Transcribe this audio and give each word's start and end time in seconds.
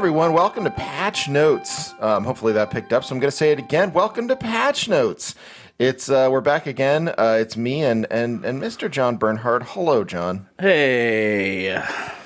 everyone. 0.00 0.32
Welcome 0.32 0.64
to 0.64 0.70
Patch 0.70 1.28
Notes. 1.28 1.92
Um, 2.00 2.24
hopefully 2.24 2.54
that 2.54 2.70
picked 2.70 2.90
up, 2.94 3.04
so 3.04 3.14
I'm 3.14 3.20
going 3.20 3.30
to 3.30 3.36
say 3.36 3.52
it 3.52 3.58
again. 3.58 3.92
Welcome 3.92 4.28
to 4.28 4.34
Patch 4.34 4.88
Notes. 4.88 5.34
It's 5.78 6.08
uh, 6.08 6.30
we're 6.32 6.40
back 6.40 6.66
again. 6.66 7.08
Uh, 7.08 7.36
it's 7.38 7.54
me 7.54 7.82
and 7.82 8.06
and 8.10 8.42
and 8.42 8.62
Mr. 8.62 8.90
John 8.90 9.18
Bernhard. 9.18 9.62
Hello, 9.62 10.02
John. 10.02 10.48
Hey, 10.58 11.66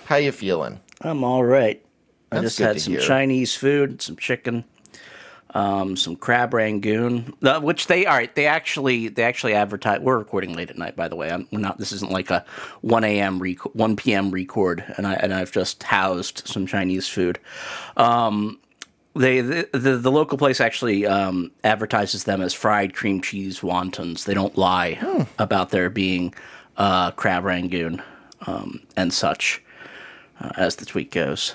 How 0.05 0.15
you 0.17 0.31
feeling? 0.31 0.83
I'm 1.01 1.25
all 1.25 1.43
right. 1.45 1.85
I 2.31 2.37
That's 2.37 2.45
just 2.45 2.59
good 2.59 2.67
had 2.69 2.73
to 2.75 2.81
some 2.81 2.93
hear. 2.93 3.03
Chinese 3.03 3.57
food, 3.57 4.01
some 4.01 4.15
chicken, 4.15 4.63
um, 5.55 5.97
some 5.97 6.17
crab 6.17 6.53
rangoon, 6.53 7.33
uh, 7.43 7.61
which 7.61 7.87
they 7.87 8.07
all 8.07 8.17
right. 8.17 8.35
They 8.35 8.47
actually 8.47 9.09
they 9.09 9.23
actually 9.23 9.55
advertise. 9.55 10.01
We're 10.01 10.19
recording 10.19 10.53
late 10.55 10.71
at 10.71 10.77
night, 10.79 10.97
by 10.97 11.09
the 11.09 11.17
way. 11.17 11.31
I'm 11.31 11.47
not. 11.53 11.79
This 11.79 11.93
isn't 11.93 12.11
like 12.11 12.31
a 12.31 12.45
1 12.83 13.05
a.m. 13.05 13.39
Rec- 13.39 13.75
1 13.75 13.97
p.m. 13.97 14.31
record, 14.31 14.85
and 14.97 15.07
I 15.07 15.15
and 15.15 15.33
I've 15.33 15.53
just 15.53 15.83
housed 15.85 16.43
some 16.47 16.67
Chinese 16.67 17.09
food. 17.09 17.39
Um, 17.97 18.59
they 19.17 19.41
the, 19.41 19.69
the 19.73 19.97
the 19.97 20.11
local 20.11 20.37
place 20.39 20.61
actually 20.61 21.07
um, 21.07 21.53
advertises 21.63 22.25
them 22.25 22.41
as 22.43 22.53
fried 22.53 22.95
cream 22.95 23.21
cheese 23.23 23.61
wontons. 23.61 24.25
They 24.25 24.35
don't 24.35 24.59
lie 24.59 24.95
Hmm. 24.95 25.23
about 25.39 25.71
there 25.71 25.89
being 25.89 26.35
uh, 26.77 27.13
crab 27.13 27.45
rangoon 27.45 28.03
um, 28.49 28.81
and 28.97 29.13
such, 29.13 29.63
uh, 30.41 30.51
as 30.57 30.75
the 30.77 30.85
tweet 30.85 31.13
goes. 31.13 31.55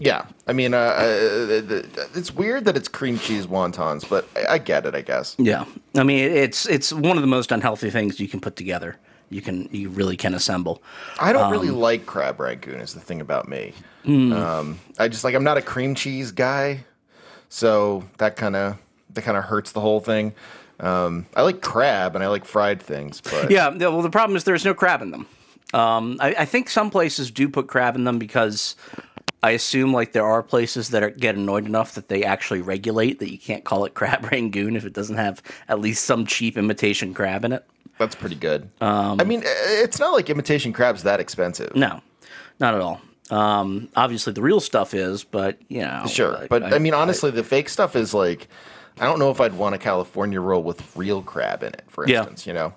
Yeah, 0.00 0.24
I 0.46 0.52
mean, 0.54 0.72
uh, 0.74 0.78
uh, 0.78 1.82
it's 2.14 2.34
weird 2.34 2.64
that 2.64 2.76
it's 2.76 2.88
cream 2.88 3.18
cheese 3.18 3.46
wontons, 3.46 4.08
but 4.08 4.26
I, 4.34 4.54
I 4.54 4.58
get 4.58 4.86
it. 4.86 4.94
I 4.94 5.02
guess. 5.02 5.36
Yeah, 5.38 5.66
I 5.94 6.02
mean 6.02 6.24
it's 6.24 6.66
it's 6.66 6.92
one 6.92 7.16
of 7.18 7.22
the 7.22 7.28
most 7.28 7.52
unhealthy 7.52 7.90
things 7.90 8.18
you 8.18 8.26
can 8.28 8.40
put 8.40 8.56
together. 8.56 8.96
You 9.28 9.42
can 9.42 9.68
you 9.72 9.90
really 9.90 10.16
can 10.16 10.34
assemble. 10.34 10.82
I 11.20 11.32
don't 11.32 11.44
Um, 11.44 11.52
really 11.52 11.70
like 11.70 12.06
crab 12.06 12.40
rangoon. 12.40 12.80
Is 12.80 12.94
the 12.94 13.00
thing 13.00 13.20
about 13.20 13.46
me. 13.48 13.74
Hmm. 14.04 14.32
Um, 14.32 14.80
I 14.98 15.08
just 15.08 15.22
like 15.22 15.34
I'm 15.34 15.44
not 15.44 15.58
a 15.58 15.62
cream 15.62 15.94
cheese 15.94 16.32
guy, 16.32 16.84
so 17.48 18.04
that 18.18 18.36
kind 18.36 18.56
of 18.56 18.76
that 19.14 19.22
kind 19.22 19.36
of 19.36 19.44
hurts 19.44 19.72
the 19.72 19.80
whole 19.80 20.00
thing. 20.00 20.32
Um, 20.80 21.26
I 21.36 21.42
like 21.42 21.60
crab 21.60 22.14
and 22.14 22.24
I 22.24 22.28
like 22.28 22.46
fried 22.46 22.80
things, 22.80 23.20
but 23.20 23.50
Yeah, 23.50 23.68
well 23.68 24.00
the 24.00 24.08
problem 24.10 24.34
is 24.36 24.44
there's 24.44 24.64
no 24.64 24.72
crab 24.72 25.02
in 25.02 25.10
them. 25.10 25.26
Um, 25.74 26.16
I, 26.20 26.34
I 26.38 26.44
think 26.46 26.68
some 26.68 26.90
places 26.90 27.30
do 27.30 27.48
put 27.48 27.68
crab 27.68 27.94
in 27.94 28.02
them 28.04 28.18
because 28.18 28.74
I 29.42 29.52
assume 29.52 29.92
like 29.92 30.12
there 30.12 30.26
are 30.26 30.42
places 30.42 30.90
that 30.90 31.02
are, 31.02 31.10
get 31.10 31.34
annoyed 31.34 31.64
enough 31.66 31.94
that 31.94 32.08
they 32.08 32.24
actually 32.24 32.60
regulate 32.60 33.20
that 33.20 33.30
you 33.30 33.38
can't 33.38 33.64
call 33.64 33.84
it 33.86 33.94
crab 33.94 34.30
rangoon 34.30 34.76
if 34.76 34.84
it 34.84 34.92
doesn't 34.92 35.16
have 35.16 35.42
at 35.68 35.80
least 35.80 36.04
some 36.04 36.26
cheap 36.26 36.56
imitation 36.58 37.14
crab 37.14 37.44
in 37.44 37.52
it. 37.52 37.64
that's 37.98 38.14
pretty 38.14 38.34
good. 38.36 38.68
Um, 38.80 39.20
I 39.20 39.24
mean, 39.24 39.42
it's 39.44 39.98
not 39.98 40.12
like 40.12 40.28
imitation 40.30 40.72
crab's 40.72 41.02
that 41.04 41.20
expensive. 41.20 41.74
No, 41.74 42.00
not 42.58 42.74
at 42.74 42.80
all. 42.80 43.00
Um, 43.30 43.88
obviously 43.94 44.32
the 44.32 44.42
real 44.42 44.58
stuff 44.60 44.92
is, 44.92 45.22
but 45.24 45.56
you 45.68 45.82
know, 45.82 46.04
Sure, 46.08 46.32
like, 46.32 46.48
but 46.50 46.64
I, 46.64 46.78
mean, 46.80 46.94
honestly, 46.94 47.30
the 47.30 47.44
fake 47.44 47.68
stuff 47.68 47.94
is 47.96 48.12
like, 48.12 48.48
I 48.98 49.04
don't 49.04 49.18
know 49.20 49.30
if 49.30 49.40
I'd 49.40 49.54
want 49.54 49.74
a 49.74 49.78
California 49.78 50.40
roll 50.40 50.62
with 50.64 50.82
real 50.96 51.22
crab 51.22 51.62
in 51.62 51.68
it, 51.72 51.84
for 51.88 52.06
Yeah. 52.08 52.18
instance. 52.18 52.46
You 52.46 52.52
know, 52.54 52.74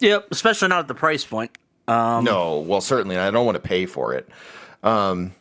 Yep, 0.00 0.28
especially 0.30 0.68
not 0.68 0.80
at 0.80 0.88
the 0.88 0.94
price 0.94 1.24
point. 1.24 1.50
Um, 1.88 2.24
no, 2.24 2.60
well, 2.60 2.80
certainly, 2.80 3.16
I 3.18 3.30
don't 3.30 3.44
want 3.46 3.56
to 3.56 3.60
pay 3.60 3.84
for 3.86 4.14
it. 4.14 4.28
Um, 4.84 5.34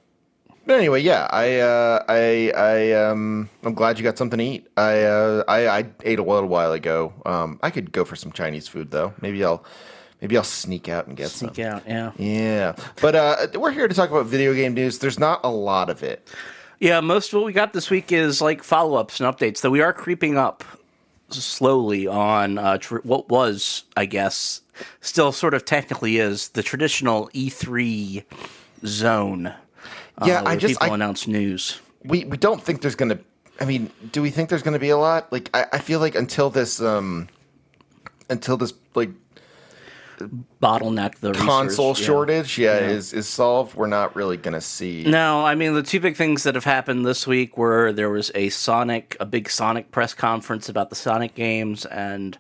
but 0.66 0.78
anyway, 0.78 1.02
yeah, 1.02 1.28
I, 1.30 1.60
uh, 1.60 2.04
I, 2.08 2.52
I, 2.56 2.92
um, 2.94 3.50
I'm 3.64 3.74
glad 3.74 4.00
you 4.00 4.04
got 4.04 4.18
something 4.18 4.40
to 4.40 4.44
eat. 4.46 4.68
I, 4.78 5.04
uh, 5.04 5.44
I, 5.48 5.68
I 5.68 5.86
ate 6.04 6.20
a 6.20 6.24
little 6.24 6.48
while 6.48 6.72
ago. 6.72 7.14
Um, 7.26 7.60
I 7.62 7.70
could 7.70 7.92
go 7.92 8.06
for 8.06 8.16
some 8.16 8.32
Chinese 8.32 8.68
food 8.68 8.90
though. 8.90 9.14
Maybe 9.22 9.44
I'll, 9.44 9.66
maybe 10.22 10.38
I'll 10.38 10.44
sneak 10.46 10.88
out 10.88 11.08
and 11.08 11.18
get 11.18 11.30
some. 11.30 11.54
Sneak 11.54 11.66
out, 11.66 11.84
yeah. 11.86 12.14
Yeah, 12.18 12.76
but 13.02 13.16
uh, 13.16 13.48
we're 13.56 13.72
here 13.72 13.90
to 13.90 13.94
talk 13.94 14.10
about 14.10 14.26
video 14.26 14.54
game 14.54 14.74
news. 14.74 15.00
There's 15.00 15.20
not 15.20 15.42
a 15.44 15.50
lot 15.52 15.90
of 15.90 16.02
it. 16.02 16.28
Yeah, 16.80 17.02
most 17.02 17.34
of 17.34 17.40
what 17.40 17.46
we 17.46 17.54
got 17.54 17.74
this 17.74 17.90
week 17.90 18.12
is 18.14 18.42
like 18.42 18.64
follow 18.64 18.98
ups 18.98 19.20
and 19.20 19.30
updates, 19.34 19.62
though 19.62 19.70
we 19.70 19.82
are 19.82 19.94
creeping 19.94 20.38
up 20.38 20.64
slowly 21.30 22.08
on 22.08 22.58
uh, 22.58 22.78
tr- 22.78 22.98
what 23.04 23.28
was, 23.30 23.84
I 23.98 24.06
guess, 24.06 24.62
still 25.02 25.32
sort 25.32 25.54
of 25.54 25.66
technically 25.66 26.18
is 26.18 26.50
the 26.50 26.64
traditional 26.64 27.30
E3 27.34 28.24
zone. 28.86 29.48
uh, 29.48 30.26
Yeah, 30.26 30.44
I 30.46 30.56
just- 30.56 30.76
people 30.80 30.92
I- 30.92 30.96
announce 30.96 31.28
news. 31.28 31.80
we 32.06 32.26
we 32.26 32.38
don't 32.38 32.62
think 32.62 32.82
there's 32.82 32.96
gonna 32.96 33.18
i 33.62 33.66
mean 33.66 33.90
do 34.12 34.22
we 34.22 34.30
think 34.30 34.50
there's 34.50 34.62
gonna 34.64 34.78
be 34.80 34.90
a 34.90 34.98
lot 34.98 35.32
like 35.32 35.50
i, 35.54 35.66
I 35.74 35.78
feel 35.80 36.00
like 36.02 36.16
until 36.16 36.50
this 36.50 36.82
um 36.82 37.30
until 38.30 38.58
this 38.58 38.74
like 38.94 39.12
Bottleneck 40.62 41.16
the 41.20 41.34
console 41.34 41.90
research, 41.90 42.02
yeah. 42.02 42.06
shortage 42.06 42.58
yeah, 42.58 42.78
is 42.80 43.14
is 43.14 43.28
solved 43.28 43.76
we're 43.76 43.88
not 43.88 44.16
really 44.16 44.38
gonna 44.38 44.62
see 44.62 45.04
No, 45.06 45.46
I 45.46 45.56
mean 45.56 45.74
the 45.74 45.84
two 45.84 46.00
big 46.00 46.16
things 46.16 46.44
that 46.44 46.56
have 46.56 46.64
happened 46.64 47.06
this 47.06 47.26
week 47.28 47.58
were 47.58 47.92
there 47.92 48.10
was 48.10 48.32
a 48.36 48.50
Sonic, 48.50 49.18
a 49.20 49.26
big 49.26 49.50
Sonic 49.50 49.92
press 49.92 50.14
conference 50.14 50.70
about 50.70 50.90
the 50.90 50.96
Sonic 50.96 51.36
games, 51.36 51.86
and 51.86 52.38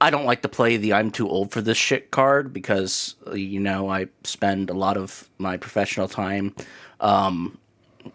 I 0.00 0.10
don't 0.10 0.24
like 0.24 0.42
to 0.42 0.48
play 0.48 0.76
the 0.76 0.94
"I'm 0.94 1.10
too 1.10 1.28
old 1.28 1.52
for 1.52 1.60
this 1.60 1.76
shit" 1.76 2.10
card 2.10 2.52
because 2.52 3.16
uh, 3.26 3.32
you 3.34 3.60
know 3.60 3.90
I 3.90 4.06
spend 4.24 4.70
a 4.70 4.74
lot 4.74 4.96
of 4.96 5.28
my 5.38 5.56
professional 5.56 6.08
time 6.08 6.54
um, 7.00 7.58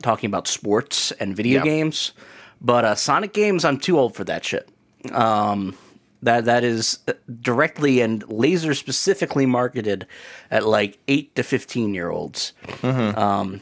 talking 0.01 0.27
about 0.27 0.47
sports 0.47 1.11
and 1.19 1.35
video 1.35 1.59
Yeah. 1.59 1.63
games, 1.65 2.13
but 2.61 2.85
uh, 2.85 2.95
Sonic 2.95 3.33
games, 3.33 3.63
I'm 3.65 3.77
too 3.79 3.99
old 3.99 4.15
for 4.15 4.23
that 4.23 4.43
shit. 4.43 4.67
Um, 5.11 5.77
that 6.23 6.45
that 6.45 6.63
is 6.63 6.99
directly 7.41 8.01
and 8.01 8.27
laser 8.29 8.73
specifically 8.73 9.45
marketed 9.45 10.07
at 10.49 10.65
like 10.65 10.97
eight 11.07 11.35
to 11.35 11.43
fifteen 11.43 11.93
year 11.93 12.09
olds 12.09 12.53
and 12.81 13.61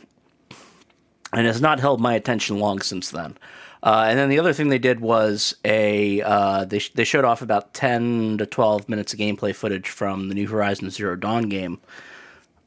has 1.48 1.62
not 1.62 1.80
held 1.80 2.00
my 2.00 2.14
attention 2.14 2.60
long 2.60 2.80
since 2.82 3.10
then. 3.12 3.38
Uh, 3.84 4.06
and 4.08 4.18
then 4.18 4.30
the 4.30 4.40
other 4.40 4.54
thing 4.54 4.70
they 4.70 4.80
did 4.80 5.02
was 5.02 5.56
a 5.66 6.22
uh, 6.22 6.64
they 6.64 6.80
sh- 6.80 6.94
they 6.94 7.04
showed 7.04 7.26
off 7.26 7.42
about 7.42 7.74
ten 7.74 8.38
to 8.38 8.46
twelve 8.46 8.88
minutes 8.88 9.14
of 9.14 9.20
gameplay 9.20 9.54
footage 9.54 9.90
from 9.90 10.30
the 10.30 10.36
new 10.36 10.48
Horizon 10.48 10.90
Zero 10.90 11.16
Dawn 11.18 11.50
game. 11.50 11.80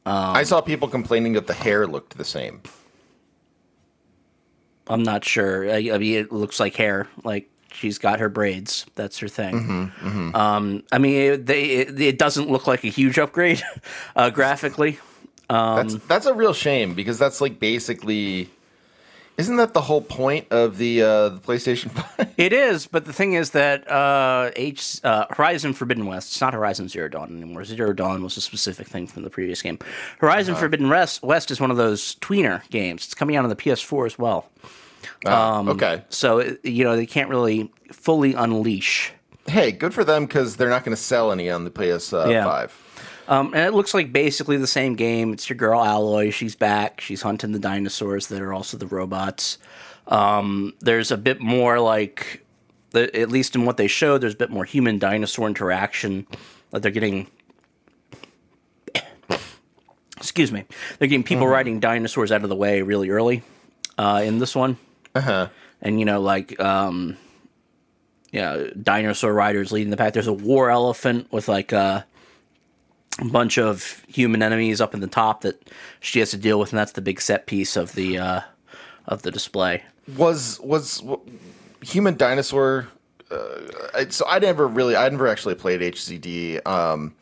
i 0.05 0.43
saw 0.43 0.61
people 0.61 0.87
complaining 0.87 1.33
that 1.33 1.47
the 1.47 1.53
hair 1.53 1.87
looked 1.87 2.17
the 2.17 2.23
same 2.23 2.61
I'm 4.89 5.03
not 5.03 5.25
sure. 5.25 5.69
I, 5.69 5.91
I 5.93 5.97
mean, 5.97 6.17
it 6.17 6.31
looks 6.31 6.59
like 6.59 6.75
hair. 6.75 7.07
Like 7.23 7.49
she's 7.71 7.97
got 7.97 8.19
her 8.19 8.29
braids. 8.29 8.85
That's 8.95 9.17
her 9.19 9.27
thing. 9.27 9.91
Um, 10.35 10.83
I 10.91 10.97
mean, 10.97 11.15
it, 11.15 11.45
they 11.45 11.63
it, 11.65 11.99
it 11.99 12.17
doesn't 12.17 12.49
look 12.49 12.67
like 12.67 12.83
a 12.83 12.89
huge 12.89 13.19
upgrade 13.19 13.61
uh, 14.15 14.29
graphically. 14.29 14.99
that's 15.49 15.95
that's 16.07 16.25
a 16.25 16.33
real 16.33 16.53
shame 16.53 16.93
because 16.93 17.19
that's 17.19 17.41
like 17.41 17.59
basically 17.59 18.49
isn't 19.37 19.57
that 19.57 19.73
the 19.73 19.81
whole 19.81 20.01
point 20.01 20.47
of 20.51 20.77
the 20.77 21.01
uh 21.01 21.29
the 21.29 21.39
playstation 21.39 21.89
5 21.91 22.33
It 22.37 22.53
is, 22.53 22.85
but 22.87 23.05
the 23.05 23.13
thing 23.13 23.33
is 23.33 23.51
that 23.51 23.89
uh, 23.89 24.51
H 24.55 24.99
uh, 25.03 25.25
Horizon 25.31 25.73
Forbidden 25.73 26.05
West. 26.05 26.31
It's 26.33 26.41
not 26.41 26.53
Horizon 26.53 26.87
Zero 26.87 27.07
Dawn 27.07 27.29
anymore. 27.35 27.63
Zero 27.65 27.93
Dawn 27.93 28.21
was 28.23 28.37
a 28.37 28.41
specific 28.41 28.87
thing 28.87 29.07
from 29.07 29.23
the 29.23 29.29
previous 29.31 29.61
game. 29.63 29.79
Horizon 30.19 30.53
Forbidden 30.55 30.87
West, 30.89 31.23
West 31.23 31.49
is 31.49 31.59
one 31.59 31.71
of 31.71 31.77
those 31.77 32.15
tweener 32.17 32.67
games. 32.69 33.05
It's 33.05 33.15
coming 33.15 33.35
out 33.35 33.43
on 33.43 33.49
the 33.49 33.55
PS4 33.55 34.05
as 34.05 34.19
well. 34.19 34.49
um, 35.25 35.69
okay 35.69 36.03
So 36.09 36.39
it- 36.39 36.63
you 36.63 36.83
know 36.83 36.95
they 36.95 37.05
can't 37.07 37.29
really 37.29 37.71
fully 37.91 38.33
unleash. 38.35 39.13
hey 39.47 39.71
good 39.71 39.93
for 39.93 40.03
them 40.03 40.25
because 40.25 40.57
they're 40.57 40.69
not 40.69 40.83
going 40.83 40.95
to 40.95 41.01
sell 41.01 41.31
any 41.31 41.49
on 41.49 41.63
the 41.63 41.71
ps5 41.71 42.29
Yeah. 42.29 42.67
Um, 43.27 43.53
and 43.53 43.65
it 43.65 43.73
looks 43.73 43.93
like 43.93 44.13
basically 44.13 44.57
the 44.57 44.67
same 44.67 44.95
game. 44.95 45.33
It's 45.33 45.49
your 45.49 45.57
girl 45.57 45.81
Aloy. 45.81 46.31
She's 46.31 46.55
back. 46.55 47.01
She's 47.01 47.21
hunting 47.21 47.51
the 47.51 47.59
dinosaurs 47.59 48.27
that 48.27 48.41
are 48.41 48.53
also 48.53 48.77
the 48.77 48.87
robots. 48.87 49.57
Um, 50.07 50.73
there's 50.79 51.11
a 51.11 51.17
bit 51.17 51.41
more 51.41 51.79
like, 51.79 52.45
the, 52.91 53.13
at 53.19 53.29
least 53.29 53.55
in 53.55 53.65
what 53.65 53.75
they 53.77 53.87
showed, 53.87 54.21
there's 54.21 54.33
a 54.33 54.37
bit 54.37 54.49
more 54.49 54.63
human 54.63 54.97
dinosaur 54.97 55.47
interaction. 55.47 56.25
Like 56.71 56.81
they're 56.81 56.91
getting, 56.91 57.27
excuse 60.15 60.51
me, 60.51 60.63
they're 60.97 61.09
getting 61.09 61.23
people 61.23 61.47
riding 61.47 61.81
dinosaurs 61.81 62.31
out 62.31 62.43
of 62.43 62.49
the 62.49 62.55
way 62.55 62.81
really 62.81 63.09
early 63.09 63.43
uh, 63.97 64.21
in 64.23 64.39
this 64.39 64.55
one. 64.55 64.77
uh-huh 65.13 65.47
And 65.81 65.99
you 65.99 66.05
know, 66.05 66.21
like, 66.21 66.57
um, 66.61 67.17
yeah, 68.31 68.67
dinosaur 68.81 69.33
riders 69.33 69.71
leading 69.71 69.89
the 69.89 69.97
pack. 69.97 70.13
There's 70.13 70.27
a 70.27 70.33
war 70.33 70.69
elephant 70.69 71.31
with 71.31 71.47
like 71.47 71.73
uh, 71.73 72.03
a 72.03 72.05
bunch 73.25 73.57
of 73.57 74.03
human 74.07 74.41
enemies 74.41 74.79
up 74.81 74.93
in 74.93 74.99
the 74.99 75.07
top 75.07 75.41
that 75.41 75.69
she 75.99 76.19
has 76.19 76.31
to 76.31 76.37
deal 76.37 76.59
with, 76.59 76.71
and 76.71 76.79
that's 76.79 76.93
the 76.93 77.01
big 77.01 77.19
set 77.21 77.45
piece 77.47 77.75
of 77.75 77.93
the 77.93 78.17
uh, 78.17 78.41
of 79.07 79.21
the 79.23 79.31
display. 79.31 79.83
was 80.15 80.59
was 80.61 81.03
human 81.81 82.15
dinosaur 82.15 82.87
uh, 83.29 84.05
so 84.09 84.25
i 84.27 84.39
never 84.39 84.67
really 84.67 84.95
i 84.95 85.07
never 85.09 85.27
actually 85.27 85.55
played 85.55 85.81
HZD 85.81 86.65
um 86.65 87.13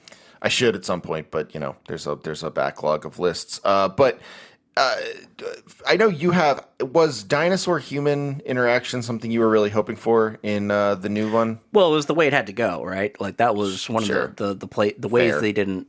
i 0.42 0.47
should 0.47 0.75
at 0.75 0.86
some 0.86 1.01
point 1.01 1.30
but 1.31 1.53
you 1.53 1.59
know 1.59 1.75
there's 1.88 2.07
a 2.07 2.15
there's 2.24 2.44
a 2.44 2.51
backlog 2.51 3.06
of 3.06 3.19
lists 3.19 3.59
uh 3.63 3.88
but 3.89 4.19
uh, 4.77 4.98
I 5.88 5.95
know 5.98 6.07
you 6.10 6.31
have. 6.31 6.66
Was 6.81 7.24
dinosaur 7.24 7.80
human 7.80 8.42
interaction 8.45 9.01
something 9.01 9.31
you 9.31 9.39
were 9.39 9.50
really 9.50 9.69
hoping 9.69 9.95
for 9.95 10.38
in 10.44 10.69
uh, 10.72 10.95
the 10.95 11.10
new 11.10 11.31
one? 11.31 11.60
Well, 11.72 11.92
it 11.92 11.95
was 11.95 12.07
the 12.07 12.13
way 12.13 12.27
it 12.27 12.33
had 12.33 12.48
to 12.48 12.54
go, 12.54 12.83
right? 12.83 13.19
Like 13.22 13.38
that 13.38 13.56
was 13.56 13.89
one 13.89 14.04
Sure. 14.04 14.24
of 14.25 14.36
the 14.36 14.48
the, 14.48 14.54
the 14.56 14.68
play 14.68 14.94
the 14.98 15.07
ways 15.07 15.31
Fair. 15.33 15.42
they 15.42 15.51
didn't 15.54 15.88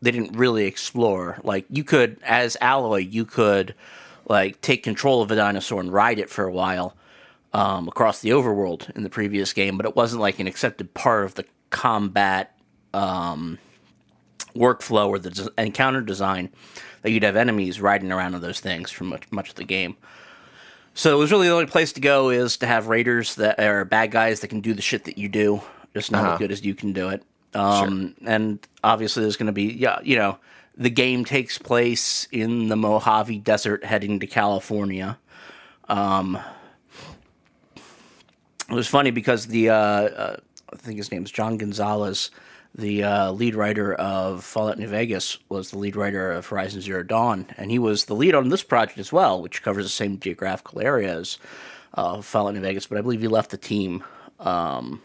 they 0.00 0.10
didn't 0.10 0.36
really 0.36 0.64
explore. 0.66 1.38
Like 1.44 1.66
you 1.68 1.84
could, 1.84 2.18
as 2.24 2.56
Aloy, 2.62 3.10
you 3.10 3.24
could 3.24 3.74
like 4.26 4.60
take 4.62 4.82
control 4.82 5.20
of 5.22 5.30
a 5.30 5.36
dinosaur 5.36 5.80
and 5.80 5.92
ride 5.92 6.18
it 6.18 6.30
for 6.30 6.44
a 6.44 6.52
while 6.52 6.96
um, 7.52 7.88
across 7.88 8.20
the 8.20 8.30
overworld 8.30 8.94
in 8.96 9.02
the 9.02 9.10
previous 9.10 9.52
game, 9.52 9.76
but 9.76 9.84
it 9.86 9.94
wasn't 9.94 10.20
like 10.22 10.38
an 10.38 10.46
accepted 10.46 10.92
part 10.94 11.24
of 11.24 11.34
the 11.34 11.44
combat 11.70 12.56
um, 12.94 13.58
workflow 14.54 15.08
or 15.08 15.18
the 15.18 15.50
encounter 15.58 16.00
design 16.00 16.50
that 17.02 17.10
you'd 17.10 17.22
have 17.22 17.36
enemies 17.36 17.80
riding 17.80 18.12
around 18.12 18.34
on 18.34 18.40
those 18.40 18.60
things 18.60 18.90
for 18.90 19.04
much 19.04 19.30
much 19.30 19.50
of 19.50 19.54
the 19.56 19.64
game. 19.64 19.96
So 20.94 21.14
it 21.14 21.18
was 21.18 21.32
really 21.32 21.48
the 21.48 21.52
only 21.54 21.66
place 21.66 21.92
to 21.94 22.00
go 22.00 22.30
is 22.30 22.56
to 22.58 22.66
have 22.66 22.86
raiders 22.86 23.34
that 23.34 23.58
are 23.58 23.84
bad 23.84 24.12
guys 24.12 24.40
that 24.40 24.48
can 24.48 24.60
do 24.60 24.74
the 24.74 24.82
shit 24.82 25.04
that 25.04 25.18
you 25.18 25.28
do, 25.28 25.60
just 25.92 26.12
not 26.12 26.22
Uh-huh. 26.24 26.32
as 26.34 26.38
good 26.38 26.52
as 26.52 26.64
you 26.64 26.74
can 26.74 26.92
do 26.92 27.08
it. 27.08 27.22
Um, 27.52 28.14
And 28.24 28.64
obviously, 28.84 29.22
there's 29.22 29.36
going 29.36 29.46
to 29.48 29.52
be 29.52 29.64
yeah, 29.72 29.98
you 30.02 30.16
know, 30.16 30.38
the 30.76 30.90
game 30.90 31.24
takes 31.24 31.58
place 31.58 32.26
in 32.32 32.68
the 32.68 32.76
Mojave 32.76 33.38
Desert, 33.40 33.84
heading 33.84 34.18
to 34.20 34.26
California. 34.26 35.18
Um, 35.88 36.38
it 37.76 38.74
was 38.74 38.86
funny 38.88 39.10
because 39.10 39.46
the 39.46 39.70
uh, 39.70 39.74
uh, 39.76 40.36
I 40.72 40.76
think 40.76 40.96
his 40.96 41.10
name's 41.12 41.30
John 41.30 41.56
Gonzalez, 41.58 42.30
the 42.74 43.04
uh, 43.04 43.30
lead 43.32 43.54
writer 43.54 43.94
of 43.94 44.44
Fallout 44.44 44.78
New 44.78 44.88
Vegas, 44.88 45.38
was 45.48 45.70
the 45.70 45.78
lead 45.78 45.96
writer 45.96 46.32
of 46.32 46.46
Horizon 46.46 46.80
Zero 46.80 47.02
Dawn, 47.02 47.46
and 47.56 47.70
he 47.70 47.78
was 47.78 48.06
the 48.06 48.14
lead 48.14 48.34
on 48.34 48.48
this 48.48 48.62
project 48.62 48.98
as 48.98 49.12
well, 49.12 49.40
which 49.40 49.62
covers 49.62 49.84
the 49.84 49.90
same 49.90 50.18
geographical 50.18 50.80
areas 50.80 51.38
as 51.96 51.98
uh, 51.98 52.20
Fallout 52.20 52.54
New 52.54 52.60
Vegas. 52.60 52.86
But 52.86 52.98
I 52.98 53.00
believe 53.02 53.20
he 53.20 53.28
left 53.28 53.50
the 53.50 53.56
team 53.56 54.02
um, 54.40 55.00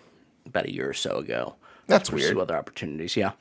about 0.45 0.65
a 0.65 0.73
year 0.73 0.89
or 0.89 0.93
so 0.93 1.17
ago. 1.17 1.55
That's 1.87 2.11
weird. 2.11 2.37
other 2.37 2.55
opportunities. 2.55 3.15
Yeah. 3.15 3.31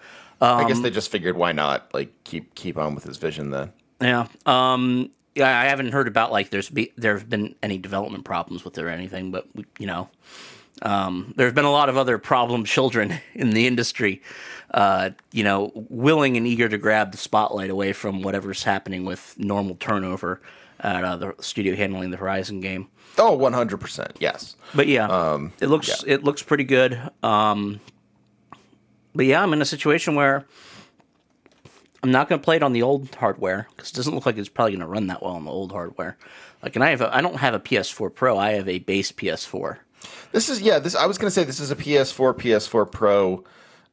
I 0.41 0.63
Um, 0.63 0.69
guess 0.69 0.81
they 0.81 0.91
just 0.91 1.11
figured 1.11 1.37
why 1.37 1.53
not 1.53 1.93
like 1.93 2.13
keep 2.25 2.55
keep 2.55 2.79
on 2.79 2.95
with 2.95 3.05
his 3.05 3.17
vision 3.17 3.51
then. 3.51 3.73
Yeah. 4.01 4.29
Um, 4.47 5.11
yeah, 5.35 5.61
I 5.61 5.65
haven't 5.67 5.93
heard 5.93 6.09
about 6.09 6.33
like 6.33 6.51
there's 6.51 6.69
be 6.71 6.93
there 6.97 7.17
have 7.19 7.29
been 7.29 7.55
any 7.63 7.79
development 7.79 8.25
problems 8.25 8.65
with 8.65 8.79
it 8.79 8.85
or 8.85 8.89
anything, 8.89 9.31
but 9.31 9.47
you 9.79 9.87
know, 9.87 10.09
um, 10.83 11.35
there 11.37 11.47
have 11.47 11.55
been 11.55 11.65
a 11.65 11.71
lot 11.71 11.89
of 11.89 11.97
other 11.97 12.19
problem 12.19 12.65
children 12.65 13.21
in 13.35 13.51
the 13.51 13.67
industry, 13.67 14.23
uh, 14.73 15.11
you 15.33 15.45
know, 15.45 15.73
willing 15.75 16.37
and 16.37 16.47
eager 16.47 16.69
to 16.69 16.79
grab 16.79 17.13
the 17.13 17.19
spotlight 17.19 17.71
away 17.71 17.93
from 17.93 18.23
whatever's 18.23 18.65
happening 18.65 19.05
with 19.05 19.35
normal 19.39 19.75
turnover 19.77 20.41
at 20.81 21.05
uh, 21.05 21.17
the 21.17 21.35
studio 21.41 21.75
handling 21.75 22.11
the 22.11 22.17
Horizon 22.17 22.61
game. 22.61 22.89
Oh, 23.17 23.37
100%. 23.37 24.13
Yes. 24.21 24.55
But 24.75 24.87
yeah, 24.87 25.07
it 25.61 25.67
looks 25.67 26.05
it 26.07 26.23
looks 26.23 26.43
pretty 26.43 26.65
good. 26.65 27.01
Um, 27.23 27.81
but 29.15 29.27
yeah, 29.27 29.43
I'm 29.43 29.53
in 29.53 29.61
a 29.61 29.65
situation 29.67 30.15
where 30.15 30.47
I'm 32.03 32.13
not 32.13 32.29
going 32.29 32.41
to 32.41 32.45
play 32.45 32.57
it 32.57 32.63
on 32.63 32.73
the 32.73 32.83
old 32.83 33.13
hardware 33.17 33.67
because 33.75 33.91
it 33.91 33.97
doesn't 33.97 34.15
look 34.15 34.27
like 34.27 34.39
it's 34.39 34.49
probably 34.49 34.73
going 34.73 34.81
to 34.81 34.87
run 34.87 35.09
that 35.09 35.23
well 35.23 35.33
on 35.33 35.45
the 35.45 35.51
old 35.51 35.73
hardware. 35.73 36.17
Like, 36.63 36.77
and 36.77 36.85
I 36.85 36.91
have 36.91 37.01
a, 37.01 37.15
I 37.15 37.21
don't 37.21 37.37
have 37.37 37.55
a 37.55 37.61
PS4 37.61 38.15
Pro. 38.15 38.39
I 38.39 38.53
have 38.53 38.69
a 38.69 38.79
base 38.79 39.11
PS4. 39.11 39.79
This 40.33 40.49
is 40.49 40.61
yeah. 40.61 40.79
This 40.79 40.95
I 40.95 41.07
was 41.07 41.19
gonna 41.19 41.31
say 41.31 41.45
this 41.45 41.61
is 41.61 41.71
a 41.71 41.77
PS4, 41.77 42.35
PS4 42.35 42.91
Pro 42.91 43.45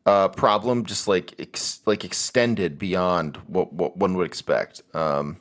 uh, 0.06 0.28
problem, 0.30 0.86
just 0.86 1.08
like 1.08 1.34
ex, 1.40 1.82
like 1.86 2.04
extended 2.04 2.78
beyond 2.78 3.38
what 3.48 3.72
what 3.74 3.98
one 3.98 4.16
would 4.18 4.28
expect. 4.28 4.82
Um, 4.94 5.38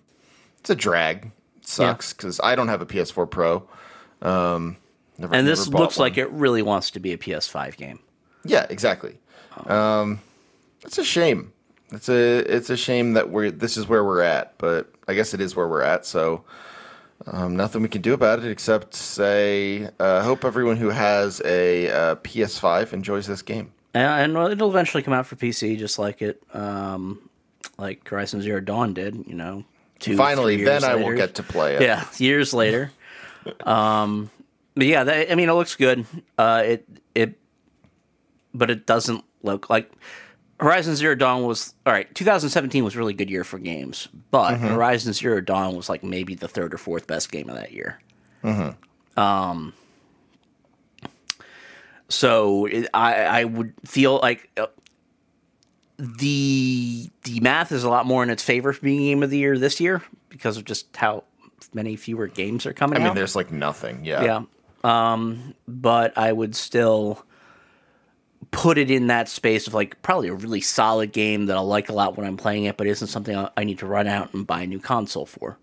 it's 0.59 0.71
a 0.71 0.75
drag. 0.75 1.31
It 1.59 1.67
sucks 1.67 2.13
because 2.13 2.41
I 2.43 2.55
don't 2.55 2.69
have 2.69 2.81
a 2.83 2.87
PS4 2.87 3.31
Pro. 3.31 3.69
Um, 4.23 4.77
never, 5.19 5.35
And 5.35 5.47
this 5.47 5.67
looks 5.69 5.99
one. 5.99 6.07
like 6.07 6.19
it 6.19 6.31
really 6.31 6.63
wants 6.63 6.91
to 6.93 7.01
be 7.01 7.13
a 7.13 7.19
PS5 7.19 7.77
game. 7.77 7.99
yeah, 8.45 8.67
exactly. 8.71 9.19
Um, 9.67 10.21
it's 10.83 10.99
a 10.99 11.05
shame. 11.05 11.53
It's 11.91 12.09
a 12.09 12.39
it's 12.39 12.71
a 12.71 12.77
shame 12.77 13.13
that 13.15 13.31
we're 13.31 13.51
this 13.51 13.77
is 13.77 13.89
where 13.89 14.05
we're 14.05 14.23
at, 14.23 14.57
but 14.59 14.93
I 15.09 15.15
guess 15.15 15.35
it 15.35 15.41
is 15.41 15.55
where 15.57 15.69
we're 15.69 15.83
at. 15.83 16.07
So. 16.07 16.45
Um, 17.27 17.57
nothing 17.57 17.83
we 17.83 17.89
can 17.89 18.03
do 18.03 18.13
about 18.13 18.41
it 18.41 18.51
except 18.51 18.95
say, 18.95 19.89
uh, 19.99 20.23
hope 20.23 20.45
everyone 20.45 20.77
who 20.77 20.91
has 20.91 21.41
a 21.45 21.89
uh, 21.89 22.15
PS5 22.17 22.93
enjoys 22.93 23.27
this 23.27 23.43
game. 23.43 23.73
And, 23.95 24.37
and 24.37 24.53
it'll 24.53 24.69
eventually 24.71 25.03
come 25.03 25.15
out 25.15 25.27
for 25.27 25.37
PC, 25.37 25.79
just 25.79 25.99
like 25.99 26.21
it, 26.21 26.43
um, 26.53 27.31
like 27.79 28.07
Horizon 28.07 28.43
Zero 28.43 28.61
Dawn 28.61 28.93
did. 28.93 29.25
You 29.27 29.35
know, 29.35 29.65
two 30.01 30.17
Finally, 30.17 30.57
then 30.57 30.83
years 30.83 30.85
I 30.85 30.97
will 30.97 31.17
get 31.17 31.37
to 31.37 31.43
play 31.43 31.77
it. 31.77 31.83
yeah, 31.83 32.05
years 32.19 32.53
later. 32.53 32.91
um, 33.65 34.31
but 34.75 34.87
yeah, 34.87 35.05
that, 35.05 35.31
I 35.31 35.35
mean, 35.37 35.49
it 35.49 35.53
looks 35.55 35.77
good. 35.77 36.07
Uh, 36.37 36.63
it 36.65 36.89
it, 37.15 37.39
but 38.53 38.71
it 38.71 38.85
doesn't 38.85 39.25
look 39.43 39.71
like 39.71 39.91
Horizon 40.61 40.95
Zero 40.97 41.15
Dawn 41.15 41.45
was 41.45 41.75
all 41.85 41.93
right. 41.93 42.13
2017 42.15 42.85
was 42.85 42.95
a 42.95 42.99
really 42.99 43.15
good 43.15 43.31
year 43.31 43.45
for 43.45 43.59
games, 43.59 44.09
but 44.31 44.57
Horizon 44.59 45.13
Zero 45.13 45.41
Dawn 45.41 45.77
was 45.77 45.89
like 45.89 46.05
maybe 46.05 46.35
the 46.35 46.49
third 46.49 46.73
or 46.75 46.79
fourth 46.79 47.07
best 47.07 47.31
game 47.33 47.49
of 47.49 47.57
that 47.57 47.73
year. 47.73 48.01
Um. 49.17 49.73
So 52.09 52.67
it, 52.67 52.89
I 52.95 53.15
I 53.25 53.45
would 53.45 53.75
feel 53.85 54.19
like. 54.19 54.51
Uh, 54.57 54.67
the 55.97 57.09
the 57.23 57.39
math 57.41 57.71
is 57.71 57.85
a 57.85 57.89
lot 57.89 58.05
more 58.05 58.23
in 58.25 58.31
its 58.31 58.43
favor 58.43 58.73
for 58.73 58.81
being 58.81 58.99
game 58.99 59.23
of 59.23 59.31
the 59.31 59.39
year 59.39 59.57
this 59.57 59.81
year 59.81 60.03
because 60.29 60.57
of 60.57 60.65
just 60.65 60.95
how 60.97 61.23
many 61.73 61.95
fewer 61.97 62.27
games 62.27 62.67
are 62.67 62.73
coming 62.73 62.97
I 62.97 62.99
mean, 62.99 63.09
out. 63.09 63.15
there's 63.15 63.37
like 63.37 63.53
nothing. 63.53 64.05
Yeah. 64.05 64.25
Yeah. 64.25 65.13
Um, 65.13 65.55
but 65.69 66.17
I 66.19 66.33
would 66.33 66.57
still 66.57 67.25
put 68.55 68.79
it 68.79 68.91
in 68.91 69.09
that 69.09 69.29
space 69.29 69.67
of 69.67 69.75
like 69.75 70.01
probably 70.03 70.29
a 70.29 70.35
really 70.35 70.61
solid 70.61 71.13
game 71.13 71.47
that 71.47 71.57
I'll 71.57 71.67
like 71.67 71.89
a 71.89 71.93
lot 71.93 72.17
when 72.17 72.27
I'm 72.27 72.37
playing 72.37 72.65
it, 72.65 72.77
but 72.77 72.87
isn't 72.87 73.09
something 73.09 73.37
I- 73.37 73.51
I 73.57 73.65
need 73.65 73.79
to 73.81 73.87
run 73.87 74.07
out 74.07 74.33
and 74.35 74.47
buy 74.47 74.63
a 74.63 74.67
new 74.67 74.81
console 74.81 75.27
for. 75.27 75.59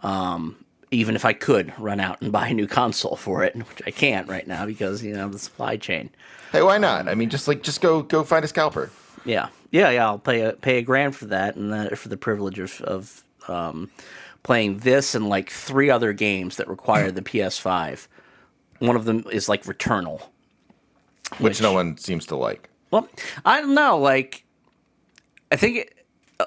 Um, 0.00 0.64
even 0.90 1.16
if 1.16 1.24
I 1.24 1.32
could 1.34 1.72
run 1.78 2.00
out 2.00 2.20
and 2.22 2.32
buy 2.38 2.48
a 2.48 2.54
new 2.54 2.66
console 2.66 3.16
for 3.16 3.44
it, 3.44 3.54
which 3.56 3.82
I 3.86 3.90
can't 3.90 4.28
right 4.28 4.46
now 4.46 4.66
because 4.66 5.02
you 5.02 5.14
know 5.14 5.28
the 5.28 5.38
supply 5.38 5.76
chain. 5.76 6.10
Hey, 6.52 6.62
why 6.62 6.78
not? 6.78 7.08
I 7.08 7.14
mean, 7.14 7.30
just 7.30 7.46
like 7.48 7.62
just 7.62 7.80
go 7.80 8.02
go 8.02 8.24
find 8.24 8.44
a 8.44 8.48
scalper. 8.48 8.90
Yeah, 9.24 9.48
yeah, 9.70 9.90
yeah. 9.90 10.06
I'll 10.06 10.18
pay 10.18 10.40
a 10.42 10.52
pay 10.52 10.78
a 10.78 10.82
grand 10.82 11.14
for 11.16 11.26
that, 11.26 11.56
and 11.56 11.72
that 11.72 11.98
for 11.98 12.08
the 12.08 12.16
privilege 12.16 12.58
of 12.58 12.80
of 12.82 13.24
um, 13.48 13.90
playing 14.42 14.78
this 14.78 15.14
and 15.14 15.28
like 15.28 15.50
three 15.50 15.90
other 15.90 16.12
games 16.12 16.56
that 16.56 16.68
require 16.68 17.10
the 17.10 17.22
PS5. 17.22 18.06
One 18.78 18.96
of 18.96 19.04
them 19.04 19.24
is 19.30 19.48
like 19.48 19.64
Returnal. 19.64 20.22
Which, 21.38 21.60
no 21.60 21.72
one 21.72 21.96
seems 21.98 22.26
to 22.26 22.36
like. 22.36 22.68
Well, 22.90 23.06
I 23.44 23.60
don't 23.60 23.74
know. 23.74 23.98
Like, 23.98 24.44
I 25.52 25.56
think 25.56 25.76
it, 25.78 26.06
uh, 26.40 26.46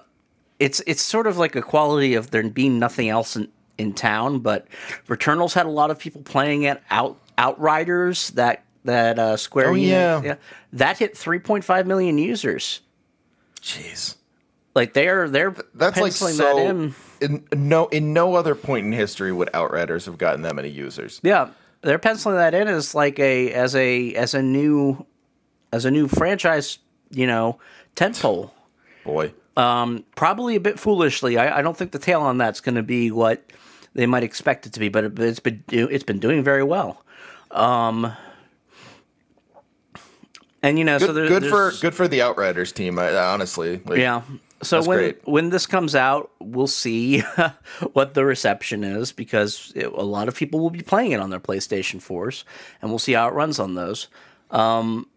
it's 0.60 0.82
it's 0.88 1.02
sort 1.02 1.28
of 1.28 1.38
like 1.38 1.56
a 1.56 1.62
quality 1.62 2.16
of 2.16 2.32
there 2.32 2.48
being 2.50 2.80
nothing 2.80 3.10
else 3.10 3.36
in, 3.36 3.48
in 3.78 3.94
town. 3.94 4.40
But 4.40 4.68
Returnal's 5.08 5.54
had 5.54 5.66
a 5.68 5.70
lot 5.70 5.92
of 5.92 6.00
people 6.00 6.22
playing 6.24 6.64
it. 6.64 6.82
Out 6.90 7.18
Outriders 7.38 8.32
that 8.32 8.64
that 8.86 9.20
uh, 9.20 9.38
Square 9.38 9.70
Oh, 9.70 9.74
Enix- 9.74 10.24
yeah. 10.24 10.36
that 10.74 10.98
hit 10.98 11.14
3.5 11.14 11.86
million 11.86 12.18
users. 12.18 12.82
Jeez, 13.62 14.16
Like 14.74 14.94
they're 14.94 15.30
they're 15.30 15.56
that's 15.76 16.00
like 16.00 16.12
so. 16.14 16.28
that 16.34 16.58
in. 16.58 16.96
in 17.22 17.48
no 17.70 17.86
in 17.90 18.14
no 18.14 18.34
other 18.36 18.56
point 18.56 18.88
in 18.88 18.92
history 18.94 19.32
would 19.32 19.50
Outriders 19.54 20.06
have 20.08 20.18
gotten 20.18 20.42
that 20.42 20.56
many 20.56 20.70
users. 20.70 21.20
Yeah, 21.24 21.50
they're 21.82 22.00
penciling 22.00 22.38
that 22.38 22.54
in 22.54 22.68
as 22.68 22.94
like 22.96 23.20
a 23.20 23.52
as 23.54 23.76
a 23.76 24.14
as 24.16 24.34
a 24.34 24.42
new 24.42 25.06
as 25.72 25.86
a 25.86 25.92
new 25.92 26.08
franchise. 26.08 26.80
You 27.14 27.28
know, 27.28 27.60
tentpole. 27.98 28.52
Boy, 29.04 29.34
Um, 29.58 30.06
probably 30.16 30.56
a 30.56 30.62
bit 30.62 30.80
foolishly. 30.80 31.38
I, 31.38 31.60
I 31.60 31.62
don't 31.62 31.76
think 31.76 31.92
the 31.92 32.00
tail 32.00 32.22
on 32.22 32.38
that's 32.38 32.62
going 32.62 32.76
to 32.76 32.84
be 32.84 33.12
what 33.12 33.44
they 33.94 34.06
might 34.06 34.24
expect 34.24 34.66
it 34.66 34.74
to 34.74 34.80
be, 34.80 34.88
but, 34.88 35.04
it, 35.04 35.20
it's 35.20 35.40
been 35.42 35.64
it's 35.70 36.06
been 36.06 36.20
doing 36.20 36.44
very 36.44 36.64
well. 36.64 37.04
Um, 37.52 38.14
and 40.64 40.80
you 40.80 40.86
know, 40.86 40.98
so 41.00 41.08
good, 41.08 41.16
there, 41.16 41.28
good 41.28 41.46
for 41.50 41.72
good 41.82 41.94
for 41.94 42.08
the 42.08 42.22
Outriders 42.22 42.72
team. 42.72 42.98
I, 42.98 43.14
honestly, 43.14 43.82
like, 43.86 44.00
yeah. 44.00 44.22
So 44.64 44.78
That's 44.78 44.88
when 44.88 44.98
great. 44.98 45.28
when 45.28 45.50
this 45.50 45.66
comes 45.66 45.96
out, 45.96 46.32
we'll 46.40 46.68
see 46.68 47.20
what 47.94 48.14
the 48.14 48.24
reception 48.24 48.84
is 48.84 49.12
because 49.12 49.74
it, 49.76 49.88
a 49.88 50.04
lot 50.04 50.28
of 50.28 50.36
people 50.36 50.60
will 50.60 50.70
be 50.70 50.82
playing 50.82 51.12
it 51.12 51.20
on 51.20 51.30
their 51.32 51.40
PlayStation 51.40 52.00
4s, 52.00 52.44
and 52.82 52.92
we'll 52.92 53.00
see 53.00 53.14
how 53.14 53.28
it 53.28 53.34
runs 53.34 53.60
on 53.60 53.74
those. 53.74 54.08
Um, 54.52 55.08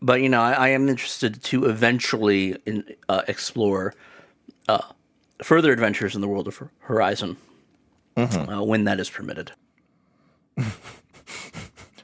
but 0.00 0.20
you 0.22 0.28
know, 0.28 0.40
I, 0.40 0.52
I 0.52 0.68
am 0.68 0.88
interested 0.88 1.42
to 1.44 1.66
eventually 1.66 2.56
in, 2.66 2.84
uh, 3.08 3.22
explore 3.26 3.94
uh, 4.68 4.82
further 5.42 5.72
adventures 5.72 6.14
in 6.14 6.20
the 6.20 6.28
world 6.28 6.48
of 6.48 6.62
Horizon 6.80 7.36
uh, 8.16 8.62
when 8.62 8.84
that 8.84 9.00
is 9.00 9.10
permitted. 9.10 9.52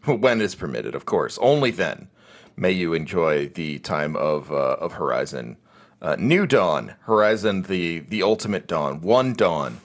when 0.05 0.41
is 0.41 0.55
permitted, 0.55 0.95
of 0.95 1.05
course. 1.05 1.39
Only 1.39 1.71
then 1.71 2.09
may 2.57 2.73
you 2.73 2.95
enjoy 2.95 3.49
the 3.49 3.79
time 3.81 4.17
of 4.17 4.51
uh, 4.51 4.77
of 4.81 4.95
Horizon. 4.95 5.57
Uh, 6.03 6.17
New 6.19 6.47
Dawn, 6.47 6.95
Horizon, 7.03 7.63
the 7.63 8.01
the 8.01 8.23
ultimate 8.23 8.67
dawn, 8.67 9.01
one 9.01 9.33
dawn. 9.33 9.81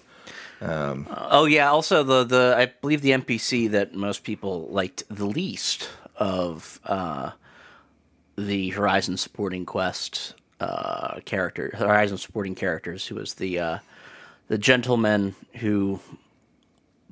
Oh 0.62 1.46
yeah. 1.46 1.70
Also, 1.70 2.03
the 2.03 2.24
the 2.24 2.56
I 2.58 2.65
believe 2.65 3.01
the 3.01 3.12
NPC 3.12 3.72
that 3.72 3.96
most 3.96 4.24
people 4.24 4.68
liked 4.70 5.03
the 5.10 5.25
least 5.25 5.89
of 6.18 6.80
uh, 6.86 7.32
the 8.38 8.70
Horizon 8.70 9.18
supporting 9.18 9.65
quest 9.65 10.36
uh, 10.60 11.20
character, 11.25 11.72
Horizon 11.75 12.18
supporting 12.18 12.56
characters, 12.56 13.08
who 13.08 13.15
was 13.15 13.36
the 13.36 13.60
uh, 13.60 13.80
the 14.48 14.58
gentleman 14.58 15.36
who 15.56 16.00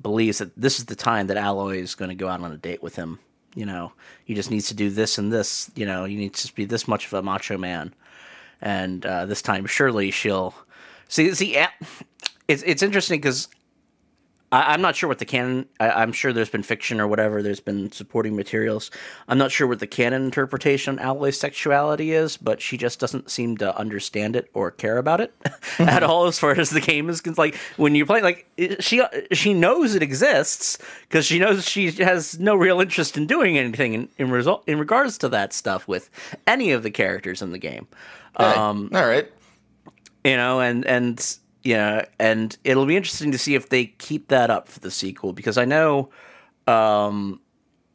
believes 0.00 0.38
that 0.38 0.56
this 0.56 0.78
is 0.78 0.86
the 0.86 0.96
time 0.96 1.26
that 1.26 1.36
Aloy 1.36 1.78
is 1.78 1.94
going 1.94 2.10
to 2.10 2.14
go 2.14 2.28
out 2.28 2.40
on 2.40 2.52
a 2.52 2.56
date 2.56 2.82
with 2.82 2.96
him. 2.96 3.18
You 3.54 3.66
know, 3.66 3.92
he 4.24 4.34
just 4.34 4.50
needs 4.50 4.68
to 4.68 4.74
do 4.74 4.90
this 4.90 5.18
and 5.18 5.32
this. 5.32 5.70
You 5.74 5.86
know, 5.86 6.04
he 6.04 6.16
needs 6.16 6.46
to 6.46 6.54
be 6.54 6.64
this 6.64 6.86
much 6.86 7.06
of 7.06 7.12
a 7.14 7.22
macho 7.22 7.58
man, 7.58 7.92
and 8.60 9.04
uh, 9.04 9.26
this 9.26 9.42
time 9.42 9.66
surely 9.66 10.10
she'll 10.10 10.54
see. 11.08 11.34
See, 11.34 11.56
it's 12.48 12.62
it's 12.62 12.82
interesting 12.82 13.20
because 13.20 13.48
I, 14.52 14.74
am 14.74 14.80
not 14.80 14.96
sure 14.96 15.08
what 15.08 15.18
the 15.18 15.24
canon. 15.24 15.66
I, 15.78 16.02
am 16.02 16.12
sure 16.12 16.32
there's 16.32 16.50
been 16.50 16.64
fiction 16.64 17.00
or 17.00 17.06
whatever. 17.06 17.40
There's 17.40 17.60
been 17.60 17.92
supporting 17.92 18.34
materials. 18.34 18.90
I'm 19.28 19.38
not 19.38 19.52
sure 19.52 19.66
what 19.66 19.78
the 19.78 19.86
canon 19.86 20.24
interpretation 20.24 20.98
on 20.98 21.04
Aloy's 21.04 21.38
sexuality 21.38 22.12
is, 22.12 22.36
but 22.36 22.60
she 22.60 22.76
just 22.76 22.98
doesn't 22.98 23.30
seem 23.30 23.56
to 23.58 23.76
understand 23.78 24.34
it 24.34 24.50
or 24.52 24.72
care 24.72 24.98
about 24.98 25.20
it 25.20 25.32
at 25.78 26.02
all. 26.02 26.26
As 26.26 26.38
far 26.38 26.58
as 26.58 26.70
the 26.70 26.80
game 26.80 27.08
is 27.08 27.20
concerned, 27.20 27.38
like 27.38 27.56
when 27.76 27.94
you 27.94 28.04
play, 28.04 28.22
like 28.22 28.46
she 28.80 29.02
she 29.32 29.54
knows 29.54 29.94
it 29.94 30.02
exists 30.02 30.78
because 31.02 31.24
she 31.24 31.38
knows 31.38 31.64
she 31.64 31.92
has 31.92 32.40
no 32.40 32.56
real 32.56 32.80
interest 32.80 33.16
in 33.16 33.28
doing 33.28 33.56
anything 33.56 33.94
in, 33.94 34.08
in 34.18 34.30
result 34.30 34.64
in 34.66 34.80
regards 34.80 35.16
to 35.18 35.28
that 35.28 35.52
stuff 35.52 35.86
with 35.86 36.10
any 36.48 36.72
of 36.72 36.82
the 36.82 36.90
characters 36.90 37.40
in 37.40 37.52
the 37.52 37.58
game. 37.58 37.86
Um, 38.36 38.90
all 38.94 39.06
right, 39.06 39.30
you 40.24 40.36
know, 40.36 40.60
and 40.60 40.84
and 40.86 41.36
yeah, 41.62 42.06
and 42.18 42.56
it'll 42.64 42.86
be 42.86 42.96
interesting 42.96 43.32
to 43.32 43.38
see 43.38 43.54
if 43.54 43.68
they 43.68 43.86
keep 43.86 44.28
that 44.28 44.50
up 44.50 44.68
for 44.68 44.80
the 44.80 44.90
sequel 44.90 45.32
because 45.32 45.58
I 45.58 45.64
know 45.64 46.10
um, 46.66 47.40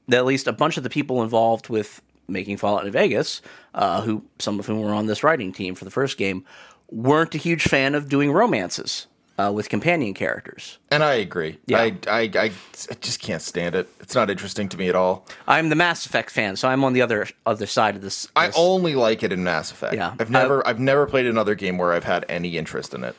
that 0.08 0.18
at 0.18 0.26
least 0.26 0.48
a 0.48 0.54
bunch 0.54 0.78
of 0.78 0.84
the 0.84 0.90
people 0.90 1.24
involved 1.24 1.70
with 1.70 2.02
making 2.28 2.58
Fallout 2.58 2.86
New 2.86 2.92
Vegas, 2.92 3.42
uh, 3.74 4.02
who 4.02 4.24
some 4.40 4.60
of 4.60 4.66
whom 4.66 4.82
were 4.82 4.94
on 4.94 5.06
this 5.06 5.24
writing 5.24 5.52
team 5.52 5.76
for 5.76 5.86
the 5.86 5.92
first 5.92 6.18
game, 6.18 6.44
weren't 6.90 7.34
a 7.36 7.38
huge 7.38 7.64
fan 7.64 7.96
of 7.96 8.10
doing 8.10 8.32
romances 8.32 9.08
uh, 9.38 9.52
with 9.54 9.70
companion 9.70 10.14
characters. 10.14 10.78
And 10.90 11.04
I 11.04 11.16
agree. 11.16 11.58
Yeah. 11.66 11.80
I, 11.80 11.98
I, 12.08 12.20
I, 12.22 12.44
I 12.46 12.94
just 13.02 13.20
can't 13.20 13.42
stand 13.42 13.76
it. 13.76 13.90
It's 14.00 14.16
not 14.16 14.30
interesting 14.30 14.70
to 14.70 14.78
me 14.78 14.90
at 14.90 14.96
all. 14.96 15.26
I'm 15.48 15.70
the 15.70 15.76
Mass 15.76 16.06
Effect 16.06 16.30
fan, 16.32 16.56
so 16.56 16.68
I'm 16.68 16.84
on 16.84 16.94
the 16.94 17.02
other 17.02 17.28
other 17.46 17.66
side 17.66 17.96
of 17.96 18.02
this. 18.02 18.24
this. 18.24 18.32
I 18.36 18.52
only 18.56 18.96
like 18.96 19.24
it 19.24 19.32
in 19.32 19.44
Mass 19.44 19.72
Effect. 19.72 19.96
Yeah, 19.96 20.16
I've 20.20 20.30
never, 20.30 20.66
I, 20.66 20.72
I've 20.72 20.80
never 20.80 21.06
played 21.06 21.26
another 21.26 21.56
game 21.56 21.78
where 21.78 21.94
I've 21.94 22.04
had 22.04 22.26
any 22.30 22.58
interest 22.58 22.94
in 22.94 23.04
it. 23.04 23.16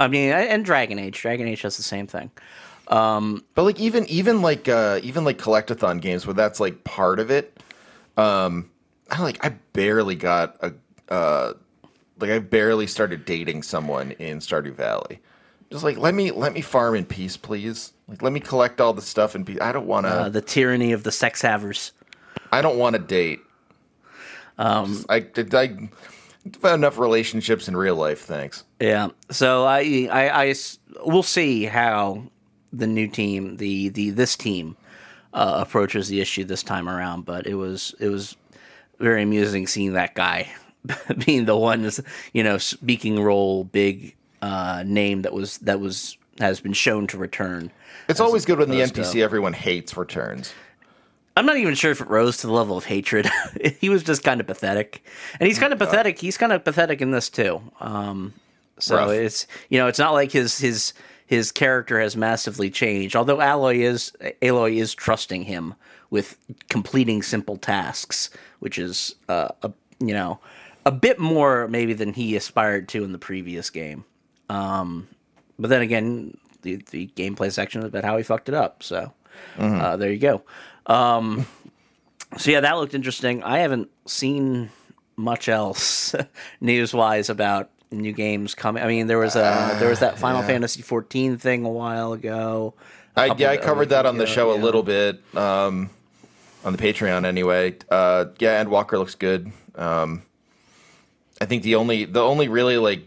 I 0.00 0.08
mean, 0.08 0.30
and 0.32 0.64
Dragon 0.64 0.98
Age. 0.98 1.20
Dragon 1.20 1.46
Age 1.46 1.62
does 1.62 1.76
the 1.76 1.82
same 1.82 2.06
thing. 2.06 2.30
Um, 2.88 3.44
but 3.54 3.62
like 3.62 3.80
even 3.80 4.06
even 4.06 4.42
like 4.42 4.68
uh, 4.68 5.00
even 5.02 5.24
like 5.24 5.38
collectathon 5.38 6.00
games 6.00 6.26
where 6.26 6.34
that's 6.34 6.60
like 6.60 6.84
part 6.84 7.18
of 7.18 7.30
it. 7.30 7.62
Um, 8.16 8.70
I 9.10 9.22
like 9.22 9.44
I 9.44 9.50
barely 9.72 10.14
got 10.14 10.56
a 10.60 10.72
uh, 11.12 11.54
like 12.18 12.30
I 12.30 12.38
barely 12.38 12.86
started 12.86 13.24
dating 13.24 13.62
someone 13.62 14.12
in 14.12 14.38
Stardew 14.38 14.74
Valley. 14.74 15.20
Just 15.70 15.84
like 15.84 15.96
let 15.96 16.14
me 16.14 16.30
let 16.30 16.52
me 16.52 16.60
farm 16.60 16.94
in 16.94 17.06
peace, 17.06 17.36
please. 17.36 17.92
Like 18.06 18.22
let 18.22 18.32
me 18.32 18.40
collect 18.40 18.80
all 18.80 18.92
the 18.92 19.02
stuff 19.02 19.34
and 19.34 19.44
be. 19.44 19.60
I 19.60 19.72
don't 19.72 19.86
want 19.86 20.06
to. 20.06 20.12
Uh, 20.12 20.28
the 20.28 20.42
tyranny 20.42 20.92
of 20.92 21.04
the 21.04 21.12
sex 21.12 21.40
havers. 21.40 21.92
I 22.52 22.60
don't 22.60 22.78
want 22.78 22.94
to 22.94 23.02
date. 23.02 23.40
Um, 24.58 25.04
I, 25.08 25.26
I, 25.34 25.88
enough 26.64 26.98
relationships 26.98 27.68
in 27.68 27.76
real 27.76 27.96
life. 27.96 28.20
Thanks. 28.22 28.64
Yeah. 28.80 29.08
So 29.30 29.64
I, 29.64 30.08
I, 30.10 30.46
I 30.46 30.54
we'll 31.04 31.22
see 31.22 31.64
how 31.64 32.24
the 32.72 32.86
new 32.86 33.08
team, 33.08 33.56
the 33.56 33.88
the 33.88 34.10
this 34.10 34.36
team, 34.36 34.76
uh, 35.32 35.64
approaches 35.66 36.08
the 36.08 36.20
issue 36.20 36.44
this 36.44 36.62
time 36.62 36.88
around. 36.88 37.24
But 37.24 37.46
it 37.46 37.54
was 37.54 37.94
it 37.98 38.08
was 38.08 38.36
very 38.98 39.22
amusing 39.22 39.66
seeing 39.66 39.94
that 39.94 40.14
guy 40.14 40.52
being 41.24 41.44
the 41.46 41.56
one, 41.56 41.90
you 42.32 42.42
know, 42.42 42.58
speaking 42.58 43.20
role, 43.20 43.64
big 43.64 44.14
uh, 44.42 44.82
name 44.86 45.22
that 45.22 45.32
was 45.32 45.58
that 45.58 45.80
was 45.80 46.16
has 46.38 46.60
been 46.60 46.72
shown 46.72 47.06
to 47.08 47.18
return. 47.18 47.70
It's 48.08 48.20
always 48.20 48.44
good 48.44 48.58
when 48.58 48.70
the 48.70 48.80
NPC 48.80 49.12
to, 49.12 49.22
everyone 49.22 49.52
hates 49.52 49.96
returns. 49.96 50.52
I'm 51.36 51.46
not 51.46 51.56
even 51.56 51.74
sure 51.74 51.90
if 51.90 52.00
it 52.00 52.08
rose 52.08 52.36
to 52.38 52.46
the 52.46 52.52
level 52.52 52.76
of 52.76 52.84
hatred. 52.84 53.28
he 53.80 53.88
was 53.88 54.02
just 54.02 54.22
kind 54.22 54.40
of 54.40 54.46
pathetic, 54.46 55.04
and 55.40 55.46
he's 55.46 55.58
kind 55.58 55.72
of 55.72 55.78
pathetic. 55.78 56.18
He's 56.18 56.38
kind 56.38 56.52
of 56.52 56.64
pathetic 56.64 57.00
in 57.00 57.10
this 57.10 57.28
too. 57.28 57.60
Um, 57.80 58.34
so 58.78 58.96
Rough. 58.96 59.10
it's 59.10 59.46
you 59.68 59.78
know 59.78 59.88
it's 59.88 59.98
not 59.98 60.12
like 60.12 60.32
his 60.32 60.58
his 60.58 60.92
his 61.26 61.50
character 61.50 62.00
has 62.00 62.16
massively 62.16 62.70
changed. 62.70 63.16
Although 63.16 63.38
Aloy 63.38 63.78
is 63.78 64.12
Aloy 64.42 64.76
is 64.76 64.94
trusting 64.94 65.44
him 65.44 65.74
with 66.10 66.36
completing 66.68 67.22
simple 67.22 67.56
tasks, 67.56 68.30
which 68.60 68.78
is 68.78 69.16
uh, 69.28 69.48
a 69.62 69.72
you 69.98 70.14
know 70.14 70.38
a 70.86 70.92
bit 70.92 71.18
more 71.18 71.66
maybe 71.68 71.94
than 71.94 72.12
he 72.12 72.36
aspired 72.36 72.88
to 72.90 73.04
in 73.04 73.12
the 73.12 73.18
previous 73.18 73.70
game. 73.70 74.04
Um, 74.48 75.08
but 75.58 75.70
then 75.70 75.82
again, 75.82 76.36
the 76.62 76.76
the 76.90 77.08
gameplay 77.16 77.50
section 77.50 77.82
is 77.82 77.88
about 77.88 78.04
how 78.04 78.16
he 78.16 78.22
fucked 78.22 78.48
it 78.48 78.54
up. 78.54 78.82
So 78.82 79.12
mm-hmm. 79.56 79.80
uh, 79.80 79.96
there 79.96 80.12
you 80.12 80.18
go. 80.18 80.42
Um, 80.86 81.46
so 82.36 82.50
yeah, 82.50 82.60
that 82.60 82.72
looked 82.76 82.94
interesting. 82.94 83.42
I 83.42 83.58
haven't 83.58 83.90
seen 84.06 84.70
much 85.16 85.48
else 85.48 86.14
news 86.60 86.92
wise 86.92 87.30
about 87.30 87.70
new 87.90 88.12
games 88.12 88.54
coming. 88.54 88.82
I 88.82 88.86
mean, 88.86 89.06
there 89.06 89.18
was 89.18 89.36
a 89.36 89.44
uh, 89.44 89.78
there 89.78 89.88
was 89.88 90.00
that 90.00 90.18
Final 90.18 90.40
yeah. 90.40 90.48
Fantasy 90.48 90.82
14 90.82 91.38
thing 91.38 91.64
a 91.64 91.70
while 91.70 92.12
ago. 92.12 92.74
I, 93.16 93.32
yeah, 93.36 93.50
I 93.50 93.56
covered 93.58 93.90
that 93.90 94.06
on 94.06 94.18
the 94.18 94.26
show 94.26 94.52
yeah. 94.52 94.60
a 94.60 94.62
little 94.62 94.82
bit 94.82 95.22
um, 95.36 95.88
on 96.64 96.72
the 96.72 96.78
Patreon 96.78 97.24
anyway. 97.24 97.76
Uh, 97.88 98.26
yeah, 98.40 98.62
Endwalker 98.62 98.98
looks 98.98 99.14
good. 99.14 99.52
Um, 99.76 100.22
I 101.40 101.46
think 101.46 101.62
the 101.62 101.76
only 101.76 102.04
the 102.04 102.22
only 102.22 102.48
really 102.48 102.78
like 102.78 103.06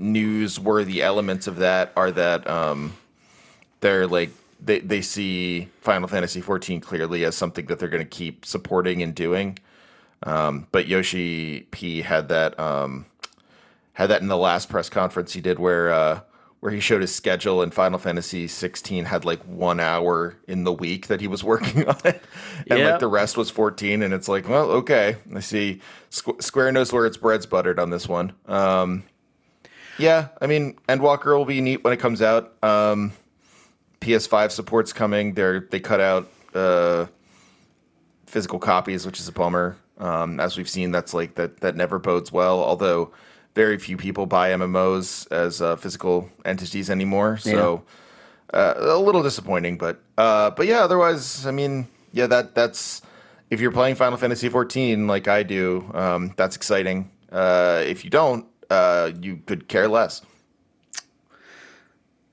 newsworthy 0.00 0.98
elements 0.98 1.48
of 1.48 1.56
that 1.56 1.92
are 1.96 2.12
that 2.12 2.48
um, 2.48 2.96
they're 3.80 4.06
like 4.06 4.30
they 4.60 4.80
they 4.80 5.00
see 5.00 5.68
Final 5.80 6.08
Fantasy 6.08 6.40
14 6.40 6.80
clearly 6.80 7.24
as 7.24 7.36
something 7.36 7.66
that 7.66 7.78
they're 7.78 7.88
going 7.88 8.04
to 8.04 8.08
keep 8.08 8.44
supporting 8.44 9.02
and 9.02 9.14
doing. 9.14 9.58
Um, 10.22 10.66
but 10.72 10.88
Yoshi 10.88 11.68
P 11.70 12.02
had 12.02 12.28
that 12.28 12.58
um, 12.58 13.06
had 13.92 14.08
that 14.08 14.20
in 14.20 14.28
the 14.28 14.36
last 14.36 14.68
press 14.68 14.88
conference 14.88 15.32
he 15.32 15.40
did 15.40 15.58
where 15.58 15.92
uh, 15.92 16.20
where 16.60 16.72
he 16.72 16.80
showed 16.80 17.00
his 17.00 17.14
schedule 17.14 17.62
and 17.62 17.72
Final 17.72 17.98
Fantasy 17.98 18.48
16 18.48 19.04
had 19.04 19.24
like 19.24 19.40
one 19.44 19.78
hour 19.78 20.36
in 20.48 20.64
the 20.64 20.72
week 20.72 21.06
that 21.06 21.20
he 21.20 21.28
was 21.28 21.44
working 21.52 21.88
on 21.88 21.96
it, 22.04 22.22
and 22.68 22.80
yep. 22.80 22.92
like 22.92 23.00
the 23.00 23.06
rest 23.06 23.36
was 23.36 23.50
14. 23.50 24.02
And 24.02 24.12
it's 24.12 24.28
like, 24.28 24.48
well, 24.48 24.70
okay, 24.70 25.16
I 25.34 25.40
see. 25.40 25.80
Squ- 26.10 26.42
Square 26.42 26.72
knows 26.72 26.92
where 26.92 27.06
its 27.06 27.16
bread's 27.16 27.46
buttered 27.46 27.78
on 27.78 27.90
this 27.90 28.08
one. 28.08 28.32
Um, 28.46 29.04
yeah, 29.98 30.28
I 30.40 30.46
mean, 30.46 30.78
Endwalker 30.88 31.36
will 31.36 31.44
be 31.44 31.60
neat 31.60 31.82
when 31.84 31.92
it 31.92 31.98
comes 31.98 32.22
out. 32.22 32.54
Um, 32.62 33.12
PS5 34.00 34.50
support's 34.50 34.92
coming. 34.92 35.34
They're 35.34 35.60
they 35.60 35.80
cut 35.80 36.00
out 36.00 36.30
uh, 36.54 37.06
physical 38.26 38.58
copies, 38.58 39.06
which 39.06 39.20
is 39.20 39.28
a 39.28 39.32
bummer. 39.32 39.76
Um, 39.98 40.38
as 40.38 40.56
we've 40.56 40.68
seen, 40.68 40.92
that's 40.92 41.12
like 41.12 41.34
that 41.34 41.60
that 41.60 41.76
never 41.76 41.98
bodes 41.98 42.30
well. 42.30 42.62
Although 42.62 43.12
very 43.54 43.78
few 43.78 43.96
people 43.96 44.26
buy 44.26 44.50
MMOs 44.50 45.30
as 45.32 45.60
uh, 45.60 45.76
physical 45.76 46.30
entities 46.44 46.90
anymore, 46.90 47.38
so 47.38 47.82
yeah. 48.54 48.58
uh, 48.58 48.74
a 48.78 48.98
little 48.98 49.22
disappointing. 49.22 49.78
But 49.78 50.00
uh, 50.16 50.50
but 50.50 50.66
yeah, 50.66 50.80
otherwise, 50.80 51.44
I 51.46 51.50
mean, 51.50 51.88
yeah, 52.12 52.28
that 52.28 52.54
that's 52.54 53.02
if 53.50 53.60
you're 53.60 53.72
playing 53.72 53.96
Final 53.96 54.18
Fantasy 54.18 54.48
14 54.48 55.06
like 55.06 55.26
I 55.26 55.42
do, 55.42 55.90
um, 55.94 56.34
that's 56.36 56.54
exciting. 56.54 57.10
Uh, 57.32 57.82
if 57.84 58.04
you 58.04 58.10
don't, 58.10 58.46
uh, 58.70 59.10
you 59.20 59.38
could 59.46 59.68
care 59.68 59.88
less. 59.88 60.22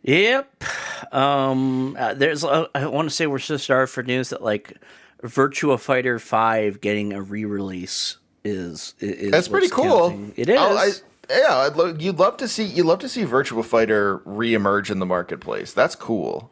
Yep. 0.06 0.64
Um, 1.12 1.98
uh, 1.98 2.14
there's. 2.14 2.44
Uh, 2.44 2.68
I 2.76 2.86
want 2.86 3.10
to 3.10 3.16
say 3.16 3.26
we're 3.26 3.40
so 3.40 3.58
starved 3.58 3.92
for 3.92 4.04
news 4.04 4.30
that 4.30 4.44
like 4.44 4.78
Virtua 5.24 5.80
Fighter 5.80 6.20
Five 6.20 6.80
getting 6.80 7.12
a 7.12 7.22
re-release 7.22 8.18
is. 8.44 8.94
is 9.00 9.32
That's 9.32 9.48
pretty 9.48 9.70
cool. 9.70 10.12
Counting. 10.12 10.34
It 10.36 10.50
is. 10.50 10.60
I, 10.60 10.90
yeah, 11.30 11.58
I'd 11.58 11.76
lo- 11.76 11.96
you'd 11.98 12.20
love 12.20 12.38
to 12.38 12.48
see 12.48 12.66
you'd 12.66 12.86
love 12.86 13.00
to 13.00 13.10
see 13.10 13.24
Virtua 13.24 13.66
Fighter 13.66 14.22
re-emerge 14.26 14.92
in 14.92 15.00
the 15.00 15.08
marketplace. 15.08 15.74
That's 15.74 15.96
cool. 15.96 16.52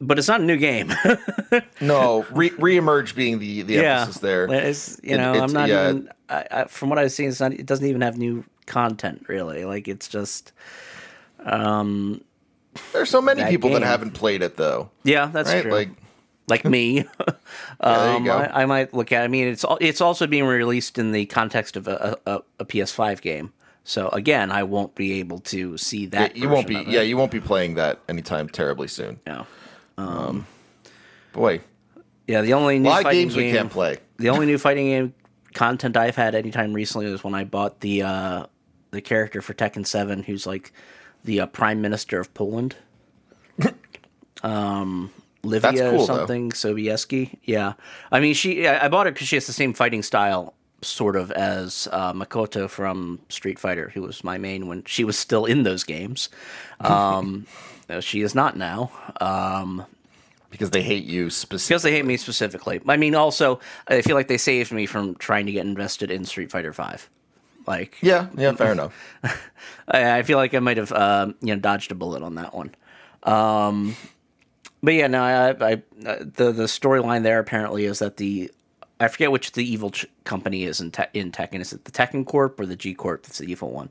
But 0.00 0.18
it's 0.18 0.28
not 0.28 0.40
a 0.40 0.44
new 0.44 0.56
game. 0.56 0.92
no, 1.82 2.26
re- 2.30 2.52
re-emerge 2.58 3.14
being 3.14 3.38
the 3.38 3.62
the 3.62 3.74
yeah. 3.74 4.00
emphasis 4.00 4.22
there. 4.22 4.50
It's 4.50 4.98
you 5.02 5.18
know 5.18 5.34
it, 5.34 5.42
I'm 5.42 5.52
not 5.52 5.68
yeah. 5.68 5.90
even 5.90 6.08
I, 6.30 6.46
I, 6.50 6.64
from 6.64 6.88
what 6.88 6.98
I've 6.98 7.12
seen. 7.12 7.28
It's 7.28 7.40
not. 7.40 7.52
It 7.52 7.66
doesn't 7.66 7.86
even 7.86 8.00
have 8.00 8.16
new 8.16 8.44
content 8.64 9.26
really. 9.28 9.66
Like 9.66 9.88
it's 9.88 10.08
just 10.08 10.52
um, 11.52 12.22
There's 12.92 13.10
so 13.10 13.20
many 13.20 13.44
people 13.44 13.70
game. 13.70 13.80
that 13.80 13.86
haven't 13.86 14.12
played 14.12 14.42
it 14.42 14.56
though. 14.56 14.90
Yeah, 15.04 15.26
that's 15.26 15.52
right? 15.52 15.62
true. 15.62 15.72
Like, 15.72 15.90
like 16.48 16.64
me, 16.64 17.00
um, 17.80 18.28
I, 18.28 18.62
I, 18.62 18.66
might 18.66 18.94
look 18.94 19.12
at. 19.12 19.22
It. 19.22 19.24
I 19.24 19.28
mean, 19.28 19.48
it's 19.48 19.64
it's 19.80 20.00
also 20.00 20.26
being 20.26 20.44
released 20.44 20.98
in 20.98 21.12
the 21.12 21.26
context 21.26 21.76
of 21.76 21.88
a, 21.88 22.16
a, 22.26 22.42
a 22.60 22.64
PS5 22.64 23.20
game. 23.20 23.52
So 23.84 24.08
again, 24.08 24.50
I 24.50 24.64
won't 24.64 24.94
be 24.94 25.20
able 25.20 25.38
to 25.40 25.78
see 25.78 26.06
that. 26.06 26.36
Yeah, 26.36 26.42
you 26.42 26.48
won't 26.48 26.66
be. 26.66 26.74
Yeah, 26.86 27.02
you 27.02 27.16
won't 27.16 27.30
be 27.30 27.40
playing 27.40 27.74
that 27.74 28.00
anytime 28.08 28.48
terribly 28.48 28.88
soon. 28.88 29.20
No. 29.26 29.46
Um, 29.96 30.08
um, 30.08 30.46
boy. 31.32 31.60
Yeah, 32.26 32.42
the 32.42 32.52
only 32.52 32.78
new 32.78 32.90
of 32.90 33.04
games 33.04 33.34
game, 33.34 33.46
we 33.46 33.52
can't 33.52 33.70
play. 33.70 33.96
The 34.18 34.28
only 34.28 34.44
new 34.44 34.58
fighting 34.58 34.86
game 34.86 35.14
content 35.54 35.96
I've 35.96 36.16
had 36.16 36.34
anytime 36.34 36.74
recently 36.74 37.10
was 37.10 37.24
when 37.24 37.34
I 37.34 37.44
bought 37.44 37.80
the 37.80 38.02
uh, 38.02 38.46
the 38.90 39.00
character 39.00 39.40
for 39.40 39.54
Tekken 39.54 39.86
Seven, 39.86 40.22
who's 40.22 40.46
like 40.46 40.72
the 41.24 41.40
uh, 41.40 41.46
Prime 41.46 41.80
Minister 41.80 42.20
of 42.20 42.32
Poland. 42.34 42.76
um, 44.42 45.10
Livia 45.42 45.72
cool, 45.72 45.82
or 45.82 45.92
though. 45.98 46.04
something, 46.04 46.50
Sobieski. 46.50 47.38
Yeah, 47.44 47.74
I 48.10 48.20
mean, 48.20 48.34
she. 48.34 48.66
I, 48.66 48.86
I 48.86 48.88
bought 48.88 49.06
her 49.06 49.12
because 49.12 49.28
she 49.28 49.36
has 49.36 49.46
the 49.46 49.52
same 49.52 49.72
fighting 49.72 50.02
style, 50.02 50.54
sort 50.82 51.16
of, 51.16 51.30
as 51.32 51.88
uh, 51.92 52.12
Makoto 52.12 52.68
from 52.68 53.20
Street 53.28 53.58
Fighter, 53.58 53.90
who 53.94 54.02
was 54.02 54.24
my 54.24 54.38
main 54.38 54.66
when 54.66 54.84
she 54.84 55.04
was 55.04 55.18
still 55.18 55.44
in 55.44 55.62
those 55.62 55.84
games. 55.84 56.28
Um, 56.80 57.46
she 58.00 58.22
is 58.22 58.34
not 58.34 58.56
now. 58.56 58.90
Um, 59.20 59.86
because 60.50 60.70
they 60.70 60.82
hate 60.82 61.04
you 61.04 61.30
specifically. 61.30 61.68
because 61.68 61.82
they 61.82 61.92
hate 61.92 62.04
me 62.04 62.16
specifically. 62.16 62.80
I 62.88 62.96
mean, 62.96 63.14
also, 63.14 63.60
I 63.86 64.00
feel 64.02 64.16
like 64.16 64.28
they 64.28 64.38
saved 64.38 64.72
me 64.72 64.86
from 64.86 65.14
trying 65.16 65.46
to 65.46 65.52
get 65.52 65.66
invested 65.66 66.10
in 66.10 66.24
Street 66.24 66.50
Fighter 66.50 66.72
Five. 66.72 67.08
Like, 67.68 67.98
Yeah, 68.00 68.28
yeah, 68.36 68.52
fair 68.52 68.72
enough. 68.72 68.94
I, 69.88 70.18
I 70.18 70.22
feel 70.22 70.38
like 70.38 70.54
I 70.54 70.58
might 70.58 70.78
have, 70.78 70.90
um, 70.92 71.34
you 71.42 71.54
know, 71.54 71.60
dodged 71.60 71.92
a 71.92 71.94
bullet 71.94 72.22
on 72.22 72.34
that 72.36 72.54
one. 72.54 72.74
Um, 73.24 73.94
but 74.82 74.94
yeah, 74.94 75.06
no, 75.06 75.22
I, 75.22 75.50
I, 75.50 75.72
uh, 76.06 76.16
the 76.20 76.50
the 76.52 76.64
storyline 76.64 77.22
there 77.24 77.38
apparently 77.40 77.84
is 77.84 77.98
that 77.98 78.16
the 78.16 78.50
I 79.00 79.08
forget 79.08 79.30
which 79.30 79.52
the 79.52 79.64
evil 79.64 79.90
ch- 79.90 80.06
company 80.24 80.64
is 80.64 80.80
in 80.80 80.90
te- 80.92 81.04
in 81.14 81.30
Tekken. 81.30 81.60
Is 81.60 81.72
it 81.72 81.84
the 81.84 81.90
Tekken 81.92 82.24
Corp 82.26 82.58
or 82.58 82.66
the 82.66 82.76
G 82.76 82.94
Corp 82.94 83.24
that's 83.24 83.38
the 83.38 83.50
evil 83.50 83.70
one? 83.70 83.90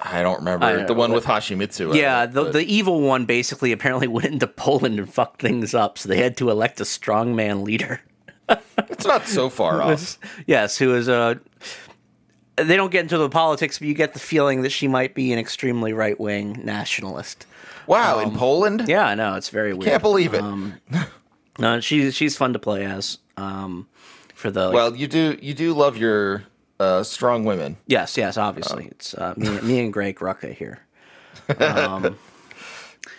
I 0.00 0.22
don't 0.22 0.38
remember 0.38 0.66
I 0.66 0.72
don't 0.72 0.86
the 0.88 0.94
know, 0.94 0.98
one 0.98 1.10
but- 1.10 1.14
with 1.16 1.24
Hashimitsu. 1.26 1.94
Yeah, 1.94 2.26
the, 2.26 2.44
but- 2.44 2.52
the 2.54 2.64
evil 2.64 3.00
one 3.02 3.24
basically 3.26 3.70
apparently 3.70 4.08
went 4.18 4.26
into 4.26 4.46
Poland 4.48 4.98
and 4.98 5.12
fucked 5.12 5.40
things 5.40 5.74
up, 5.74 5.98
so 5.98 6.08
they 6.08 6.16
had 6.18 6.36
to 6.38 6.50
elect 6.50 6.80
a 6.80 6.84
strongman 6.84 7.62
leader. 7.62 8.00
it's 8.78 9.06
not 9.06 9.26
so 9.28 9.48
far 9.48 9.80
off. 9.92 10.18
Yes, 10.46 10.76
who 10.78 10.94
is 10.94 11.06
a. 11.08 11.38
They 12.56 12.76
don't 12.76 12.92
get 12.92 13.02
into 13.02 13.18
the 13.18 13.28
politics, 13.30 13.78
but 13.78 13.88
you 13.88 13.94
get 13.94 14.12
the 14.12 14.18
feeling 14.18 14.62
that 14.62 14.70
she 14.70 14.88
might 14.88 15.14
be 15.14 15.32
an 15.32 15.38
extremely 15.38 15.92
right 15.92 16.18
wing 16.20 16.60
nationalist. 16.64 17.46
Wow, 17.86 18.20
in 18.20 18.36
Poland? 18.36 18.82
um, 18.82 18.86
Yeah, 18.88 19.06
I 19.06 19.14
know 19.14 19.34
it's 19.34 19.48
very 19.48 19.72
weird. 19.72 19.90
Can't 19.90 20.02
believe 20.02 20.34
it. 20.34 20.44
No, 21.58 21.80
she's 21.80 22.14
she's 22.14 22.36
fun 22.36 22.52
to 22.52 22.58
play 22.58 22.84
as. 22.84 23.18
Um, 23.36 23.88
for 24.34 24.50
the 24.50 24.66
like, 24.66 24.74
well, 24.74 24.96
you 24.96 25.06
do 25.06 25.38
you 25.40 25.54
do 25.54 25.72
love 25.72 25.96
your 25.96 26.44
uh, 26.80 27.02
strong 27.02 27.44
women. 27.44 27.76
yes, 27.86 28.16
yes, 28.16 28.36
obviously 28.36 28.86
it's 28.86 29.14
uh, 29.14 29.34
me, 29.36 29.60
me 29.60 29.80
and 29.80 29.92
Greg 29.92 30.18
Rucka 30.18 30.52
here. 30.54 30.80
Um, 31.58 32.16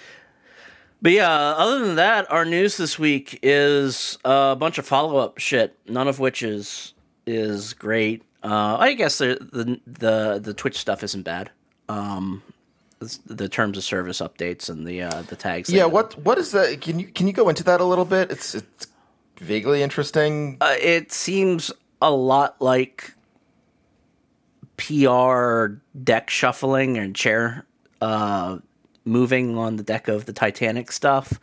but 1.01 1.11
yeah, 1.11 1.29
other 1.31 1.79
than 1.79 1.95
that, 1.95 2.29
our 2.31 2.45
news 2.45 2.77
this 2.77 2.99
week 2.99 3.39
is 3.41 4.17
a 4.25 4.55
bunch 4.55 4.77
of 4.77 4.85
follow 4.85 5.17
up 5.17 5.37
shit. 5.37 5.77
None 5.87 6.07
of 6.07 6.19
which 6.19 6.43
is 6.43 6.93
is 7.25 7.73
great. 7.73 8.23
Uh, 8.43 8.77
I 8.77 8.93
guess 8.93 9.19
the, 9.19 9.37
the 9.51 9.79
the 9.85 10.39
the 10.39 10.53
Twitch 10.53 10.77
stuff 10.77 11.03
isn't 11.03 11.23
bad. 11.23 11.49
Um, 11.87 12.43
the 13.25 13.49
terms 13.49 13.77
of 13.77 13.83
service 13.83 14.19
updates 14.19 14.69
and 14.69 14.85
the 14.85 15.03
uh, 15.03 15.21
the 15.23 15.35
tags. 15.35 15.69
Yeah, 15.69 15.85
what 15.85 16.17
what 16.19 16.37
is 16.37 16.51
that? 16.51 16.81
Can 16.81 16.99
you 16.99 17.07
can 17.07 17.27
you 17.27 17.33
go 17.33 17.49
into 17.49 17.63
that 17.63 17.79
a 17.79 17.85
little 17.85 18.05
bit? 18.05 18.31
It's 18.31 18.55
it's 18.55 18.87
vaguely 19.39 19.81
interesting. 19.81 20.57
Uh, 20.59 20.75
it 20.79 21.11
seems 21.11 21.71
a 22.01 22.11
lot 22.11 22.61
like 22.61 23.13
PR 24.77 25.67
deck 26.03 26.29
shuffling 26.29 26.97
and 26.97 27.15
chair 27.15 27.65
uh, 28.01 28.57
moving 29.05 29.57
on 29.57 29.77
the 29.77 29.83
deck 29.83 30.07
of 30.07 30.25
the 30.25 30.33
Titanic 30.33 30.91
stuff. 30.91 31.39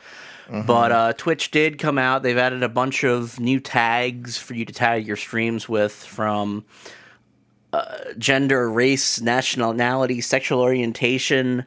But 0.66 0.92
uh, 0.92 1.12
Twitch 1.12 1.50
did 1.50 1.78
come 1.78 1.96
out. 1.96 2.22
They've 2.22 2.36
added 2.36 2.62
a 2.62 2.68
bunch 2.68 3.04
of 3.04 3.38
new 3.38 3.60
tags 3.60 4.36
for 4.36 4.54
you 4.54 4.64
to 4.64 4.72
tag 4.72 5.06
your 5.06 5.16
streams 5.16 5.68
with 5.68 5.92
from 5.94 6.64
uh, 7.72 7.98
gender, 8.18 8.68
race, 8.68 9.20
nationality, 9.20 10.20
sexual 10.20 10.60
orientation 10.60 11.66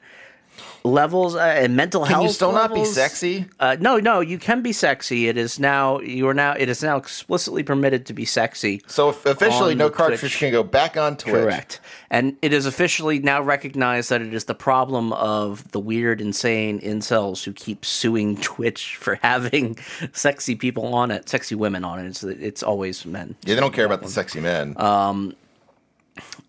levels, 0.84 1.36
uh, 1.36 1.40
and 1.40 1.76
mental 1.76 2.02
Can 2.04 2.12
health. 2.12 2.24
you 2.26 2.30
still 2.34 2.52
not 2.52 2.74
be 2.74 2.86
sexy? 2.86 3.46
Uh, 3.60 3.78
no, 3.80 3.98
no, 3.98 4.20
you 4.20 4.38
can 4.38 4.62
be 4.62 4.74
sexy. 4.74 5.28
It 5.28 5.38
is 5.38 5.60
now 5.60 6.00
you 6.00 6.28
are 6.28 6.34
now 6.34 6.54
it 6.54 6.70
is 6.70 6.84
now 6.84 6.98
explicitly 6.98 7.64
permitted 7.64 8.06
to 8.08 8.14
be 8.14 8.26
sexy. 8.26 8.82
So 8.88 9.10
officially, 9.10 9.76
no 9.76 9.90
cartridge 9.90 10.20
Twitch. 10.20 10.38
can 10.40 10.52
go 10.52 10.64
back 10.64 10.98
on 10.98 11.18
Twitch. 11.18 11.34
Correct. 11.34 11.80
And 12.10 12.38
it 12.42 12.54
is 12.54 12.66
officially 12.66 13.20
now 13.20 13.42
recognized 13.42 14.10
that 14.10 14.22
it 14.22 14.34
is 14.34 14.46
the 14.46 14.56
problem 14.56 15.14
of 15.14 15.72
the 15.72 15.80
weird, 15.80 16.22
insane 16.22 16.80
incels 16.80 17.44
who 17.44 17.54
keep 17.54 17.86
suing 17.86 18.38
Twitch 18.38 18.98
for 18.98 19.16
having 19.24 19.78
sexy 20.12 20.56
people 20.56 20.94
on 20.94 21.12
it, 21.12 21.28
sexy 21.30 21.56
women 21.56 21.84
on 21.84 22.00
it. 22.00 22.08
It's, 22.08 22.24
it's 22.24 22.64
always 22.64 23.06
men. 23.06 23.36
Yeah, 23.46 23.56
they 23.56 23.62
don't 23.62 23.74
care 23.74 23.86
about 23.86 24.02
the 24.02 24.10
sexy 24.10 24.40
men. 24.42 24.76
Um, 24.78 25.36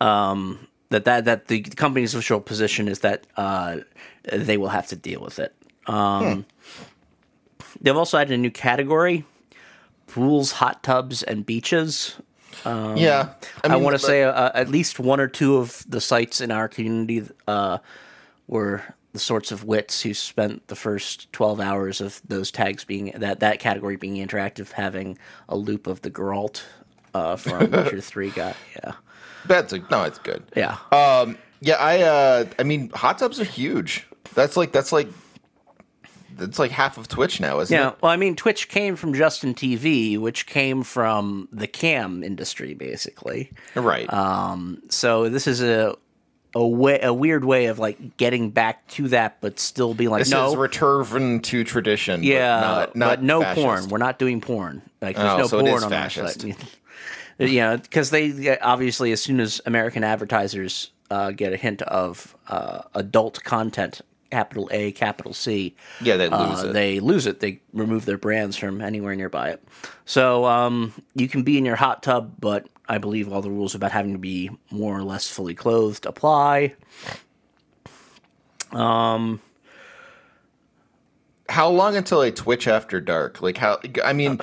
um, 0.01 0.67
That, 0.91 1.07
that 1.07 1.25
that 1.25 1.47
the 1.49 1.63
company's 1.63 2.15
official 2.15 2.41
position 2.41 2.87
is 2.87 3.01
that 3.01 3.27
uh, 3.37 3.79
they 4.33 4.57
will 4.57 4.69
have 4.69 4.87
to 4.89 4.97
deal 4.97 5.21
with 5.21 5.39
it. 5.39 5.55
Um, 5.87 6.47
They've 7.81 7.97
also 7.97 8.19
added 8.19 8.33
a 8.33 8.39
new 8.39 8.51
category: 8.51 9.25
pools, 10.07 10.53
hot 10.53 10.83
tubs, 10.83 11.23
and 11.23 11.45
beaches. 11.45 12.17
yeah, 12.65 13.35
I, 13.63 13.69
mean, 13.69 13.83
want 13.83 13.95
to 13.95 13.99
say 13.99 14.23
uh, 14.23 14.51
at 14.55 14.69
least 14.69 14.99
one 15.01 15.21
or 15.21 15.27
two 15.27 15.57
of 15.57 15.85
the 15.89 16.01
sites 16.01 16.41
in 16.41 16.51
our 16.51 16.69
community 16.69 17.29
uh, 17.49 17.79
were 18.47 18.83
the 19.13 19.19
sorts 19.19 19.53
of 19.53 19.65
wits 19.65 20.03
who 20.03 20.15
spent 20.15 20.67
the 20.69 20.77
first 20.77 21.33
12 21.33 21.61
hours 21.61 22.01
of 22.01 22.21
those 22.27 22.51
tags 22.51 22.85
being 22.85 23.13
that 23.17 23.41
that 23.41 23.59
category 23.61 23.97
being 23.97 24.27
interactive 24.27 24.73
having 24.73 25.17
a 25.49 25.57
loop 25.57 25.87
of 25.87 26.03
the 26.03 26.11
Geralt 26.11 26.63
uh, 27.13 27.37
from 27.37 27.71
Witcher 27.71 28.01
3 28.01 28.31
got 28.31 28.57
yeah 28.77 28.93
that's 29.47 29.73
a, 29.73 29.79
no, 29.91 30.03
it's 30.03 30.19
good. 30.19 30.43
yeah 30.57 30.79
Um, 30.91 31.39
yeah, 31.61 31.77
I 31.77 32.03
uh, 32.03 32.45
I 32.59 32.63
mean, 32.63 32.91
hot 32.91 33.19
tubs 33.19 33.41
are 33.41 33.45
huge. 33.45 34.07
That's 34.35 34.57
like 34.57 34.73
that's 34.73 34.93
like 34.93 35.09
that's 36.37 36.59
like 36.59 36.71
half 36.73 36.99
of 36.99 37.07
Twitch 37.09 37.41
now, 37.41 37.61
isn't 37.61 37.75
yeah 37.75 37.89
it? 37.89 37.91
Yeah. 37.91 37.95
Well 38.01 38.11
I 38.13 38.17
mean 38.17 38.35
Twitch 38.37 38.69
came 38.69 38.97
from 38.97 39.15
Justin 39.15 39.55
TV 39.55 40.19
which 40.19 40.47
came 40.47 40.83
from 40.83 41.49
the 41.53 41.67
cam 41.69 42.23
industry 42.25 42.75
basically 42.75 43.53
Right. 43.75 44.13
Um, 44.13 44.83
so 44.89 45.29
this 45.29 45.47
is 45.47 45.63
a 45.63 45.97
a 46.57 46.67
way 46.67 46.99
a 47.03 47.13
weird 47.13 47.45
way 47.45 47.67
of 47.67 47.79
like 47.79 48.17
getting 48.17 48.51
back 48.51 48.87
to 48.89 49.09
that 49.09 49.41
but 49.41 49.59
still 49.61 49.93
being 49.95 50.11
like 50.11 50.21
this 50.23 50.31
no 50.31 50.51
is 50.51 50.57
return 50.57 51.41
to 51.41 51.65
tradition. 51.65 52.21
but 52.21 52.27
Yeah, 52.27 52.61
not, 52.61 52.97
not 52.97 53.09
but 53.11 53.23
no 53.23 53.41
fascist. 53.43 53.65
porn. 53.65 53.89
We're 53.89 53.99
not 53.99 54.19
doing 54.19 54.41
porn. 54.41 54.83
Like 55.01 55.17
there's 55.17 55.33
Oh, 55.33 55.39
no 55.39 55.47
so 55.47 55.61
porn 55.61 55.75
is 55.75 55.83
on 55.85 55.91
fascist. 55.91 56.45
our 56.45 56.53
site. 57.39 57.51
yeah, 57.51 57.77
because 57.77 58.11
they 58.11 58.59
obviously 58.61 59.11
as 59.13 59.21
soon 59.23 59.39
as 59.41 59.61
American 59.67 60.03
advertisers 60.05 60.91
uh, 61.11 61.31
get 61.33 61.53
a 61.53 61.57
hint 61.57 61.83
of 61.83 62.37
uh, 62.49 62.83
adult 62.95 63.43
content, 63.45 64.01
capital 64.35 64.69
A, 64.73 64.91
capital 64.93 65.33
C, 65.33 65.75
Yeah, 66.01 66.17
they 66.17 66.27
uh, 66.29 66.49
lose 66.49 66.63
it. 66.65 66.73
They 66.73 66.99
lose 67.01 67.27
it. 67.27 67.39
They 67.41 67.61
remove 67.73 68.05
their 68.05 68.19
brands 68.19 68.57
from 68.57 68.81
anywhere 68.81 69.15
nearby 69.15 69.51
it. 69.51 69.63
So 70.07 70.45
um, 70.45 70.93
you 71.15 71.29
can 71.29 71.43
be 71.45 71.57
in 71.57 71.65
your 71.65 71.77
hot 71.77 72.03
tub, 72.03 72.35
but 72.41 72.67
I 72.89 72.99
believe 72.99 73.33
all 73.33 73.43
the 73.43 73.51
rules 73.51 73.75
about 73.75 73.93
having 73.93 74.13
to 74.13 74.19
be 74.19 74.51
more 74.71 74.99
or 74.99 75.03
less 75.05 75.31
fully 75.31 75.55
clothed 75.55 76.05
apply. 76.07 76.75
Um, 78.73 79.41
How 81.49 81.69
long 81.69 81.97
until 81.97 82.23
a 82.23 82.31
Twitch 82.33 82.67
after 82.67 83.01
dark? 83.01 83.41
Like 83.41 83.57
how? 83.59 83.79
I 84.05 84.13
mean, 84.13 84.41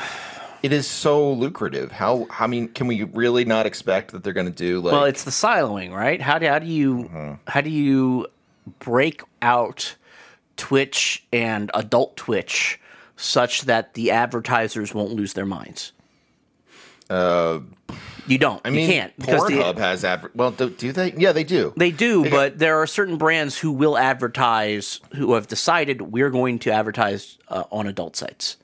it 0.64 0.72
is 0.72 0.88
so 0.88 1.34
lucrative. 1.34 1.92
How? 1.92 2.28
I 2.40 2.48
mean, 2.48 2.70
can 2.70 2.88
we 2.88 3.04
really 3.04 3.44
not 3.44 3.66
expect 3.66 4.12
that 4.12 4.24
they're 4.24 4.34
going 4.34 4.46
to 4.48 4.52
do 4.54 4.80
like? 4.80 4.94
Well, 4.94 5.04
it's 5.06 5.24
the 5.26 5.32
siloing, 5.32 5.92
right? 5.92 6.22
How 6.22 6.40
do 6.40 6.48
how 6.48 6.60
do 6.60 6.68
you 6.68 6.96
Mm-hmm. 7.04 7.34
how 7.48 7.62
do 7.62 7.70
you 7.70 8.28
break 8.80 9.24
out 9.42 9.96
Twitch 10.58 11.26
and 11.34 11.72
adult 11.74 12.18
Twitch 12.18 12.80
such 13.16 13.62
that 13.64 13.94
the 13.94 14.12
advertisers 14.12 14.94
won't 14.94 15.12
lose 15.14 15.34
their 15.34 15.46
minds? 15.46 15.94
Uh, 17.10 17.60
you 18.28 18.38
don't. 18.38 18.62
I 18.64 18.70
mean, 18.70 18.88
you 18.88 18.94
can't 18.94 19.18
because 19.18 19.46
the- 19.48 19.56
Pornhub 19.56 19.78
has 19.78 20.06
adver- 20.06 20.32
Well, 20.34 20.52
do, 20.52 20.70
do 20.70 20.92
they? 20.92 21.12
Yeah, 21.14 21.32
they 21.32 21.44
do. 21.44 21.74
they 21.76 21.92
do, 21.92 22.30
but 22.30 22.58
there 22.60 22.82
are 22.82 22.88
certain 22.88 23.18
brands 23.18 23.58
who 23.58 23.72
will 23.72 23.98
advertise 23.98 25.02
who 25.16 25.34
have 25.34 25.48
decided 25.48 26.02
we're 26.02 26.30
going 26.30 26.60
to 26.60 26.72
advertise 26.72 27.38
uh, 27.50 27.64
on 27.72 27.88
adult 27.88 28.16
sites. 28.16 28.58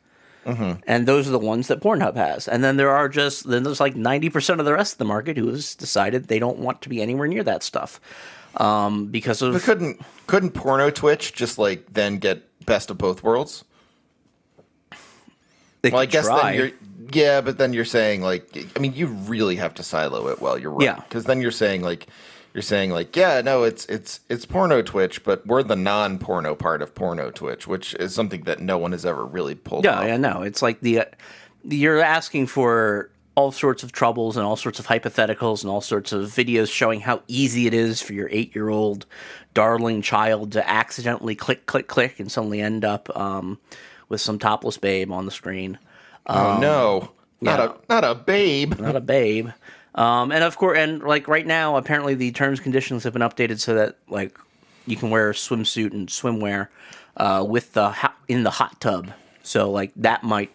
Mm-hmm. 0.46 0.80
And 0.88 1.06
those 1.06 1.28
are 1.28 1.32
the 1.32 1.40
ones 1.40 1.68
that 1.68 1.82
Pornhub 1.82 2.16
has. 2.16 2.48
And 2.48 2.64
then 2.64 2.78
there 2.78 2.92
are 2.92 3.10
just 3.10 3.50
then 3.50 3.64
there's 3.64 3.82
like 3.82 3.98
ninety 3.98 4.30
percent 4.30 4.62
of 4.62 4.66
the 4.66 4.74
rest 4.74 4.94
of 4.94 4.98
the 5.00 5.06
market 5.06 5.36
who 5.36 5.50
has 5.50 5.76
decided 5.76 6.28
they 6.28 6.40
don't 6.40 6.60
want 6.60 6.82
to 6.84 6.90
be 6.90 7.02
anywhere 7.02 7.28
near 7.28 7.44
that 7.44 7.64
stuff 7.64 8.00
um, 8.58 9.08
because 9.08 9.42
of 9.42 9.54
But 9.54 9.62
couldn't 9.64 10.02
couldn't 10.28 10.52
porno 10.52 10.90
Twitch 10.90 11.34
just 11.34 11.58
like 11.58 11.94
then 11.94 12.18
get 12.18 12.44
best 12.66 12.90
of 12.90 12.98
both 12.98 13.24
worlds? 13.24 13.64
they 15.82 15.90
Well, 15.92 16.02
I 16.02 16.06
guess 16.06 16.26
try. 16.26 16.52
then 16.52 16.56
you're 16.60 16.72
yeah, 17.14 17.42
but 17.42 17.58
then 17.58 17.72
you're 17.74 17.86
saying 17.86 18.22
like 18.22 18.50
I 18.76 18.80
mean 18.80 18.94
you 18.94 19.08
really 19.08 19.56
have 19.58 19.74
to 19.76 19.84
silo 19.84 20.28
it 20.28 20.42
well. 20.42 20.58
You're 20.58 20.72
right 20.72 20.84
Yeah. 20.84 20.96
because 20.96 21.26
then 21.26 21.42
you're 21.42 21.52
saying 21.52 21.82
like 21.82 22.08
you're 22.54 22.62
saying 22.64 22.92
like 22.92 23.16
yeah 23.16 23.42
no 23.42 23.64
it's 23.64 23.86
it's 23.86 24.20
it's 24.30 24.46
porno 24.46 24.82
Twitch, 24.82 25.24
but 25.24 25.46
we're 25.46 25.64
the 25.64 25.76
non-porno 25.76 26.56
part 26.56 26.82
of 26.82 26.94
porno 26.96 27.32
Twitch, 27.32 27.68
which 27.68 27.94
is 27.96 28.14
something 28.14 28.42
that 28.44 28.60
no 28.60 28.78
one 28.78 28.92
has 28.92 29.06
ever 29.06 29.26
really 29.26 29.56
pulled 29.56 29.86
Yeah, 29.86 30.00
off. 30.00 30.04
I 30.06 30.18
know. 30.18 30.42
It's 30.42 30.62
like 30.62 30.82
the 30.82 31.00
uh, 31.02 31.06
you're 31.64 32.02
asking 32.02 32.48
for 32.48 33.10
all 33.38 33.52
sorts 33.52 33.84
of 33.84 33.92
troubles 33.92 34.36
and 34.36 34.44
all 34.44 34.56
sorts 34.56 34.80
of 34.80 34.88
hypotheticals 34.88 35.62
and 35.62 35.70
all 35.70 35.80
sorts 35.80 36.12
of 36.12 36.26
videos 36.26 36.72
showing 36.72 37.00
how 37.00 37.22
easy 37.28 37.68
it 37.68 37.74
is 37.74 38.02
for 38.02 38.14
your 38.14 38.28
eight 38.32 38.56
year 38.56 38.68
old 38.68 39.06
darling 39.54 40.02
child 40.02 40.52
to 40.54 40.68
accidentally 40.68 41.36
click, 41.36 41.68
click, 41.68 41.88
click 41.88 42.20
and 42.20 42.32
suddenly 42.32 42.60
end 42.60 42.84
up 42.84 43.16
um, 43.16 43.60
with 44.10 44.20
some 44.20 44.40
topless 44.40 44.78
babe 44.78 45.12
on 45.12 45.26
the 45.26 45.32
screen. 45.32 45.78
oh 46.26 46.58
no, 46.60 47.12
not 47.40 47.60
yeah. 47.60 47.66
a 47.66 47.94
not 47.94 48.04
a 48.04 48.16
babe. 48.16 48.80
Not 48.80 48.96
a 48.96 49.02
babe. 49.02 49.50
Um, 49.94 50.32
and 50.32 50.44
of 50.44 50.58
course, 50.58 50.80
and 50.80 51.04
like 51.04 51.28
right 51.28 51.46
now, 51.46 51.78
apparently 51.78 52.16
the 52.16 52.32
terms 52.32 52.58
and 52.58 52.64
conditions 52.64 53.04
have 53.04 53.14
been 53.14 53.22
updated 53.22 53.60
so 53.60 53.76
that 53.76 53.98
like 54.10 54.36
you 54.88 54.96
can 54.96 55.12
wear 55.12 55.30
a 55.30 55.34
swimsuit 55.34 55.94
and 55.94 56.10
swimwear 56.10 56.70
uh, 57.18 57.46
with 57.48 57.74
the 57.74 57.92
ho- 57.92 58.14
in 58.28 58.42
the 58.42 58.52
hot 58.52 58.82
tub. 58.82 59.12
So 59.44 59.70
like 59.70 59.92
that 59.98 60.24
might 60.24 60.50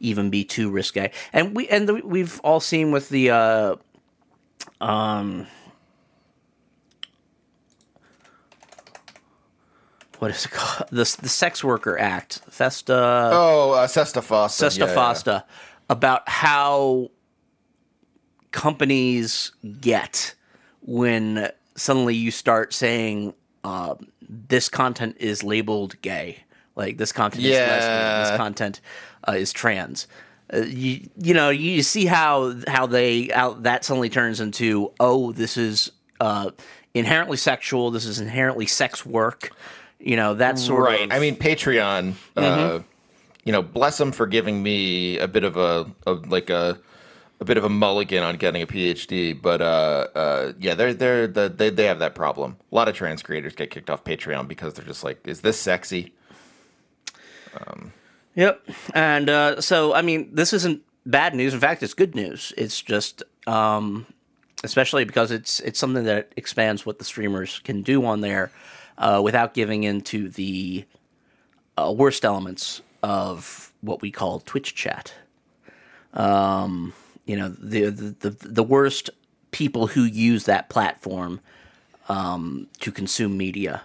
even 0.00 0.30
be 0.30 0.44
too 0.44 0.70
risque. 0.70 1.10
And 1.32 1.54
we 1.56 1.68
and 1.68 1.88
the, 1.88 1.94
we've 2.04 2.40
all 2.40 2.60
seen 2.60 2.90
with 2.92 3.08
the 3.08 3.30
uh, 3.30 3.76
um 4.80 5.46
what 10.18 10.30
is 10.30 10.46
it 10.46 10.50
called 10.50 10.88
the 10.90 11.16
the 11.22 11.28
Sex 11.28 11.62
Worker 11.62 11.98
Act 11.98 12.40
Festa 12.48 13.30
Oh, 13.32 13.72
uh, 13.72 13.86
Sesta 13.86 14.20
Fosta. 14.22 14.50
Sesta 14.70 14.80
yeah, 14.80 14.86
yeah. 14.86 14.94
Fosta 14.94 15.44
about 15.90 16.28
how 16.28 17.10
companies 18.50 19.52
get 19.80 20.34
when 20.80 21.50
suddenly 21.74 22.14
you 22.14 22.30
start 22.30 22.72
saying 22.72 23.34
uh, 23.64 23.94
this 24.22 24.68
content 24.68 25.16
is 25.20 25.42
labeled 25.42 26.00
gay, 26.00 26.44
like 26.76 26.96
this 26.96 27.12
content 27.12 27.44
is 27.44 27.50
lesbian, 27.50 27.90
Yeah. 27.92 28.30
this 28.30 28.36
content 28.36 28.80
uh, 29.28 29.32
is 29.32 29.52
trans. 29.52 30.06
Uh, 30.52 30.58
you 30.58 31.08
you 31.16 31.34
know 31.34 31.50
you 31.50 31.82
see 31.82 32.06
how 32.06 32.54
how 32.68 32.86
they 32.86 33.24
how 33.34 33.54
that 33.54 33.84
suddenly 33.84 34.08
turns 34.08 34.40
into 34.40 34.92
oh 35.00 35.32
this 35.32 35.56
is 35.56 35.90
uh, 36.20 36.50
inherently 36.94 37.36
sexual 37.36 37.90
this 37.90 38.04
is 38.04 38.20
inherently 38.20 38.64
sex 38.64 39.04
work 39.04 39.50
you 39.98 40.16
know 40.16 40.34
that 40.34 40.58
sort 40.58 40.84
right. 40.84 41.02
of 41.02 41.12
I 41.12 41.18
mean, 41.18 41.36
Patreon. 41.36 42.14
Mm-hmm. 42.36 42.38
Uh, 42.38 42.82
you 43.44 43.52
know, 43.52 43.62
bless 43.62 43.96
them 43.98 44.10
for 44.10 44.26
giving 44.26 44.62
me 44.62 45.18
a 45.18 45.28
bit 45.28 45.44
of 45.44 45.56
a, 45.56 45.86
a 46.06 46.12
like 46.12 46.50
a 46.50 46.78
a 47.40 47.44
bit 47.44 47.56
of 47.56 47.64
a 47.64 47.68
mulligan 47.68 48.22
on 48.22 48.36
getting 48.36 48.62
a 48.62 48.66
PhD. 48.66 49.40
But 49.40 49.60
uh, 49.60 50.08
uh, 50.14 50.52
yeah, 50.58 50.74
they're 50.74 50.94
they're 50.94 51.26
the, 51.26 51.48
they 51.48 51.70
they 51.70 51.84
have 51.84 52.00
that 52.00 52.14
problem. 52.14 52.56
A 52.70 52.74
lot 52.74 52.88
of 52.88 52.94
trans 52.94 53.22
creators 53.22 53.54
get 53.54 53.70
kicked 53.70 53.88
off 53.88 54.04
Patreon 54.04 54.48
because 54.48 54.74
they're 54.74 54.84
just 54.84 55.04
like, 55.04 55.26
is 55.26 55.40
this 55.42 55.60
sexy? 55.60 56.12
Yep. 58.36 58.68
And 58.94 59.28
uh, 59.28 59.60
so, 59.60 59.94
I 59.94 60.02
mean, 60.02 60.28
this 60.32 60.52
isn't 60.52 60.82
bad 61.04 61.34
news. 61.34 61.54
In 61.54 61.60
fact, 61.60 61.82
it's 61.82 61.94
good 61.94 62.14
news. 62.14 62.52
It's 62.56 62.80
just, 62.80 63.22
um, 63.46 64.06
especially 64.62 65.04
because 65.04 65.30
it's 65.30 65.60
it's 65.60 65.78
something 65.78 66.04
that 66.04 66.32
expands 66.36 66.86
what 66.86 66.98
the 66.98 67.04
streamers 67.04 67.60
can 67.60 67.82
do 67.82 68.04
on 68.04 68.20
there 68.20 68.52
uh, 68.98 69.20
without 69.24 69.54
giving 69.54 69.84
into 69.84 70.28
the 70.28 70.84
uh, 71.76 71.92
worst 71.96 72.24
elements 72.24 72.82
of 73.02 73.72
what 73.80 74.02
we 74.02 74.10
call 74.10 74.40
Twitch 74.40 74.74
chat. 74.74 75.14
Um, 76.12 76.92
you 77.24 77.36
know, 77.36 77.48
the, 77.48 77.90
the 77.90 78.30
the 78.30 78.48
the 78.48 78.62
worst 78.62 79.10
people 79.50 79.86
who 79.86 80.02
use 80.04 80.44
that 80.44 80.68
platform 80.68 81.40
um, 82.08 82.68
to 82.80 82.92
consume 82.92 83.36
media. 83.36 83.82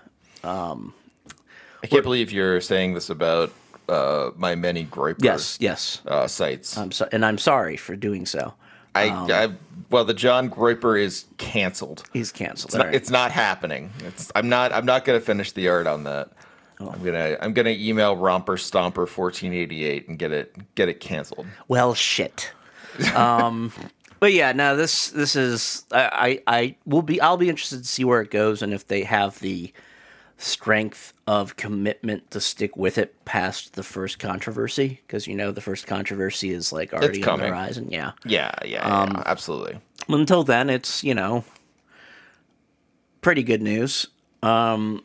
I 1.83 1.87
can't 1.87 2.03
believe 2.03 2.31
you're 2.31 2.61
saying 2.61 2.93
this 2.93 3.09
about 3.09 3.51
uh, 3.91 4.32
my 4.38 4.56
many 4.56 4.86
Groyper 4.86 5.23
Yes, 5.23 5.58
yes. 5.60 6.01
uh, 6.08 6.27
sites. 6.27 6.77
I'm 6.77 6.91
so, 6.91 7.08
and 7.12 7.25
I'm 7.25 7.38
sorry 7.38 7.77
for 7.77 7.95
doing 7.95 8.25
so. 8.25 8.54
I, 8.95 9.10
um, 9.10 9.32
I 9.32 9.51
well, 9.89 10.06
the 10.06 10.13
John 10.13 10.49
Groyper 10.49 10.99
is 10.99 11.25
canceled. 11.38 12.04
He's 12.13 12.32
canceled. 12.32 12.69
It's 12.69 12.75
not, 12.75 12.86
right. 12.86 12.95
it's 12.95 13.10
not 13.10 13.32
happening. 13.32 13.91
It's 14.06 14.32
I'm 14.36 14.49
not 14.49 14.71
I'm 14.73 14.86
not 14.86 15.06
gonna 15.06 15.19
finish 15.21 15.51
the 15.51 15.69
art 15.69 15.88
on 15.88 16.04
that. 16.06 16.30
Oh. 16.80 16.89
I'm 16.89 17.04
gonna 17.04 17.38
I'm 17.41 17.54
gonna 17.54 17.69
email 17.69 18.15
Romper 18.15 18.58
Stomper 18.58 19.08
1488 19.08 20.08
and 20.08 20.17
get 20.17 20.32
it 20.32 20.75
get 20.75 20.89
it 20.89 20.99
canceled. 20.99 21.47
well, 21.67 21.93
shit. 21.93 22.51
Um, 23.15 23.71
but 24.19 24.34
yeah, 24.34 24.51
no, 24.51 24.75
this 24.75 25.10
this 25.10 25.36
is 25.36 25.86
I, 25.91 26.41
I 26.47 26.56
I 26.60 26.75
will 26.86 27.01
be 27.01 27.21
I'll 27.21 27.38
be 27.38 27.49
interested 27.49 27.80
to 27.80 27.88
see 27.88 28.04
where 28.04 28.21
it 28.21 28.30
goes 28.30 28.62
and 28.62 28.73
if 28.73 28.86
they 28.86 29.04
have 29.04 29.39
the 29.39 29.73
strength 30.41 31.13
of 31.27 31.56
commitment 31.56 32.32
to 32.32 32.41
stick 32.41 32.75
with 32.75 32.97
it 32.97 33.23
past 33.25 33.73
the 33.73 33.84
first 33.84 34.17
controversy 34.19 34.99
because 35.06 35.27
you 35.27 35.36
know 35.36 35.51
the 35.51 35.62
first 35.62 35.86
controversy 35.88 36.51
is 36.51 36.73
like 36.73 36.93
already 36.93 37.23
on 37.23 37.39
the 37.39 37.47
horizon. 37.47 37.89
Yeah. 37.91 38.12
Yeah, 38.25 38.51
yeah, 38.65 38.82
Um, 38.82 39.12
yeah 39.15 39.23
absolutely. 39.25 39.80
Until 40.10 40.43
then, 40.43 40.69
it's 40.69 41.04
you 41.04 41.13
know 41.13 41.43
pretty 43.21 43.43
good 43.43 43.62
news. 43.62 44.08
Um 44.41 45.04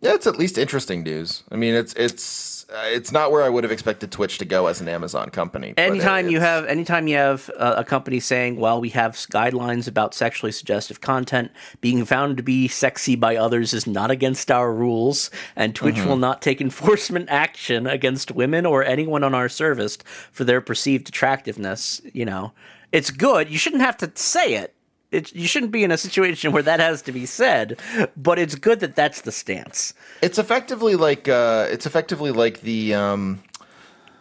Yeah, 0.00 0.14
it's 0.14 0.26
at 0.26 0.38
least 0.38 0.58
interesting 0.58 1.02
news. 1.02 1.42
I 1.50 1.56
mean, 1.56 1.74
it's 1.74 1.92
it's 1.94 2.61
uh, 2.74 2.84
it's 2.86 3.12
not 3.12 3.30
where 3.30 3.42
I 3.42 3.48
would 3.48 3.64
have 3.64 3.70
expected 3.70 4.10
Twitch 4.10 4.38
to 4.38 4.44
go 4.44 4.66
as 4.66 4.80
an 4.80 4.88
Amazon 4.88 5.30
company. 5.30 5.74
anytime 5.76 6.28
you 6.30 6.40
have 6.40 6.64
anytime 6.66 7.06
you 7.06 7.16
have 7.16 7.50
uh, 7.58 7.74
a 7.76 7.84
company 7.84 8.18
saying 8.20 8.56
well 8.56 8.80
we 8.80 8.88
have 8.90 9.12
guidelines 9.14 9.86
about 9.88 10.14
sexually 10.14 10.52
suggestive 10.52 11.00
content 11.00 11.50
being 11.80 12.04
found 12.04 12.36
to 12.36 12.42
be 12.42 12.68
sexy 12.68 13.14
by 13.16 13.36
others 13.36 13.72
is 13.74 13.86
not 13.86 14.10
against 14.10 14.50
our 14.50 14.72
rules 14.72 15.30
and 15.56 15.74
twitch 15.74 15.96
Mm-hmm. 15.96 16.08
will 16.08 16.16
not 16.16 16.40
take 16.40 16.60
enforcement 16.68 17.28
action 17.28 17.86
against 17.86 18.30
women 18.30 18.64
or 18.64 18.82
anyone 18.84 19.22
on 19.22 19.34
our 19.34 19.48
service 19.48 19.98
for 20.30 20.44
their 20.44 20.60
perceived 20.60 21.08
attractiveness 21.08 22.00
you 22.12 22.24
know 22.24 22.52
it's 22.92 23.10
good 23.10 23.50
you 23.50 23.58
shouldn't 23.58 23.82
have 23.82 23.96
to 23.98 24.10
say 24.14 24.54
it 24.54 24.74
it, 25.12 25.34
you 25.34 25.46
shouldn't 25.46 25.72
be 25.72 25.84
in 25.84 25.90
a 25.90 25.98
situation 25.98 26.52
where 26.52 26.62
that 26.62 26.80
has 26.80 27.02
to 27.02 27.12
be 27.12 27.26
said, 27.26 27.78
but 28.16 28.38
it's 28.38 28.54
good 28.54 28.80
that 28.80 28.96
that's 28.96 29.20
the 29.22 29.32
stance. 29.32 29.94
It's 30.22 30.38
effectively 30.38 30.96
like 30.96 31.28
uh, 31.28 31.66
it's 31.70 31.86
effectively 31.86 32.30
like 32.32 32.62
the 32.62 32.94
um, 32.94 33.42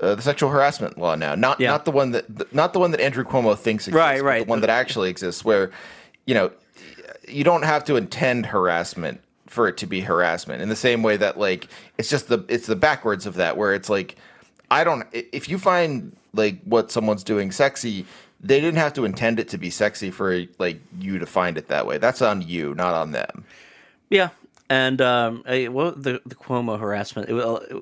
uh, 0.02 0.16
the 0.16 0.22
sexual 0.22 0.50
harassment 0.50 0.98
law 0.98 1.16
now. 1.16 1.36
Not 1.36 1.60
Yeah. 1.60 1.72
not 1.72 1.86
the 1.86 1.92
one 1.92 2.12
that 2.12 2.54
not 2.54 2.74
the 2.74 2.80
one 2.80 2.92
that 2.92 3.00
Andrew 3.02 3.24
Cuomo 3.24 3.58
thinks 3.58 3.88
exists, 3.88 3.96
Right, 3.96 4.20
but 4.20 4.26
right. 4.26 4.46
The 4.46 4.50
one 4.50 4.62
that 4.62 4.70
actually 4.70 5.10
exists, 5.10 5.44
where 5.46 5.72
you 6.26 6.34
know 6.34 6.52
you 7.28 7.44
don't 7.44 7.64
have 7.64 7.84
to 7.86 7.96
intend 7.96 8.48
harassment 8.48 9.22
for 9.48 9.68
it 9.68 9.78
to 9.78 9.86
be 9.86 10.02
harassment. 10.02 10.62
In 10.62 10.70
the 10.70 10.76
same 10.76 11.04
way 11.04 11.18
that 11.18 11.38
like 11.38 11.68
it's 11.98 12.10
just 12.10 12.28
the 12.28 12.44
it's 12.48 12.68
the 12.68 12.76
backwards 12.76 13.26
of 13.26 13.36
that, 13.36 13.58
where 13.58 13.74
it's 13.74 13.90
like 13.90 14.16
I 14.70 14.84
don't 14.84 15.06
if 15.12 15.48
you 15.50 15.58
find 15.58 16.16
like 16.34 16.62
what 16.64 16.92
someone's 16.92 17.24
doing 17.24 17.52
sexy. 17.52 18.06
They 18.44 18.60
didn't 18.60 18.80
have 18.80 18.94
to 18.94 19.06
intend 19.06 19.40
it 19.40 19.50
to 19.50 19.58
be 19.58 19.70
sexy 19.70 20.10
for 20.12 20.46
like 20.58 20.80
you 21.00 21.20
to 21.20 21.26
find 21.26 21.58
it 21.58 21.68
that 21.68 21.86
way. 21.86 21.98
That's 22.00 22.22
on 22.22 22.42
you, 22.42 22.74
not 22.76 22.94
on 22.96 23.12
them. 23.12 23.46
Yeah. 24.10 24.30
And 24.70 25.02
um, 25.02 25.44
eh, 25.48 25.68
what 25.68 26.02
the 26.02 26.22
the 26.26 26.34
Cuomo 26.36 26.80
harassment? 26.80 27.30
It, 27.30 27.36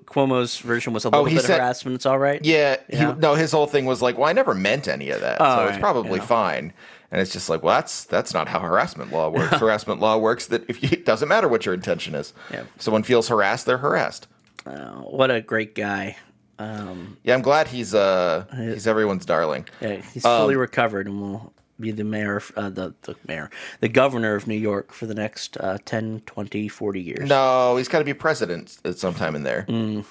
Cuomo's 0.06 0.58
version 0.58 0.92
was 0.92 1.06
a 1.06 1.10
little 1.10 1.26
he 1.26 1.36
bit 1.36 1.46
said- 1.46 1.60
harassment. 1.60 1.96
It's 1.96 2.06
all 2.06 2.18
right. 2.20 2.44
Yeah, 2.44 2.78
Yeah. 2.90 3.14
He, 3.14 3.20
no, 3.20 3.36
his 3.36 3.52
whole 3.52 3.68
thing 3.68 3.86
was 3.86 4.02
like, 4.02 4.18
"Well, 4.18 4.28
I 4.28 4.34
never 4.34 4.56
meant 4.56 4.88
any 4.88 5.12
of 5.12 5.22
that, 5.22 5.38
so 5.38 5.46
Oh, 5.46 5.64
it's 5.66 5.72
right, 5.74 5.80
probably 5.80 6.20
yeah. 6.20 6.26
fine." 6.26 6.74
And 7.12 7.20
it's 7.22 7.32
just 7.34 7.50
like, 7.50 7.64
well, 7.64 7.76
that's 7.76 8.04
that's 8.06 8.34
not 8.34 8.48
how 8.48 8.60
harassment 8.60 9.12
law 9.12 9.30
works. 9.30 9.56
harassment 9.60 10.00
law 10.00 10.18
works 10.18 10.48
that 10.48 10.68
if 10.70 10.82
you, 10.84 10.90
it 10.92 11.06
doesn't 11.06 11.28
matter 11.30 11.48
what 11.48 11.66
your 11.66 11.74
intention 11.74 12.16
is. 12.16 12.34
Yeah. 12.52 12.64
If 12.76 12.82
someone 12.82 13.04
feels 13.04 13.28
harassed, 13.30 13.66
they're 13.66 13.78
harassed. 13.78 14.28
Oh, 14.66 15.08
what 15.10 15.32
a 15.32 15.42
great 15.42 15.74
guy. 15.76 16.18
Um, 16.60 17.18
Yeah, 17.24 17.34
I'm 17.36 17.42
glad 17.42 17.68
he's 17.70 17.96
uh 17.96 18.46
he's 18.56 18.86
everyone's 18.88 19.26
darling. 19.26 19.66
yeah, 19.82 20.02
he's 20.14 20.24
fully 20.24 20.56
Um, 20.56 20.62
recovered 20.62 21.08
and 21.08 21.22
will 21.22 21.54
be 21.80 21.92
the 21.92 22.04
mayor, 22.04 22.42
uh, 22.58 22.70
the 22.70 22.94
the 23.04 23.16
mayor, 23.28 23.50
the 23.80 23.88
governor 23.88 24.36
of 24.36 24.46
New 24.48 24.56
York 24.58 24.92
for 24.92 25.06
the 25.06 25.16
next 25.16 25.56
uh, 25.62 25.78
10, 25.86 26.24
20, 26.26 26.68
40 26.68 27.02
years. 27.02 27.30
No, 27.30 27.78
he's 27.78 27.88
got 27.88 28.00
to 28.00 28.06
be 28.06 28.14
president 28.14 28.78
at 28.84 28.98
some 29.00 29.14
time 29.14 29.34
in 29.36 29.44
there. 29.44 29.66
Mm. 29.70 30.04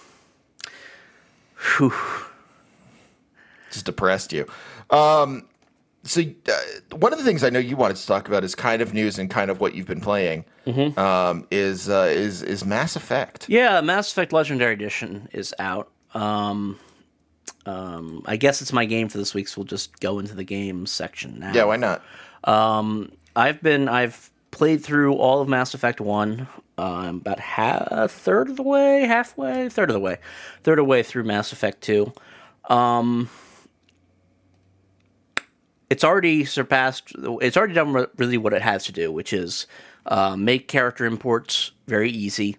Whew. 1.77 1.93
Just 3.71 3.85
depressed 3.85 4.33
you. 4.33 4.47
Um, 4.91 5.45
so 6.05 6.23
uh, 6.23 6.97
one 6.97 7.13
of 7.13 7.19
the 7.19 7.25
things 7.25 7.45
I 7.45 7.51
know 7.51 7.59
you 7.59 7.77
wanted 7.77 7.99
to 7.99 8.07
talk 8.07 8.29
about 8.29 8.45
is 8.45 8.55
kind 8.55 8.81
of 8.81 8.95
news 8.95 9.19
and 9.19 9.29
kind 9.29 9.51
of 9.51 9.61
what 9.61 9.75
you've 9.75 9.87
been 9.87 10.01
playing. 10.01 10.47
Mm-hmm. 10.67 10.99
Um, 10.99 11.47
is 11.51 11.89
uh, 11.91 12.09
is 12.11 12.43
is 12.43 12.65
Mass 12.65 12.97
Effect? 12.97 13.47
Yeah, 13.49 13.81
Mass 13.83 14.11
Effect 14.11 14.33
Legendary 14.33 14.73
Edition 14.73 15.29
is 15.33 15.55
out. 15.59 15.91
Um, 16.15 16.79
um, 17.67 18.23
I 18.27 18.37
guess 18.37 18.63
it's 18.63 18.73
my 18.73 18.85
game 18.85 19.09
for 19.09 19.19
this 19.19 19.35
week, 19.35 19.49
so 19.49 19.61
we'll 19.61 19.67
just 19.67 20.01
go 20.01 20.19
into 20.19 20.35
the 20.35 20.45
games 20.45 20.91
section 20.91 21.39
now. 21.39 21.53
Yeah, 21.53 21.65
why 21.65 21.77
not? 21.77 22.03
Um, 22.45 23.13
I've 23.37 23.63
been 23.63 23.89
I've 23.89 24.31
played 24.51 24.83
through 24.83 25.15
all 25.15 25.41
of 25.41 25.49
Mass 25.49 25.75
Effect 25.75 26.01
One, 26.01 26.49
um, 26.79 27.17
about 27.17 27.41
half, 27.41 27.89
a 27.91 28.09
third 28.09 28.49
of 28.49 28.57
the 28.57 28.63
way, 28.63 29.03
halfway, 29.03 29.69
third 29.69 29.91
of 29.91 29.95
the 29.95 30.01
way, 30.01 30.19
third 30.63 30.79
of 30.79 30.85
the 30.85 30.89
way 30.89 31.03
through 31.03 31.25
Mass 31.25 31.53
Effect 31.53 31.83
Two. 31.83 32.13
Um, 32.69 33.29
it's 35.91 36.05
already 36.05 36.45
surpassed. 36.45 37.13
It's 37.17 37.57
already 37.57 37.75
done 37.75 37.93
re- 37.93 38.07
really 38.17 38.39
what 38.39 38.53
it 38.53 38.63
has 38.63 38.85
to 38.85 38.93
do, 38.93 39.11
which 39.13 39.33
is 39.33 39.67
uh, 40.07 40.37
make 40.37 40.69
character 40.69 41.05
imports 41.05 41.73
very 41.87 42.11
easy 42.11 42.57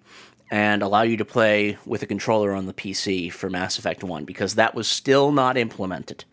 and 0.51 0.81
allow 0.81 1.03
you 1.03 1.17
to 1.17 1.25
play 1.25 1.77
with 1.85 2.01
a 2.03 2.05
controller 2.07 2.53
on 2.53 2.65
the 2.65 2.73
PC 2.73 3.31
for 3.31 3.49
Mass 3.49 3.77
Effect 3.77 4.03
One 4.03 4.25
because 4.25 4.55
that 4.55 4.73
was 4.75 4.88
still 4.88 5.31
not 5.31 5.57
implemented. 5.57 6.25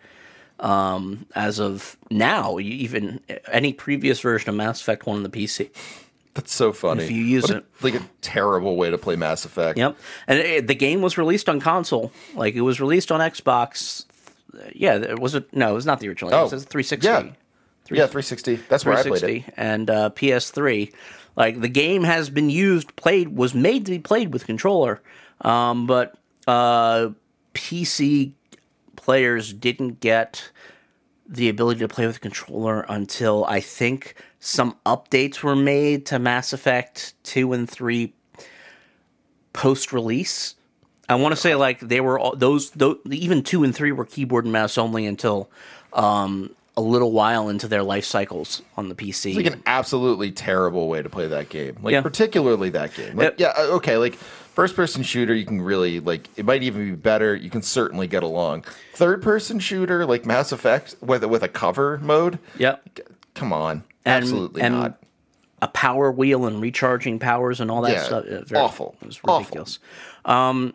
um, 0.59 1.27
as 1.35 1.61
of 1.61 1.99
now. 2.11 2.59
Even 2.59 3.21
any 3.53 3.73
previous 3.75 4.21
version 4.21 4.49
of 4.49 4.55
Mass 4.57 4.81
Effect 4.81 5.05
One 5.07 5.17
on 5.19 5.23
the 5.23 5.29
PC. 5.29 5.69
That's 6.33 6.55
so 6.55 6.73
funny. 6.73 7.05
If 7.05 7.11
you 7.11 7.23
use 7.23 7.51
a- 7.51 7.59
it. 7.59 7.65
like 7.83 7.95
a 7.95 8.03
terrible 8.23 8.77
way 8.77 8.91
to 8.91 8.97
play 8.99 9.17
Mass 9.17 9.45
Effect. 9.45 9.79
Yep, 9.79 9.97
and 10.27 10.39
it, 10.39 10.67
the 10.67 10.75
game 10.75 11.03
was 11.03 11.19
released 11.19 11.49
on 11.51 11.61
console. 11.61 12.11
Like 12.35 12.55
it 12.55 12.61
was 12.63 12.81
released 12.81 13.13
on 13.13 13.21
Xbox. 13.21 14.05
Yeah, 14.75 14.97
it 14.97 15.19
was 15.19 15.35
it. 15.35 15.55
No, 15.55 15.71
it 15.71 15.75
was 15.75 15.85
not 15.87 16.01
the 16.01 16.09
original. 16.09 16.33
Oh, 16.35 16.47
it 16.47 16.53
was 16.53 16.65
360. 16.65 17.07
yeah. 17.07 17.21
Yeah, 17.91 18.07
360. 18.07 18.57
That's 18.69 18.85
where 18.85 18.97
I 18.97 19.03
played 19.03 19.15
it. 19.17 19.21
360 19.45 19.53
and 19.57 19.91
uh, 19.91 20.11
PS3. 20.11 20.93
Like 21.37 21.61
the 21.61 21.69
game 21.69 22.05
has 22.05 22.31
been 22.31 22.51
used, 22.51 22.97
played, 22.97 23.29
was 23.29 23.55
made 23.55 23.85
to 23.87 23.93
be 23.93 23.99
played 23.99 24.33
with 24.33 24.47
controller, 24.47 25.03
um, 25.43 25.87
but 25.87 26.17
uh, 26.47 27.11
PC 27.55 28.33
players 28.97 29.53
didn't 29.53 30.01
get 30.01 30.51
the 31.29 31.49
ability 31.49 31.81
to 31.81 31.89
play 31.89 32.07
with 32.07 32.21
controller 32.21 32.87
until 32.89 33.45
I 33.45 33.61
think 33.61 34.15
some 34.41 34.77
updates 34.87 35.43
were 35.43 35.57
made 35.57 36.07
to 36.07 36.19
Mass 36.19 36.53
Effect 36.53 37.15
2 37.25 37.53
and 37.53 37.69
3 37.69 38.15
post 39.53 39.93
release. 39.93 40.55
I 41.09 41.17
want 41.17 41.35
to 41.35 41.41
say 41.41 41.55
like 41.55 41.81
they 41.81 42.01
were 42.01 42.19
all, 42.19 42.35
those, 42.37 42.71
those 42.71 42.99
even 43.11 43.43
2 43.43 43.65
and 43.65 43.75
3 43.75 43.93
were 43.93 44.05
keyboard 44.05 44.45
and 44.45 44.53
mouse 44.53 44.79
only 44.79 45.05
until 45.05 45.51
um, 45.93 46.55
a 46.77 46.81
little 46.83 47.13
while 47.13 47.49
into 47.49 47.67
their 47.69 47.83
life 47.83 48.05
cycles 48.05 48.61
on 48.77 48.89
the 48.89 48.95
PC. 48.95 49.29
It's 49.31 49.37
like 49.37 49.47
an 49.47 49.63
absolutely 49.67 50.31
terrible 50.31 50.89
way 50.89 51.03
to 51.03 51.09
play 51.09 51.27
that 51.27 51.49
game. 51.49 51.77
Like 51.83 51.93
Yeah. 51.93 52.03
particularly 52.03 52.69
that 52.71 52.95
game. 52.95 53.17
Like, 53.17 53.29
It- 53.29 53.41
yeah, 53.41 53.53
uh, 53.57 53.63
okay, 53.77 53.97
like 53.97 54.15
first 54.17 54.77
person 54.77 55.03
shooter 55.03 55.35
you 55.35 55.47
can 55.47 55.61
really 55.63 56.01
like 56.01 56.29
it 56.37 56.45
might 56.45 56.63
even 56.63 56.85
be 56.91 56.95
better. 56.97 57.35
You 57.35 57.49
can 57.51 57.63
certainly 57.63 58.07
get 58.07 58.23
along. 58.23 58.65
Third 58.95 59.23
person 59.23 59.59
shooter 59.59 60.05
like 60.05 60.27
Mass 60.27 60.53
Effect 60.53 60.97
with 61.01 61.25
with 61.25 61.43
a 61.43 61.49
cover 61.49 61.99
mode? 62.03 62.39
yep. 62.59 62.83
Come 63.35 63.53
on. 63.53 63.85
And- 64.05 64.23
absolutely 64.25 64.61
and 64.63 64.75
not. 64.75 64.99
a 65.63 65.69
power 65.69 66.13
wheel 66.13 66.45
and 66.47 66.61
recharging 66.61 67.19
powers 67.19 67.59
and 67.61 67.71
all 67.71 67.81
that 67.83 67.93
Yeah, 67.93 68.03
stuff. 68.03 68.25
very- 68.27 68.61
awful, 68.61 68.95
It 69.01 69.07
was 69.07 69.19
awful. 69.25 69.39
ridiculous. 69.39 69.79
Um, 70.27 70.75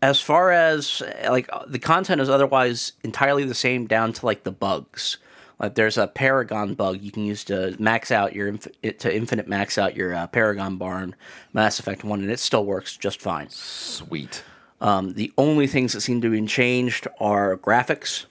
as 0.00 0.20
far 0.20 0.52
as 0.52 1.02
like 1.28 1.48
uh, 1.52 1.64
the 1.66 1.78
content 1.80 2.20
is 2.20 2.28
otherwise 2.28 2.92
entirely 3.02 3.44
the 3.44 3.54
same, 3.54 3.86
down 3.86 4.12
to 4.12 4.24
like 4.26 4.44
the 4.44 4.52
bugs. 4.52 5.16
Like 5.58 5.74
there's 5.74 5.96
a 5.98 6.06
Paragon 6.06 6.74
bug 6.74 7.00
you 7.00 7.12
can 7.12 7.24
use 7.24 7.44
to 7.44 7.76
max 7.78 8.10
out 8.10 8.34
your 8.34 8.48
inf- 8.48 8.68
to 8.98 9.14
infinite 9.14 9.46
max 9.48 9.78
out 9.78 9.96
your 9.96 10.14
uh, 10.14 10.26
Paragon 10.26 10.76
barn 10.76 11.14
Mass 11.52 11.78
Effect 11.78 12.04
One, 12.04 12.20
and 12.20 12.30
it 12.30 12.40
still 12.40 12.64
works 12.64 12.96
just 12.96 13.20
fine. 13.20 13.48
Sweet. 13.50 14.42
Um, 14.80 15.14
the 15.14 15.32
only 15.38 15.66
things 15.66 15.92
that 15.92 16.00
seem 16.02 16.20
to 16.20 16.28
be 16.30 16.44
changed 16.46 17.06
are 17.18 17.56
graphics, 17.56 18.26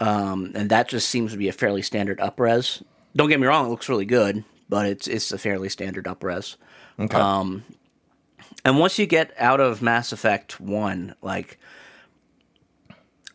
um, 0.00 0.52
and 0.54 0.70
that 0.70 0.88
just 0.88 1.08
seems 1.08 1.32
to 1.32 1.38
be 1.38 1.48
a 1.48 1.52
fairly 1.52 1.82
standard 1.82 2.18
upres. 2.18 2.82
Don't 3.14 3.28
get 3.28 3.38
me 3.38 3.46
wrong; 3.46 3.66
it 3.66 3.68
looks 3.68 3.88
really 3.88 4.06
good, 4.06 4.42
but 4.68 4.86
it's 4.86 5.06
it's 5.06 5.30
a 5.32 5.38
fairly 5.38 5.68
standard 5.68 6.06
upres. 6.06 6.56
Okay. 6.98 7.16
Um, 7.16 7.64
And 8.64 8.78
once 8.78 8.98
you 8.98 9.06
get 9.06 9.32
out 9.38 9.60
of 9.60 9.82
Mass 9.82 10.12
Effect 10.12 10.58
One, 10.58 11.14
like 11.20 11.58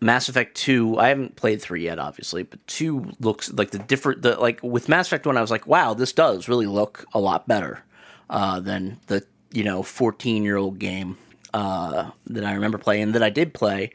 Mass 0.02 0.30
Effect 0.30 0.56
Two, 0.56 0.98
I 0.98 1.10
haven't 1.10 1.36
played 1.36 1.62
three 1.62 1.84
yet, 1.84 2.00
obviously, 2.00 2.44
but 2.44 2.66
two 2.68 3.12
looks 3.20 3.52
like 3.52 3.72
the 3.72 3.80
different. 3.80 4.22
The 4.22 4.40
like 4.40 4.62
with 4.64 4.88
Mass 4.88 5.08
Effect 5.08 5.26
One, 5.26 5.38
I 5.38 5.42
was 5.42 5.52
like, 5.52 5.68
wow, 5.68 5.94
this 5.94 6.14
does 6.14 6.48
really 6.48 6.68
look 6.68 7.06
a 7.14 7.20
lot 7.20 7.48
better 7.48 7.84
uh, 8.30 8.60
than 8.60 9.00
the 9.08 9.26
you 9.52 9.64
know 9.64 9.84
fourteen 9.84 10.44
year 10.44 10.58
old 10.58 10.80
game 10.80 11.18
uh, 11.54 12.12
that 12.28 12.46
I 12.46 12.54
remember 12.54 12.78
playing. 12.78 13.12
That 13.12 13.24
I 13.24 13.30
did 13.30 13.54
play 13.54 13.92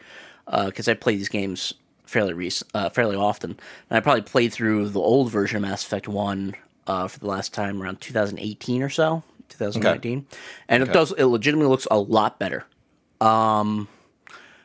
because 0.47 0.89
I 0.89 0.95
play 0.95 1.17
these 1.17 1.31
games 1.31 1.73
fairly 2.05 2.35
recent, 2.35 2.71
uh, 2.75 2.91
fairly 2.91 3.17
often, 3.17 3.53
and 3.89 3.97
I 3.97 4.01
probably 4.01 4.23
played 4.23 4.53
through 4.53 4.91
the 4.91 5.01
old 5.01 5.31
version 5.31 5.57
of 5.57 5.63
Mass 5.63 5.85
Effect 5.85 6.07
One 6.07 6.55
uh, 6.87 7.09
for 7.09 7.19
the 7.19 7.27
last 7.27 7.55
time 7.55 7.83
around 7.83 8.03
2018 8.03 8.83
or 8.83 8.91
so, 8.91 9.23
2019, 9.49 10.27
and 10.69 10.83
it 10.83 10.93
does 10.93 11.13
it 11.13 11.25
legitimately 11.25 11.71
looks 11.71 11.89
a 11.91 11.99
lot 11.99 12.39
better. 12.39 12.65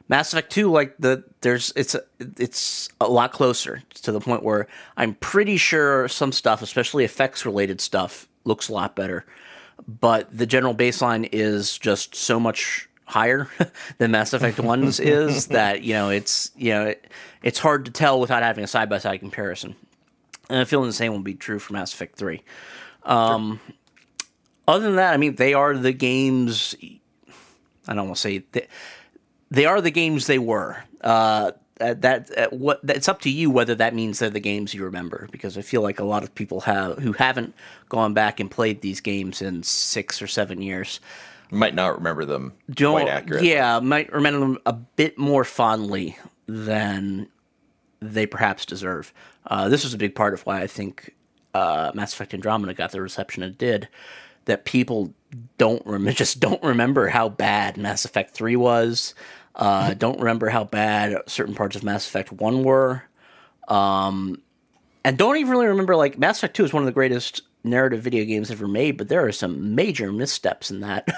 Mass 0.10 0.34
Effect 0.34 0.52
2 0.52 0.72
like 0.72 0.98
the 0.98 1.24
there's 1.42 1.72
it's 1.76 1.96
it's 2.20 2.90
a 3.00 3.08
lot 3.08 3.32
closer 3.32 3.84
to 4.02 4.12
the 4.12 4.20
point 4.20 4.44
where 4.44 4.68
I'm 4.98 5.14
pretty 5.16 5.56
sure 5.56 6.08
some 6.08 6.32
stuff 6.32 6.62
especially 6.62 7.06
effects 7.06 7.46
related 7.46 7.80
stuff 7.80 8.28
looks 8.44 8.68
a 8.68 8.74
lot 8.74 8.96
better. 8.96 9.26
But 9.88 10.36
the 10.36 10.46
general 10.46 10.76
baseline 10.76 11.30
is 11.32 11.78
just 11.78 12.16
so 12.16 12.40
much 12.40 12.90
higher 13.06 13.48
than 13.98 14.12
Mass 14.12 14.34
Effect 14.34 14.58
1's 14.60 15.00
is 15.00 15.48
that 15.48 15.84
you 15.84 15.94
know 15.94 16.10
it's 16.10 16.52
you 16.58 16.72
know 16.72 16.88
it, 16.88 17.06
it's 17.44 17.60
hard 17.60 17.86
to 17.86 17.92
tell 17.92 18.20
without 18.20 18.44
having 18.44 18.64
a 18.64 18.68
side 18.68 18.90
by 18.90 18.98
side 18.98 19.20
comparison. 19.20 19.76
And 20.50 20.60
I 20.60 20.64
feel 20.64 20.82
the 20.82 20.92
same 20.92 21.12
will 21.12 21.20
be 21.20 21.36
true 21.36 21.60
for 21.60 21.74
Mass 21.74 21.94
Effect 21.94 22.18
3 22.18 22.42
um 23.04 23.62
other 24.68 24.84
than 24.84 24.98
that 24.98 25.14
I 25.14 25.18
mean 25.18 25.36
they 25.36 25.54
are 25.54 25.78
the 25.78 25.94
games 25.94 26.76
I 27.88 27.94
don't 27.94 28.08
want 28.08 28.18
to 28.18 28.22
say 28.22 28.44
they, 28.52 28.68
they 29.52 29.66
are 29.66 29.82
the 29.82 29.92
games 29.92 30.28
they 30.28 30.40
were. 30.40 30.84
Uh, 31.02 31.52
that 31.78 32.02
that 32.02 32.38
uh, 32.38 32.48
what 32.50 32.82
it's 32.84 33.08
up 33.08 33.22
to 33.22 33.30
you 33.30 33.50
whether 33.50 33.74
that 33.74 33.96
means 33.96 34.20
they're 34.20 34.30
the 34.30 34.42
games 34.42 34.74
you 34.74 34.84
remember 34.84 35.30
because 35.32 35.58
I 35.58 35.62
feel 35.62 35.82
like 35.82 36.00
a 36.00 36.04
lot 36.04 36.24
of 36.24 36.36
people 36.36 36.60
have 36.62 36.98
who 37.00 37.14
haven't 37.14 37.56
gone 37.88 38.14
back 38.14 38.42
and 38.42 38.52
played 38.52 38.82
these 38.82 39.00
games 39.00 39.42
in 39.42 39.64
six 39.64 40.22
or 40.22 40.28
seven 40.28 40.62
years 40.62 41.00
Might 41.52 41.74
not 41.76 41.96
remember 41.96 42.26
them 42.26 42.52
don't 42.70 43.00
quite 43.04 43.08
accurate. 43.08 43.44
yeah 43.46 43.80
might 43.80 44.12
remember 44.12 44.40
them 44.42 44.58
a 44.66 44.74
bit 44.74 45.18
more 45.18 45.46
fondly 45.46 46.18
than 46.48 47.30
they 48.02 48.26
perhaps 48.26 48.66
deserve. 48.66 49.14
Uh, 49.48 49.70
this 49.70 49.86
was 49.86 49.94
a 49.94 49.98
big 49.98 50.16
part 50.16 50.34
of 50.34 50.42
why 50.46 50.62
I 50.62 50.68
think 50.68 51.16
uh, 51.54 51.92
Mass 51.94 52.12
Effect 52.14 52.34
Andromeda 52.34 52.74
got 52.74 52.92
the 52.92 53.02
reception 53.02 53.42
it 53.42 53.58
did. 53.58 53.88
That 54.46 54.66
people 54.66 55.14
don't 55.58 55.82
rem- 55.86 56.08
just 56.14 56.40
don't 56.40 56.62
remember 56.64 57.08
how 57.08 57.30
bad 57.30 57.78
Mass 57.78 58.06
Effect 58.06 58.34
Three 58.34 58.56
was. 58.56 59.14
Uh, 59.56 59.94
don't 59.94 60.20
remember 60.20 60.50
how 60.50 60.64
bad 60.64 61.18
certain 61.28 61.56
parts 61.56 61.76
of 61.76 61.84
Mass 61.84 62.08
Effect 62.08 62.32
One 62.32 62.64
were, 62.64 63.04
um, 63.68 64.42
and 65.04 65.18
don't 65.18 65.38
even 65.38 65.52
really 65.52 65.68
remember 65.68 65.96
like 65.96 66.18
Mass 66.18 66.38
Effect 66.38 66.56
Two 66.56 66.64
is 66.64 66.74
one 66.74 66.82
of 66.84 66.86
the 66.88 66.92
greatest 66.94 67.42
narrative 67.66 68.02
video 68.02 68.24
games 68.24 68.50
ever 68.52 68.68
made, 68.70 68.98
but 68.98 69.10
there 69.10 69.26
are 69.26 69.34
some 69.34 69.76
major 69.76 70.14
missteps 70.14 70.72
in 70.72 70.80
that 70.80 71.10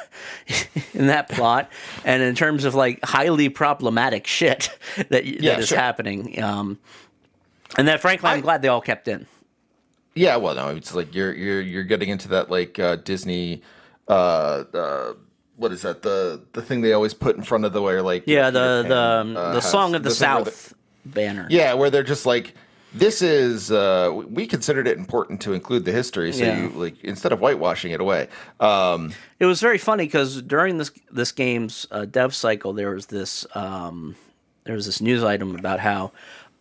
in 0.93 1.07
that 1.07 1.29
plot, 1.29 1.69
and 2.03 2.23
in 2.23 2.33
terms 2.33 2.65
of 2.65 2.73
like 2.73 2.99
highly 3.03 3.47
problematic 3.49 4.25
shit 4.25 4.69
that 5.09 5.25
Yeah, 5.25 5.51
that 5.51 5.59
is 5.59 5.67
sure. 5.69 5.77
happening. 5.77 6.41
Um, 6.41 6.79
and 7.77 7.87
that, 7.87 8.01
frankly, 8.01 8.29
I'm 8.29 8.39
I- 8.39 8.41
glad 8.41 8.61
they 8.63 8.67
all 8.69 8.81
kept 8.81 9.07
in. 9.07 9.27
Yeah, 10.15 10.35
well, 10.37 10.55
no, 10.55 10.69
it's 10.69 10.93
like 10.95 11.13
you're 11.15 11.33
you're 11.33 11.61
you're 11.61 11.83
getting 11.83 12.09
into 12.09 12.27
that 12.29 12.49
like 12.49 12.79
uh, 12.79 12.95
Disney. 12.97 13.61
Uh, 14.07 14.63
uh, 14.73 15.13
what 15.57 15.71
is 15.71 15.81
that? 15.83 16.01
The 16.01 16.41
the 16.53 16.61
thing 16.61 16.81
they 16.81 16.93
always 16.93 17.13
put 17.13 17.35
in 17.35 17.43
front 17.43 17.65
of 17.65 17.73
the 17.73 17.81
where 17.81 18.01
like 18.01 18.23
Yeah, 18.25 18.49
the 18.49 18.83
the 18.87 18.97
um, 18.97 19.37
uh, 19.37 19.53
the 19.53 19.61
song 19.61 19.95
of 19.95 20.03
the, 20.03 20.09
where 20.09 20.15
South 20.15 20.73
banner. 21.05 21.47
yeah, 21.49 21.73
where 21.73 21.89
they're 21.89 22.03
just 22.03 22.25
like, 22.25 22.55
this 22.93 23.21
is 23.21 23.71
uh, 23.71 24.11
we 24.29 24.47
considered 24.47 24.87
it 24.87 24.97
important 24.97 25.39
to 25.41 25.53
include 25.53 25.85
the 25.85 25.91
history, 25.91 26.31
so 26.33 26.43
Yeah. 26.43 26.63
you 26.63 26.69
like 26.69 27.01
instead 27.03 27.31
of 27.31 27.39
whitewashing 27.39 27.91
it 27.91 28.01
away. 28.01 28.27
Um, 28.59 29.13
It 29.39 29.45
was 29.45 29.61
very 29.61 29.77
funny 29.77 30.05
because 30.05 30.41
during 30.41 30.77
this 30.77 30.91
this 31.11 31.31
game's 31.31 31.85
uh, 31.91 32.05
dev 32.05 32.33
cycle, 32.33 32.73
there 32.73 32.91
was 32.91 33.05
this 33.07 33.45
um, 33.55 34.15
there 34.65 34.75
was 34.75 34.85
this 34.87 34.99
news 35.01 35.23
item 35.23 35.55
about 35.55 35.79
how 35.79 36.11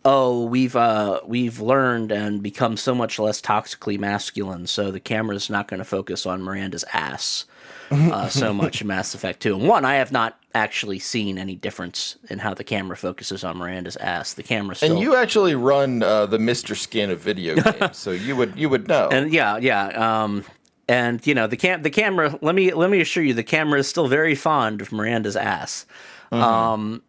oh 0.05 0.45
we've 0.45 0.75
uh, 0.75 1.19
we've 1.25 1.59
learned 1.59 2.11
and 2.11 2.41
become 2.41 2.77
so 2.77 2.95
much 2.95 3.19
less 3.19 3.41
toxically 3.41 3.99
masculine, 3.99 4.67
so 4.67 4.91
the 4.91 4.99
camera's 4.99 5.49
not 5.49 5.67
going 5.67 5.79
to 5.79 5.85
focus 5.85 6.25
on 6.25 6.41
Miranda's 6.41 6.85
ass 6.93 7.45
uh, 7.91 8.29
so 8.29 8.53
much 8.63 8.81
in 8.81 8.87
Mass 8.87 9.13
Effect 9.13 9.41
Two. 9.41 9.55
And 9.55 9.67
one, 9.67 9.85
I 9.85 9.95
have 9.95 10.11
not 10.11 10.37
actually 10.53 10.99
seen 10.99 11.37
any 11.37 11.55
difference 11.55 12.17
in 12.29 12.39
how 12.39 12.53
the 12.53 12.63
camera 12.63 12.97
focuses 12.97 13.43
on 13.43 13.57
Miranda's 13.57 13.97
ass. 13.97 14.33
The 14.33 14.43
camera 14.43 14.75
still 14.75 14.91
and 14.91 14.99
you 14.99 15.15
actually 15.15 15.55
run 15.55 16.03
uh, 16.03 16.25
the 16.25 16.39
Mister 16.39 16.75
Skin 16.75 17.09
of 17.09 17.19
video 17.19 17.55
games, 17.61 17.97
so 17.97 18.11
you 18.11 18.35
would 18.35 18.57
you 18.57 18.69
would 18.69 18.87
know. 18.87 19.09
And 19.11 19.31
yeah, 19.31 19.57
yeah. 19.57 20.23
Um, 20.23 20.43
and 20.87 21.25
you 21.25 21.33
know 21.33 21.47
the 21.47 21.57
cam 21.57 21.81
the 21.81 21.89
camera. 21.89 22.37
Let 22.41 22.55
me 22.55 22.73
let 22.73 22.89
me 22.89 23.01
assure 23.01 23.23
you, 23.23 23.33
the 23.33 23.43
camera 23.43 23.79
is 23.79 23.87
still 23.87 24.07
very 24.07 24.35
fond 24.35 24.81
of 24.81 24.91
Miranda's 24.91 25.35
ass. 25.35 25.85
Um, 26.31 27.03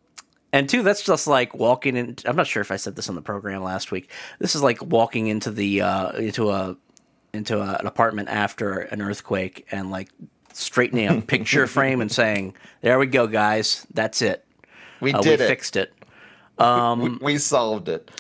and 0.53 0.69
two, 0.69 0.83
that's 0.83 1.03
just 1.03 1.27
like 1.27 1.55
walking 1.55 1.97
in. 1.97 2.17
I'm 2.25 2.37
not 2.37 2.47
sure 2.47 2.61
if 2.61 2.71
I 2.71 2.77
said 2.77 2.97
this 2.97 3.09
on 3.09 3.15
the 3.15 3.23
program 3.23 3.63
last 3.63 3.91
week. 3.91 4.11
This 4.39 4.55
is 4.55 4.63
like 4.63 4.83
walking 4.83 5.27
into 5.29 5.51
the 5.51 5.83
uh, 5.83 6.13
into 6.13 6.51
a 6.51 6.77
into 7.33 7.61
a, 7.61 7.77
an 7.77 7.87
apartment 7.87 8.29
after 8.29 8.81
an 8.81 9.01
earthquake 9.01 9.67
and 9.73 9.91
like 9.91 10.11
straightening 10.53 11.09
a 11.09 11.21
picture 11.27 11.67
frame 11.67 12.01
and 12.01 12.13
saying, 12.13 12.55
"There 12.83 12.99
we 12.99 13.07
go, 13.07 13.27
guys. 13.27 13.87
That's 13.95 14.21
it. 14.23 14.45
we 15.01 15.13
Uh, 15.15 15.21
did 15.23 15.39
we 15.41 15.45
it. 15.45 15.49
fixed 15.49 15.77
it." 15.77 15.93
we, 16.59 17.09
we 17.21 17.39
solved 17.39 17.89
it. 17.89 18.11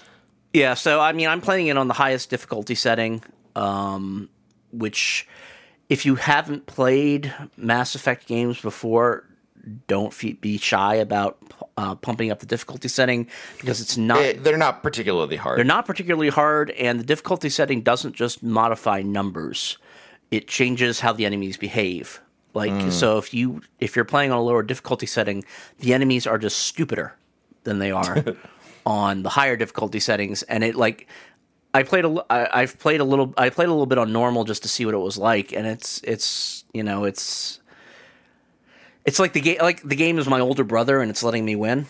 Yeah, 0.52 0.74
so 0.74 1.00
I 1.00 1.12
mean, 1.12 1.28
I'm 1.28 1.40
playing 1.40 1.68
it 1.68 1.76
on 1.78 1.88
the 1.88 1.94
highest 1.94 2.28
difficulty 2.30 2.74
setting, 2.74 3.22
um, 3.56 4.28
which, 4.72 5.26
if 5.88 6.04
you 6.04 6.16
haven't 6.16 6.66
played 6.66 7.32
Mass 7.56 7.94
Effect 7.94 8.26
games 8.26 8.60
before, 8.60 9.24
don't 9.86 10.12
fe- 10.12 10.32
be 10.34 10.58
shy 10.58 10.94
about 10.96 11.38
uh, 11.76 11.94
pumping 11.94 12.30
up 12.30 12.40
the 12.40 12.46
difficulty 12.46 12.88
setting 12.88 13.26
because 13.60 13.80
it's 13.80 13.96
not 13.96 14.18
Eh, 14.18 14.34
they're 14.38 14.56
not 14.56 14.82
particularly 14.82 15.36
hard. 15.36 15.58
they're 15.58 15.64
not 15.64 15.86
particularly 15.86 16.28
hard, 16.28 16.70
and 16.72 16.98
the 17.00 17.04
difficulty 17.04 17.48
setting 17.48 17.82
doesn't 17.82 18.14
just 18.14 18.42
modify 18.42 19.02
numbers; 19.02 19.78
it 20.30 20.48
changes 20.48 21.00
how 21.00 21.12
the 21.12 21.24
enemies 21.24 21.56
behave. 21.56 22.20
Like 22.54 22.92
so, 22.92 23.16
if 23.18 23.32
you 23.32 23.62
if 23.80 23.96
you're 23.96 24.04
playing 24.04 24.30
on 24.32 24.38
a 24.38 24.42
lower 24.42 24.62
difficulty 24.62 25.06
setting, 25.06 25.44
the 25.78 25.94
enemies 25.94 26.26
are 26.26 26.36
just 26.38 26.58
stupider 26.58 27.14
than 27.64 27.78
they 27.78 27.90
are 27.92 28.22
on 28.84 29.22
the 29.22 29.30
higher 29.30 29.56
difficulty 29.56 30.00
settings, 30.00 30.42
and 30.44 30.62
it 30.64 30.74
like. 30.74 31.06
I 31.74 31.84
played 31.84 32.04
a, 32.04 32.22
I, 32.28 32.60
I've 32.60 32.78
played 32.78 33.00
a 33.00 33.04
little, 33.04 33.32
I 33.38 33.48
played 33.48 33.64
a 33.68 33.70
little 33.70 33.86
bit 33.86 33.96
on 33.96 34.12
normal 34.12 34.44
just 34.44 34.60
to 34.64 34.68
see 34.68 34.84
what 34.84 34.92
it 34.92 34.98
was 34.98 35.16
like, 35.16 35.54
and 35.54 35.66
it's, 35.66 36.02
it's, 36.04 36.64
you 36.74 36.82
know, 36.82 37.04
it's, 37.04 37.60
it's 39.04 39.18
like 39.18 39.32
the 39.32 39.40
game, 39.40 39.58
like 39.60 39.82
the 39.82 39.96
game 39.96 40.18
is 40.18 40.26
my 40.28 40.40
older 40.40 40.64
brother, 40.64 41.00
and 41.00 41.10
it's 41.10 41.22
letting 41.22 41.44
me 41.44 41.56
win 41.56 41.86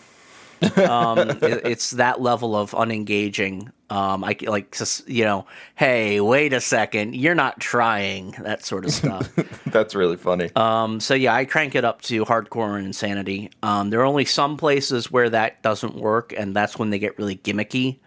um, 0.77 1.17
it- 1.41 1.65
it's 1.65 1.91
that 1.91 2.21
level 2.21 2.55
of 2.55 2.71
unengaging. 2.71 3.71
Um, 3.89 4.23
I 4.23 4.35
like 4.47 4.75
you 5.05 5.23
know, 5.23 5.45
hey, 5.75 6.19
wait 6.19 6.53
a 6.53 6.61
second, 6.61 7.15
you're 7.15 7.35
not 7.35 7.59
trying 7.59 8.31
that 8.39 8.65
sort 8.65 8.85
of 8.85 8.91
stuff. 8.91 9.29
That's 9.67 9.93
really 9.93 10.17
funny. 10.17 10.49
um, 10.55 10.99
so 10.99 11.13
yeah, 11.13 11.35
I 11.35 11.45
crank 11.45 11.75
it 11.75 11.85
up 11.85 12.01
to 12.03 12.25
hardcore 12.25 12.75
and 12.77 12.85
insanity. 12.87 13.51
Um, 13.61 13.89
there 13.91 13.99
are 14.01 14.05
only 14.05 14.25
some 14.25 14.57
places 14.57 15.11
where 15.11 15.29
that 15.29 15.61
doesn't 15.61 15.95
work, 15.95 16.33
and 16.35 16.55
that's 16.55 16.79
when 16.79 16.89
they 16.89 16.97
get 16.99 17.17
really 17.19 17.35
gimmicky. 17.35 17.99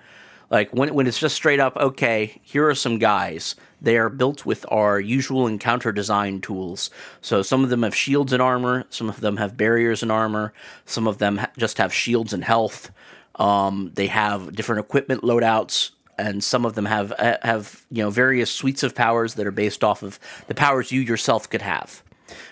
Like 0.51 0.71
when 0.71 0.95
when 0.95 1.07
it's 1.07 1.19
just 1.19 1.35
straight 1.35 1.61
up, 1.61 1.77
okay, 1.77 2.41
here 2.43 2.69
are 2.69 2.75
some 2.75 2.99
guys. 2.99 3.57
They 3.81 3.99
are 3.99 4.09
built 4.09 4.47
with 4.47 4.65
our 4.69 4.99
usual 4.99 5.47
encounter 5.47 5.93
design 5.93 6.41
tools. 6.41 6.91
So 7.21 7.43
some 7.43 7.63
of 7.63 7.71
them 7.71 7.83
have 7.83 7.95
shields 7.95 8.33
and 8.33 8.41
armor, 8.43 8.85
some 8.89 9.09
of 9.09 9.21
them 9.21 9.37
have 9.37 9.57
barriers 9.57 10.03
and 10.03 10.11
armor, 10.11 10.53
some 10.85 11.07
of 11.07 11.19
them 11.19 11.39
ha- 11.39 11.51
just 11.59 11.79
have 11.79 11.93
shields 11.93 12.33
and 12.33 12.45
health. 12.45 12.91
Um, 13.37 13.91
they 13.95 14.07
have 14.07 14.55
different 14.55 14.81
equipment 14.81 15.23
loadouts, 15.23 15.91
and 16.17 16.43
some 16.43 16.65
of 16.65 16.75
them 16.75 16.87
have 16.87 17.13
have 17.43 17.85
you 17.91 18.03
know 18.03 18.11
various 18.11 18.51
suites 18.51 18.83
of 18.83 18.95
powers 18.95 19.35
that 19.35 19.47
are 19.47 19.53
based 19.53 19.85
off 19.85 20.03
of 20.03 20.19
the 20.47 20.55
powers 20.55 20.93
you 20.93 21.01
yourself 21.01 21.51
could 21.51 21.63
have. 21.63 22.03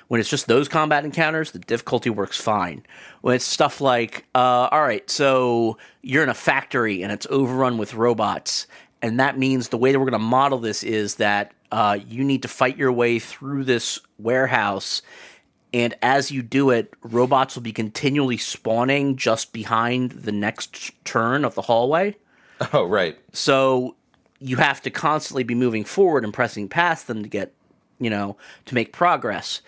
When 0.09 0.21
it's 0.21 0.29
just 0.29 0.47
those 0.47 0.69
combat 0.69 1.05
encounters, 1.05 1.53
the 1.53 1.59
difficulty 1.59 2.11
works 2.11 2.41
fine. 2.41 2.85
When 3.23 3.35
it's 3.35 3.45
stuff 3.45 3.81
like, 3.81 4.27
uh, 4.35 4.69
all 4.71 4.83
right, 4.83 5.09
so 5.09 5.79
you're 6.03 6.23
in 6.23 6.29
a 6.29 6.35
factory 6.35 7.03
and 7.03 7.11
it's 7.11 7.27
overrun 7.31 7.79
with 7.79 7.95
robots, 7.95 8.67
and 9.01 9.19
that 9.21 9.39
means 9.39 9.69
the 9.69 9.79
way 9.79 9.93
that 9.93 9.99
we're 9.99 10.11
going 10.11 10.21
to 10.21 10.27
model 10.27 10.59
this 10.59 10.83
is 10.83 11.17
that 11.17 11.53
uh, 11.73 11.99
you 12.07 12.23
need 12.23 12.43
to 12.43 12.49
fight 12.49 12.77
your 12.77 12.93
way 12.93 13.19
through 13.19 13.65
this 13.65 13.99
warehouse, 14.19 15.03
and 15.75 15.93
as 16.03 16.31
you 16.31 16.41
do 16.41 16.71
it, 16.71 16.95
robots 17.03 17.57
will 17.57 17.63
be 17.63 17.73
continually 17.73 18.37
spawning 18.37 19.17
just 19.17 19.53
behind 19.53 20.13
the 20.13 20.31
next 20.31 20.93
turn 21.05 21.45
of 21.45 21.57
the 21.57 21.63
hallway. 21.63 22.15
oh, 22.73 22.85
right. 22.85 23.19
So 23.33 23.97
you 24.39 24.57
have 24.59 24.81
to 24.83 24.91
constantly 24.91 25.43
be 25.43 25.57
moving 25.57 25.85
forward 25.85 26.23
and 26.23 26.33
pressing 26.33 26.69
past 26.69 27.09
them 27.09 27.25
to 27.25 27.29
get, 27.29 27.53
you 27.99 28.09
know, 28.09 28.37
to 28.67 28.75
make 28.77 28.93
progress. 28.93 29.63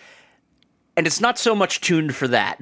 And 0.96 1.06
it's 1.06 1.20
not 1.20 1.38
so 1.38 1.54
much 1.54 1.82
tuned 1.82 2.14
for 2.14 2.26
that. 2.28 2.58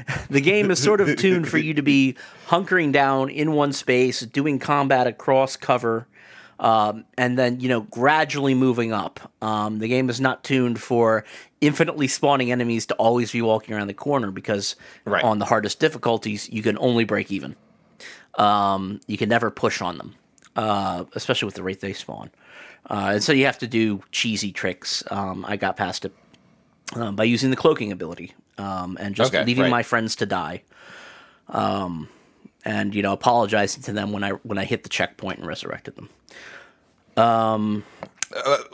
the 0.30 0.42
game 0.42 0.70
is 0.70 0.82
sort 0.82 1.00
of 1.00 1.16
tuned 1.16 1.48
for 1.48 1.56
you 1.56 1.72
to 1.74 1.82
be 1.82 2.16
hunkering 2.46 2.92
down 2.92 3.30
in 3.30 3.52
one 3.52 3.72
space, 3.72 4.20
doing 4.20 4.58
combat 4.58 5.06
across 5.06 5.56
cover, 5.56 6.06
um, 6.60 7.04
and 7.16 7.38
then, 7.38 7.60
you 7.60 7.68
know, 7.68 7.80
gradually 7.82 8.52
moving 8.54 8.92
up. 8.92 9.32
Um, 9.40 9.78
the 9.78 9.88
game 9.88 10.10
is 10.10 10.20
not 10.20 10.44
tuned 10.44 10.80
for 10.82 11.24
infinitely 11.62 12.08
spawning 12.08 12.52
enemies 12.52 12.84
to 12.86 12.94
always 12.96 13.32
be 13.32 13.40
walking 13.40 13.74
around 13.74 13.86
the 13.86 13.94
corner 13.94 14.30
because 14.30 14.76
Right. 15.04 15.24
on 15.24 15.38
the 15.38 15.46
hardest 15.46 15.80
difficulties, 15.80 16.48
you 16.50 16.62
can 16.62 16.76
only 16.78 17.04
break 17.04 17.30
even. 17.32 17.56
Um, 18.34 19.00
you 19.06 19.16
can 19.16 19.28
never 19.28 19.50
push 19.50 19.80
on 19.80 19.96
them, 19.98 20.14
uh, 20.56 21.04
especially 21.14 21.46
with 21.46 21.54
the 21.54 21.62
rate 21.62 21.80
they 21.80 21.92
spawn. 21.94 22.30
Uh, 22.90 23.12
and 23.14 23.22
so 23.22 23.32
you 23.32 23.46
have 23.46 23.58
to 23.58 23.66
do 23.66 24.02
cheesy 24.12 24.52
tricks. 24.52 25.02
Um, 25.10 25.44
I 25.48 25.56
got 25.56 25.76
past 25.76 26.04
it 26.04 26.12
um, 26.96 27.16
by 27.16 27.24
using 27.24 27.50
the 27.50 27.56
cloaking 27.56 27.92
ability 27.92 28.34
um, 28.58 28.96
and 29.00 29.14
just 29.14 29.34
Okay, 29.34 29.44
leaving 29.44 29.64
right. 29.64 29.70
my 29.70 29.82
friends 29.82 30.16
to 30.16 30.26
die. 30.26 30.62
Um, 31.48 32.08
and 32.64 32.94
you 32.94 33.02
know, 33.02 33.12
apologizing 33.12 33.82
to 33.84 33.92
them 33.92 34.12
when 34.12 34.22
I 34.24 34.30
when 34.30 34.58
I 34.58 34.64
hit 34.64 34.82
the 34.82 34.88
checkpoint 34.88 35.38
and 35.38 35.46
resurrected 35.46 35.96
them. 35.96 36.08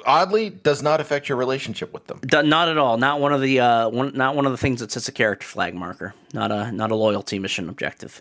Oddly, 0.07 0.51
does 0.51 0.83
not 0.83 1.01
affect 1.01 1.29
your 1.29 1.39
relationship 1.39 1.93
with 1.93 2.07
them. 2.09 2.19
D- 2.27 2.43
not 2.43 2.69
at 2.69 2.77
all. 2.77 2.97
Not 2.99 3.21
one 3.21 3.33
of 3.33 3.41
the 3.41 3.61
uh, 3.61 3.89
one. 3.89 4.13
Not 4.15 4.35
one 4.35 4.47
of 4.47 4.53
the 4.53 4.59
things 4.59 4.81
that 4.81 4.91
sets 4.91 5.07
a 5.09 5.13
character 5.13 5.47
flag 5.47 5.75
marker. 5.75 6.13
Not 6.33 6.51
a 6.51 6.73
not 6.73 6.91
a 6.91 6.97
loyalty 6.97 7.39
mission 7.39 7.69
objective. 7.69 8.21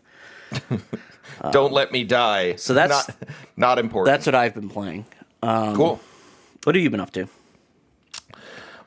Don't 1.51 1.73
let 1.73 1.91
me 1.91 2.03
die. 2.03 2.55
so 2.57 2.73
that's- 2.75 3.07
not, 3.07 3.17
not 3.57 3.79
important. 3.79 4.13
That's 4.13 4.25
what 4.27 4.35
I've 4.35 4.53
been 4.53 4.69
playing. 4.69 5.05
cool. 5.41 5.99
What 6.63 6.75
have 6.75 6.83
you 6.83 6.89
been 6.91 6.99
up 6.99 7.11
to? 7.13 7.27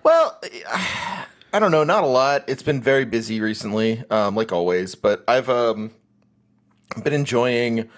Well, 0.07 0.41
I 1.53 1.59
don't 1.59 1.73
know, 1.73 1.83
not 1.83 2.05
a 2.05 2.07
lot. 2.07 2.45
It's 2.47 2.63
been 2.63 2.81
very 2.81 3.05
busy 3.05 3.41
recently, 3.41 4.05
um, 4.09 4.37
like 4.37 4.53
always. 4.53 4.95
But 4.95 5.25
I've 5.27 5.51
um, 5.51 5.91
been 7.03 7.13
enjoying 7.13 7.89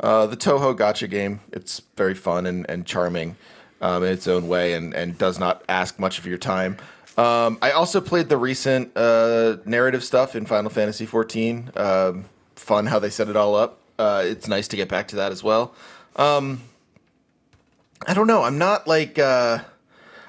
uh, 0.00 0.24
the 0.24 0.38
Touhou 0.38 0.74
gacha 0.74 1.10
game. 1.10 1.40
It's 1.52 1.82
very 1.98 2.14
fun 2.14 2.46
and, 2.46 2.64
and 2.70 2.86
charming 2.86 3.36
um, 3.82 4.02
in 4.04 4.10
its 4.10 4.26
own 4.26 4.48
way, 4.48 4.72
and, 4.72 4.94
and 4.94 5.18
does 5.18 5.38
not 5.38 5.62
ask 5.68 5.98
much 5.98 6.18
of 6.18 6.24
your 6.24 6.38
time. 6.38 6.78
Um, 7.18 7.58
I 7.60 7.72
also 7.72 8.00
played 8.00 8.30
the 8.30 8.38
recent 8.38 8.96
uh, 8.96 9.58
narrative 9.66 10.02
stuff 10.02 10.34
in 10.34 10.46
Final 10.46 10.70
Fantasy 10.70 11.06
XIV. 11.06 11.76
Um, 11.76 12.24
fun 12.56 12.86
how 12.86 12.98
they 12.98 13.10
set 13.10 13.28
it 13.28 13.36
all 13.36 13.54
up. 13.54 13.80
Uh, 13.98 14.22
it's 14.24 14.48
nice 14.48 14.66
to 14.68 14.76
get 14.76 14.88
back 14.88 15.08
to 15.08 15.16
that 15.16 15.30
as 15.30 15.44
well. 15.44 15.74
Um, 16.16 16.62
I 18.06 18.14
don't 18.14 18.26
know. 18.26 18.44
I'm 18.44 18.56
not 18.56 18.88
like. 18.88 19.18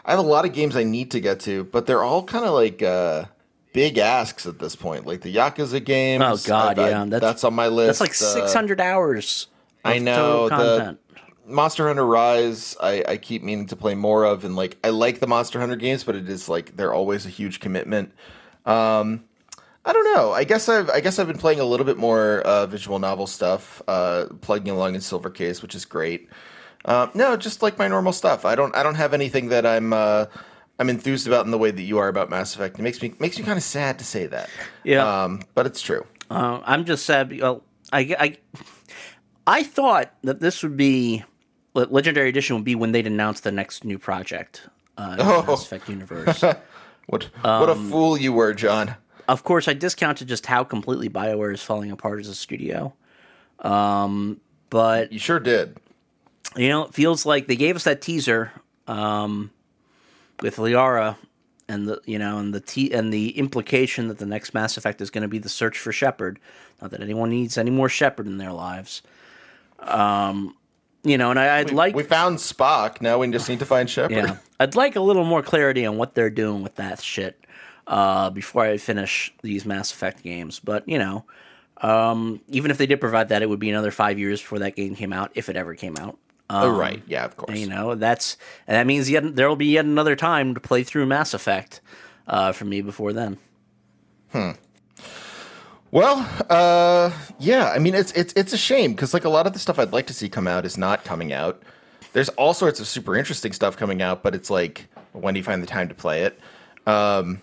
I 0.05 0.11
have 0.11 0.19
a 0.19 0.23
lot 0.23 0.45
of 0.45 0.53
games 0.53 0.75
I 0.75 0.83
need 0.83 1.11
to 1.11 1.19
get 1.19 1.39
to, 1.41 1.63
but 1.65 1.85
they're 1.85 2.03
all 2.03 2.23
kind 2.23 2.45
of 2.45 2.53
like 2.53 2.81
uh, 2.81 3.25
big 3.73 3.97
asks 3.97 4.45
at 4.45 4.59
this 4.59 4.75
point. 4.75 5.05
Like 5.05 5.21
the 5.21 5.33
Yakuza 5.35 5.83
games. 5.83 6.23
Oh, 6.25 6.37
God, 6.47 6.79
I- 6.79 6.83
I- 6.83 6.89
yeah, 6.89 7.05
that's- 7.05 7.21
that's, 7.21 7.43
on 7.43 7.53
my 7.53 7.67
list. 7.67 7.99
That's 7.99 8.21
like 8.21 8.29
Uh, 8.29 8.33
600 8.41 8.81
hours. 8.81 9.47
I 9.85 9.97
know, 9.99 10.49
the-. 10.49 10.97
Monster 11.47 11.87
Hunter 11.87 12.05
Rise. 12.05 12.77
I, 12.81 13.03
I 13.07 13.17
keep 13.17 13.43
meaning 13.43 13.65
to 13.67 13.75
play 13.75 13.93
more 13.95 14.23
of, 14.23 14.45
and 14.45 14.55
like 14.55 14.77
I 14.83 14.89
like 14.89 15.19
the 15.19 15.27
Monster 15.27 15.59
Hunter 15.59 15.75
games, 15.75 16.03
but 16.03 16.15
it 16.15 16.29
is 16.29 16.47
like 16.47 16.77
they're 16.77 16.93
always 16.93 17.25
a 17.25 17.29
huge 17.29 17.59
commitment. 17.59 18.13
Um, 18.65 19.23
I 19.83 19.91
don't 19.93 20.13
know. 20.13 20.31
I 20.31 20.43
guess 20.43 20.69
I've 20.69 20.89
I 20.91 20.99
guess 21.01 21.17
I've 21.19 21.27
been 21.27 21.39
playing 21.39 21.59
a 21.59 21.65
little 21.65 21.85
bit 21.85 21.97
more 21.97 22.41
uh, 22.41 22.67
visual 22.67 22.99
novel 22.99 23.25
stuff, 23.27 23.81
uh, 23.87 24.25
plugging 24.41 24.71
along 24.71 24.93
in 24.95 25.01
Silver 25.01 25.29
Case, 25.31 25.61
which 25.61 25.73
is 25.75 25.83
great. 25.83 26.29
Uh, 26.85 27.07
no, 27.13 27.35
just 27.37 27.61
like 27.61 27.77
my 27.77 27.87
normal 27.87 28.13
stuff. 28.13 28.45
I 28.45 28.55
don't 28.55 28.75
I 28.75 28.83
don't 28.83 28.95
have 28.95 29.13
anything 29.13 29.49
that 29.49 29.65
I'm 29.65 29.93
uh, 29.93 30.25
I'm 30.79 30.89
enthused 30.89 31.27
about 31.27 31.45
in 31.45 31.51
the 31.51 31.57
way 31.57 31.71
that 31.71 31.81
you 31.81 31.97
are 31.99 32.07
about 32.07 32.29
Mass 32.29 32.55
Effect. 32.55 32.79
It 32.79 32.81
makes 32.81 33.01
me 33.01 33.13
makes 33.19 33.37
me 33.37 33.45
kind 33.45 33.57
of 33.57 33.63
sad 33.63 33.99
to 33.99 34.05
say 34.05 34.25
that. 34.27 34.49
Yeah. 34.83 35.23
Um, 35.23 35.41
but 35.53 35.65
it's 35.65 35.81
true. 35.81 36.05
Uh, 36.29 36.61
I'm 36.65 36.85
just 36.85 37.05
sad. 37.05 37.37
Well, 37.39 37.63
I, 37.93 38.15
I, 38.17 38.37
I 39.45 39.63
thought 39.63 40.13
that 40.23 40.39
this 40.39 40.63
would 40.63 40.77
be 40.77 41.23
Le- 41.75 41.87
Legendary 41.89 42.29
Edition 42.29 42.55
would 42.55 42.63
be 42.65 42.73
when 42.75 42.93
they'd 42.93 43.05
announce 43.07 43.41
the 43.41 43.51
next 43.51 43.83
new 43.83 43.99
project 43.99 44.67
uh, 44.97 45.09
in 45.11 45.17
the 45.17 45.23
Oh. 45.33 45.43
Mass 45.45 45.63
Effect 45.65 45.89
universe. 45.89 46.43
What 47.07 47.23
what 47.41 47.67
a 47.67 47.73
Um, 47.73 47.89
fool 47.89 48.17
you 48.17 48.31
were, 48.31 48.53
John. 48.53 48.95
of 49.27 49.43
course, 49.43 49.67
I 49.67 49.73
discounted 49.73 50.29
just 50.29 50.45
how 50.45 50.63
completely 50.63 51.09
Bioware 51.09 51.53
is 51.53 51.61
falling 51.61 51.91
apart 51.91 52.21
as 52.21 52.29
a 52.29 52.35
studio. 52.35 52.93
Um, 53.59 54.39
but 54.69 55.11
You 55.11 55.19
sure 55.19 55.39
did. 55.39 55.77
You 56.55 56.69
know, 56.69 56.85
it 56.85 56.93
feels 56.93 57.25
like 57.25 57.47
they 57.47 57.55
gave 57.55 57.75
us 57.75 57.85
that 57.85 58.01
teaser 58.01 58.51
um, 58.87 59.51
with 60.41 60.57
Liara, 60.57 61.17
and 61.67 61.87
the 61.87 62.01
you 62.05 62.19
know, 62.19 62.37
and 62.37 62.53
the 62.53 62.59
t- 62.59 62.93
and 62.93 63.13
the 63.13 63.37
implication 63.37 64.09
that 64.09 64.17
the 64.17 64.25
next 64.25 64.53
Mass 64.53 64.77
Effect 64.77 65.01
is 65.01 65.09
going 65.09 65.21
to 65.21 65.27
be 65.27 65.39
the 65.39 65.49
search 65.49 65.77
for 65.77 65.91
Shepard. 65.91 66.39
Not 66.81 66.91
that 66.91 67.01
anyone 67.01 67.29
needs 67.29 67.57
any 67.57 67.71
more 67.71 67.89
Shepard 67.89 68.27
in 68.27 68.37
their 68.37 68.51
lives. 68.51 69.01
Um, 69.79 70.55
you 71.03 71.17
know, 71.17 71.31
and 71.31 71.39
I, 71.39 71.59
I'd 71.59 71.71
like, 71.71 71.95
we 71.95 72.03
found 72.03 72.37
Spock. 72.37 73.01
Now 73.01 73.17
we 73.17 73.31
just 73.31 73.49
need 73.49 73.59
to 73.59 73.65
find 73.65 73.89
Shepard. 73.89 74.11
yeah, 74.11 74.37
I'd 74.59 74.75
like 74.75 74.95
a 74.95 74.99
little 74.99 75.23
more 75.23 75.41
clarity 75.41 75.85
on 75.85 75.97
what 75.97 76.13
they're 76.13 76.29
doing 76.29 76.61
with 76.61 76.75
that 76.75 77.01
shit 77.01 77.43
uh, 77.87 78.29
before 78.29 78.63
I 78.63 78.77
finish 78.77 79.33
these 79.41 79.65
Mass 79.65 79.91
Effect 79.91 80.21
games. 80.21 80.59
But 80.59 80.87
you 80.87 80.99
know, 80.99 81.25
um, 81.77 82.41
even 82.49 82.71
if 82.71 82.77
they 82.77 82.85
did 82.85 82.99
provide 82.99 83.29
that, 83.29 83.41
it 83.41 83.49
would 83.49 83.59
be 83.59 83.69
another 83.69 83.91
five 83.91 84.19
years 84.19 84.41
before 84.41 84.59
that 84.59 84.75
game 84.75 84.95
came 84.95 85.13
out, 85.13 85.31
if 85.35 85.49
it 85.49 85.55
ever 85.55 85.75
came 85.75 85.95
out. 85.97 86.17
Oh, 86.53 86.69
right. 86.69 87.01
Yeah, 87.07 87.25
of 87.25 87.37
course. 87.37 87.57
You 87.57 87.67
know, 87.67 87.95
that's 87.95 88.37
and 88.67 88.75
that 88.75 88.85
means 88.85 89.09
yet 89.09 89.35
there'll 89.35 89.55
be 89.55 89.67
yet 89.67 89.85
another 89.85 90.15
time 90.15 90.53
to 90.53 90.59
play 90.59 90.83
through 90.83 91.05
Mass 91.05 91.33
Effect 91.33 91.81
uh, 92.27 92.51
for 92.51 92.65
me 92.65 92.81
before 92.81 93.13
then. 93.13 93.37
Hmm. 94.31 94.51
Well, 95.91 96.27
uh, 96.49 97.11
yeah. 97.39 97.69
I 97.69 97.79
mean, 97.79 97.95
it's 97.95 98.11
it's 98.13 98.33
it's 98.33 98.53
a 98.53 98.57
shame 98.57 98.91
because 98.91 99.13
like 99.13 99.25
a 99.25 99.29
lot 99.29 99.47
of 99.47 99.53
the 99.53 99.59
stuff 99.59 99.79
I'd 99.79 99.93
like 99.93 100.07
to 100.07 100.13
see 100.13 100.29
come 100.29 100.47
out 100.47 100.65
is 100.65 100.77
not 100.77 101.03
coming 101.03 101.33
out. 101.33 101.61
There's 102.13 102.29
all 102.29 102.53
sorts 102.53 102.79
of 102.79 102.87
super 102.87 103.15
interesting 103.15 103.53
stuff 103.53 103.77
coming 103.77 104.01
out, 104.01 104.23
but 104.23 104.35
it's 104.35 104.49
like 104.49 104.87
when 105.13 105.33
do 105.33 105.39
you 105.39 105.43
find 105.43 105.61
the 105.61 105.67
time 105.67 105.87
to 105.89 105.95
play 105.95 106.23
it? 106.23 106.39
Um, 106.85 107.41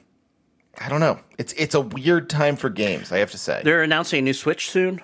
I 0.79 0.89
don't 0.89 1.01
know. 1.01 1.21
It's 1.39 1.53
it's 1.55 1.75
a 1.75 1.81
weird 1.81 2.31
time 2.31 2.57
for 2.57 2.71
games. 2.71 3.13
I 3.13 3.19
have 3.19 3.31
to 3.33 3.39
say. 3.39 3.61
They're 3.65 3.83
announcing 3.83 4.21
a 4.21 4.23
new 4.23 4.33
Switch 4.35 4.71
soon. 4.71 5.03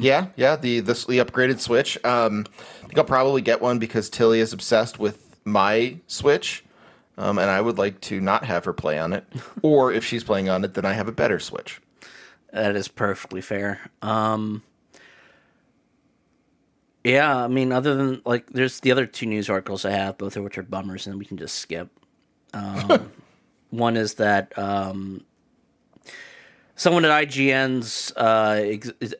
Yeah, 0.00 0.28
yeah. 0.36 0.56
The 0.56 0.80
the, 0.80 0.92
the 0.92 1.18
upgraded 1.18 1.60
Switch. 1.60 2.02
Um, 2.04 2.46
I 2.82 2.86
think 2.86 2.98
I'll 2.98 3.04
probably 3.04 3.42
get 3.42 3.60
one 3.60 3.78
because 3.78 4.08
Tilly 4.08 4.40
is 4.40 4.52
obsessed 4.52 4.98
with 4.98 5.36
my 5.44 5.98
Switch, 6.06 6.64
um, 7.18 7.38
and 7.38 7.50
I 7.50 7.60
would 7.60 7.78
like 7.78 8.00
to 8.02 8.20
not 8.20 8.44
have 8.44 8.64
her 8.64 8.72
play 8.72 8.98
on 8.98 9.12
it. 9.12 9.24
or 9.62 9.92
if 9.92 10.04
she's 10.04 10.24
playing 10.24 10.48
on 10.48 10.64
it, 10.64 10.74
then 10.74 10.84
I 10.84 10.92
have 10.92 11.08
a 11.08 11.12
better 11.12 11.38
Switch. 11.38 11.80
That 12.52 12.76
is 12.76 12.88
perfectly 12.88 13.40
fair. 13.40 13.90
Um, 14.00 14.62
yeah, 17.04 17.36
I 17.36 17.48
mean, 17.48 17.70
other 17.70 17.94
than 17.94 18.22
like, 18.24 18.50
there's 18.50 18.80
the 18.80 18.90
other 18.90 19.06
two 19.06 19.26
news 19.26 19.50
articles 19.50 19.84
I 19.84 19.90
have, 19.90 20.18
both 20.18 20.36
of 20.36 20.44
which 20.44 20.58
are 20.58 20.62
bummers, 20.62 21.06
and 21.06 21.18
we 21.18 21.24
can 21.24 21.36
just 21.36 21.56
skip. 21.56 21.88
Um, 22.54 23.12
one 23.70 23.96
is 23.96 24.14
that 24.14 24.56
um, 24.58 25.24
someone 26.74 27.04
at 27.04 27.28
IGN's 27.28 28.12
uh, 28.16 28.60
ex- 28.64 29.14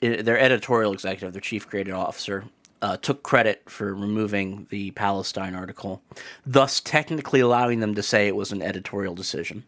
their 0.00 0.38
editorial 0.38 0.92
executive, 0.92 1.32
their 1.32 1.40
chief 1.40 1.68
creative 1.68 1.94
officer, 1.94 2.44
uh, 2.82 2.96
took 2.96 3.22
credit 3.22 3.62
for 3.68 3.94
removing 3.94 4.66
the 4.70 4.90
Palestine 4.92 5.54
article, 5.54 6.02
thus 6.46 6.80
technically 6.80 7.40
allowing 7.40 7.80
them 7.80 7.94
to 7.94 8.02
say 8.02 8.26
it 8.26 8.36
was 8.36 8.52
an 8.52 8.62
editorial 8.62 9.14
decision. 9.14 9.64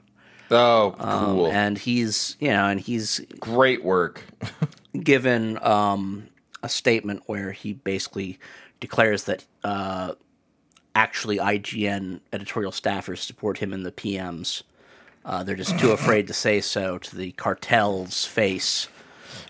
Oh, 0.51 0.95
Um, 0.99 1.25
cool! 1.25 1.47
and 1.47 1.79
he's, 1.79 2.37
you 2.41 2.49
know, 2.49 2.67
and 2.67 2.79
he's 2.81 3.21
Great 3.41 3.85
work. 3.85 4.23
given 5.03 5.59
um, 5.63 6.29
a 6.63 6.69
statement 6.69 7.23
where 7.27 7.53
he 7.53 7.73
basically 7.73 8.39
declares 8.81 9.25
that 9.25 9.45
uh, 9.65 10.13
actually 10.95 11.39
IGN 11.39 12.21
editorial 12.33 12.73
staffers 12.73 13.19
support 13.19 13.59
him 13.59 13.73
in 13.73 13.83
the 13.83 13.93
PMs. 13.93 14.63
Uh, 15.25 15.43
they're 15.43 15.57
just 15.57 15.79
too 15.79 15.91
afraid 15.99 16.27
to 16.27 16.35
say 16.35 16.61
so 16.61 16.99
to 16.99 17.17
the 17.17 17.33
cartel's 17.33 18.25
face, 18.27 18.89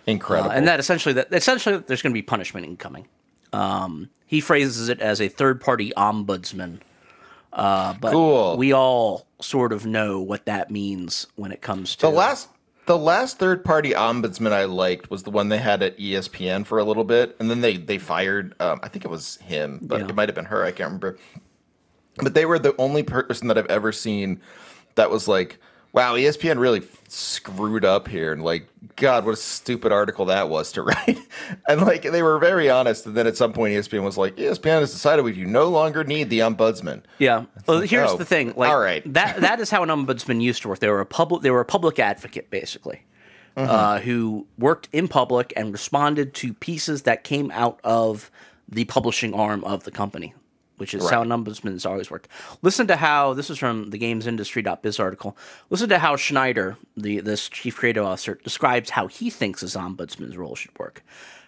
Incredible. 0.06 0.50
uh, 0.50 0.54
and 0.54 0.66
that 0.68 0.80
essentially 0.80 1.12
that 1.14 1.32
essentially 1.32 1.78
there's 1.86 2.02
going 2.02 2.12
to 2.12 2.18
be 2.18 2.22
punishment 2.22 2.66
incoming. 2.66 3.06
Um, 3.52 4.08
he 4.26 4.40
phrases 4.40 4.88
it 4.88 5.00
as 5.00 5.20
a 5.20 5.28
third-party 5.28 5.92
ombudsman, 5.96 6.78
uh, 7.52 7.94
but 8.00 8.12
Cool. 8.12 8.56
we 8.56 8.72
all 8.72 9.26
sort 9.40 9.72
of 9.72 9.84
know 9.84 10.20
what 10.20 10.46
that 10.46 10.70
means 10.70 11.26
when 11.36 11.52
it 11.52 11.60
comes 11.60 11.94
to 11.96 12.02
The 12.06 12.10
last 12.10 12.48
the 12.86 12.98
last 12.98 13.38
third 13.38 13.64
party 13.64 13.90
ombudsman 13.90 14.52
I 14.52 14.64
liked 14.64 15.08
was 15.10 15.22
the 15.22 15.30
one 15.30 15.48
they 15.50 15.58
had 15.58 15.82
at 15.82 15.96
ESPN 15.98 16.64
for 16.66 16.78
a 16.78 16.84
little 16.84 17.04
bit, 17.04 17.36
and 17.38 17.48
then 17.50 17.60
they 17.60 17.76
they 17.76 17.98
fired. 17.98 18.54
Um, 18.60 18.80
I 18.82 18.88
think 18.88 19.04
it 19.04 19.10
was 19.10 19.36
him, 19.36 19.78
but 19.82 20.00
Yeah. 20.00 20.08
it 20.08 20.14
might 20.14 20.28
have 20.28 20.34
been 20.34 20.46
her. 20.46 20.64
I 20.64 20.70
can't 20.72 20.88
remember. 20.88 21.18
But 22.16 22.34
they 22.34 22.44
were 22.44 22.58
the 22.58 22.74
only 22.78 23.02
person 23.02 23.48
that 23.48 23.56
I've 23.58 23.66
ever 23.66 23.92
seen 23.92 24.40
that 24.96 25.10
was 25.10 25.28
like, 25.28 25.58
"Wow, 25.92 26.14
ESPN 26.14 26.58
really 26.58 26.82
screwed 27.08 27.84
up 27.84 28.08
here," 28.08 28.32
and 28.32 28.42
like, 28.42 28.68
God, 28.96 29.24
what 29.24 29.34
a 29.34 29.36
stupid 29.36 29.92
article 29.92 30.26
that 30.26 30.48
was 30.48 30.72
to 30.72 30.82
write. 30.82 31.18
and 31.68 31.80
like, 31.82 32.02
they 32.02 32.22
were 32.22 32.38
very 32.38 32.70
honest. 32.70 33.06
And 33.06 33.16
then 33.16 33.26
at 33.26 33.36
some 33.36 33.52
point, 33.52 33.74
ESPN 33.74 34.02
was 34.02 34.18
like, 34.18 34.36
"ESPN 34.36 34.80
has 34.80 34.92
decided 34.92 35.24
we 35.24 35.32
do 35.32 35.46
no 35.46 35.68
longer 35.68 36.04
need 36.04 36.30
the 36.30 36.40
ombudsman." 36.40 37.02
Yeah. 37.18 37.44
Well, 37.66 37.80
here's 37.80 38.10
oh, 38.10 38.16
the 38.16 38.24
thing. 38.24 38.54
Like, 38.56 38.70
all 38.70 38.80
right. 38.80 39.02
that 39.12 39.40
that 39.40 39.60
is 39.60 39.70
how 39.70 39.82
an 39.82 39.88
ombudsman 39.88 40.40
used 40.40 40.62
to 40.62 40.68
work. 40.68 40.78
They 40.80 40.88
were 40.88 41.00
a 41.00 41.06
public. 41.06 41.42
They 41.42 41.50
were 41.50 41.60
a 41.60 41.64
public 41.64 41.98
advocate, 41.98 42.50
basically, 42.50 43.02
uh, 43.56 44.00
who 44.00 44.46
worked 44.58 44.88
in 44.92 45.08
public 45.08 45.52
and 45.56 45.72
responded 45.72 46.34
to 46.34 46.54
pieces 46.54 47.02
that 47.02 47.24
came 47.24 47.50
out 47.50 47.80
of 47.84 48.30
the 48.68 48.84
publishing 48.86 49.34
arm 49.34 49.62
of 49.64 49.84
the 49.84 49.90
company, 49.90 50.34
which 50.82 50.94
is 50.94 51.08
how 51.08 51.22
an 51.22 51.28
ombudsman 51.28 51.70
has 51.74 51.86
always 51.86 52.10
worked. 52.10 52.26
Listen 52.60 52.88
to 52.88 52.96
how 52.96 53.34
this 53.34 53.50
is 53.50 53.56
from 53.56 53.90
the 53.90 53.98
gamesindustry.biz 54.00 54.98
article. 54.98 55.36
Listen 55.70 55.88
to 55.88 56.00
how 56.00 56.16
Schneider, 56.16 56.76
the 56.96 57.20
this 57.20 57.48
chief 57.48 57.76
creative 57.76 58.04
officer, 58.04 58.34
describes 58.42 58.90
how 58.90 59.06
he 59.06 59.30
thinks 59.30 59.60
his 59.60 59.76
ombudsman's 59.76 60.36
role 60.36 60.56
should 60.56 60.76
work. 60.76 61.04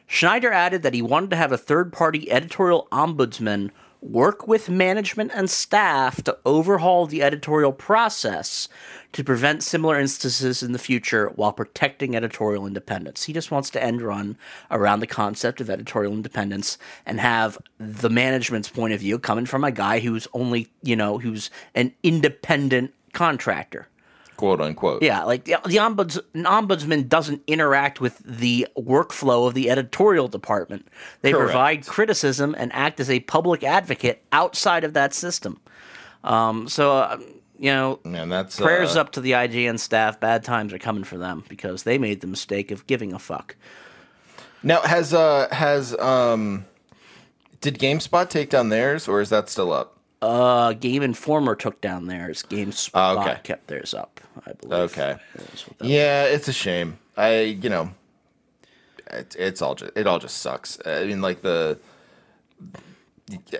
Schneider 0.06 0.52
added 0.52 0.84
that 0.84 0.94
he 0.94 1.02
wanted 1.02 1.30
to 1.30 1.36
have 1.36 1.50
a 1.50 1.58
third 1.58 1.92
party 1.92 2.30
editorial 2.30 2.86
ombudsman 2.92 3.72
work 4.00 4.46
with 4.46 4.68
management 4.68 5.32
and 5.34 5.50
staff 5.50 6.22
to 6.22 6.38
overhaul 6.46 7.06
the 7.06 7.24
editorial 7.24 7.72
process 7.72 8.68
to 9.14 9.24
prevent 9.24 9.62
similar 9.62 9.98
instances 9.98 10.62
in 10.62 10.72
the 10.72 10.78
future 10.78 11.28
while 11.36 11.52
protecting 11.52 12.14
editorial 12.14 12.66
independence. 12.66 13.24
He 13.24 13.32
just 13.32 13.50
wants 13.50 13.70
to 13.70 13.82
end 13.82 14.02
run 14.02 14.36
around 14.70 15.00
the 15.00 15.06
concept 15.06 15.60
of 15.60 15.70
editorial 15.70 16.12
independence 16.12 16.78
and 17.06 17.20
have 17.20 17.56
the 17.78 18.10
management's 18.10 18.68
point 18.68 18.92
of 18.92 19.00
view 19.00 19.18
coming 19.18 19.46
from 19.46 19.64
a 19.64 19.70
guy 19.70 20.00
who's 20.00 20.28
only, 20.34 20.68
you 20.82 20.96
know, 20.96 21.18
who's 21.18 21.48
an 21.74 21.94
independent 22.02 22.92
contractor. 23.12 23.88
quote 24.36 24.60
unquote. 24.60 25.02
Yeah, 25.02 25.22
like 25.22 25.44
the, 25.44 25.56
the 25.64 25.76
ombuds, 25.76 26.18
an 26.34 26.44
ombudsman 26.44 27.08
doesn't 27.08 27.42
interact 27.46 28.00
with 28.00 28.18
the 28.18 28.66
workflow 28.76 29.46
of 29.46 29.54
the 29.54 29.70
editorial 29.70 30.26
department. 30.26 30.88
They 31.22 31.30
Correct. 31.30 31.46
provide 31.46 31.86
criticism 31.86 32.54
and 32.58 32.72
act 32.72 32.98
as 32.98 33.08
a 33.08 33.20
public 33.20 33.62
advocate 33.62 34.24
outside 34.32 34.82
of 34.82 34.92
that 34.94 35.14
system. 35.14 35.60
Um, 36.24 36.68
so, 36.68 36.92
uh, 36.96 37.18
you 37.58 37.70
know, 37.70 38.00
Man, 38.04 38.28
that's 38.28 38.58
prayers 38.58 38.96
uh, 38.96 39.02
up 39.02 39.12
to 39.12 39.20
the 39.20 39.32
IGN 39.32 39.78
staff. 39.78 40.18
Bad 40.18 40.42
times 40.42 40.72
are 40.72 40.78
coming 40.78 41.04
for 41.04 41.18
them 41.18 41.44
because 41.48 41.84
they 41.84 41.98
made 41.98 42.20
the 42.20 42.26
mistake 42.26 42.70
of 42.72 42.86
giving 42.88 43.12
a 43.12 43.18
fuck. 43.18 43.54
Now 44.62 44.80
has 44.80 45.12
uh 45.14 45.46
has 45.52 45.96
um 45.98 46.64
did 47.60 47.78
GameSpot 47.78 48.28
take 48.28 48.50
down 48.50 48.70
theirs 48.70 49.06
or 49.06 49.20
is 49.20 49.28
that 49.28 49.48
still 49.48 49.72
up? 49.72 49.98
Uh, 50.22 50.72
Game 50.72 51.02
Informer 51.02 51.54
took 51.54 51.80
down 51.82 52.06
theirs. 52.06 52.42
GameSpot 52.48 52.90
Oh, 52.94 53.20
okay. 53.20 53.38
kept 53.44 53.66
theirs 53.66 53.92
up. 53.92 54.20
I 54.46 54.52
believe. 54.54 54.72
Okay. 54.90 55.16
Is 55.52 55.62
what 55.68 55.78
that- 55.78 55.86
Yeah, 55.88 56.24
it's 56.24 56.48
a 56.48 56.52
shame. 56.54 56.98
I 57.16 57.40
you 57.42 57.68
know 57.68 57.90
it, 59.10 59.36
it's 59.38 59.60
all 59.62 59.74
just 59.74 59.92
it 59.94 60.06
all 60.06 60.18
just 60.18 60.38
sucks. 60.38 60.78
I 60.86 61.04
mean 61.04 61.20
like 61.20 61.42
the 61.42 61.78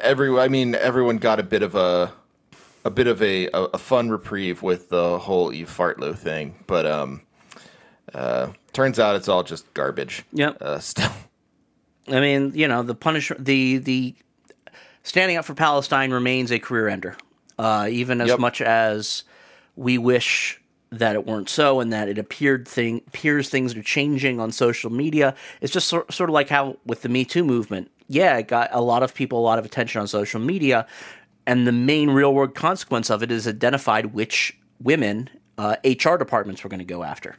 every 0.01 0.37
I 0.39 0.49
mean 0.49 0.75
everyone 0.75 1.19
got 1.19 1.39
a 1.39 1.43
bit 1.45 1.63
of 1.63 1.75
a 1.75 2.13
a 2.85 2.91
bit 2.91 3.07
of 3.07 3.23
a, 3.23 3.47
a, 3.49 3.63
a 3.75 3.79
fun 3.79 4.11
reprieve 4.11 4.63
with 4.63 4.89
the 4.91 5.19
whole 5.19 5.53
Eve 5.53 5.71
Fartlow 5.75 6.17
thing, 6.17 6.55
but 6.67 6.87
um 6.87 7.23
uh 8.13 8.49
turns 8.73 8.99
out 8.99 9.17
it's 9.17 9.29
all 9.29 9.43
just 9.43 9.73
garbage. 9.75 10.25
Yep. 10.33 10.59
Uh 10.61 10.79
still 10.79 11.11
I 12.09 12.21
mean, 12.21 12.53
you 12.55 12.69
know, 12.69 12.83
the 12.83 12.95
punish 12.95 13.33
the 13.39 13.79
the 13.79 14.15
standing 15.03 15.37
up 15.37 15.45
for 15.45 15.55
Palestine 15.55 16.11
remains 16.13 16.51
a 16.53 16.59
career 16.59 16.89
ender, 16.89 17.17
uh, 17.59 17.89
even 17.91 18.21
as 18.21 18.29
Yep. 18.29 18.39
much 18.39 18.61
as 18.61 19.25
we 19.77 19.97
wish 19.99 20.61
that 20.91 21.15
it 21.17 21.27
weren't 21.27 21.49
so, 21.49 21.81
and 21.81 21.93
that 21.93 22.09
it 22.09 22.19
appeared 22.19 22.69
thing 22.69 23.01
appears 23.09 23.49
things 23.49 23.75
are 23.75 23.83
changing 23.83 24.39
on 24.39 24.53
social 24.53 24.91
media. 24.91 25.35
It's 25.61 25.73
just 25.73 25.89
sort, 25.89 26.13
sort 26.13 26.31
of 26.31 26.35
like 26.35 26.49
how 26.51 26.77
with 26.87 27.03
the 27.03 27.09
Me 27.09 27.25
Too 27.25 27.43
movement, 27.43 27.91
yeah, 28.07 28.37
it 28.37 28.49
got 28.49 28.69
a 28.71 28.81
lot 28.83 29.03
of 29.03 29.15
people 29.15 29.39
a 29.39 29.43
lot 29.43 29.59
of 29.59 29.65
attention 29.65 30.01
on 30.01 30.07
social 30.07 30.41
media, 30.41 30.87
and 31.47 31.67
the 31.67 31.73
main 31.73 32.11
real 32.11 32.33
world 32.35 32.55
consequence 32.55 33.11
of 33.11 33.23
it 33.23 33.31
is 33.31 33.47
identified 33.47 34.07
which 34.15 34.57
women 34.81 35.31
uh, 35.59 35.77
HR 35.85 36.17
departments 36.17 36.65
were 36.65 36.71
going 36.71 36.79
to 36.79 36.85
go 36.85 37.03
after. 37.03 37.37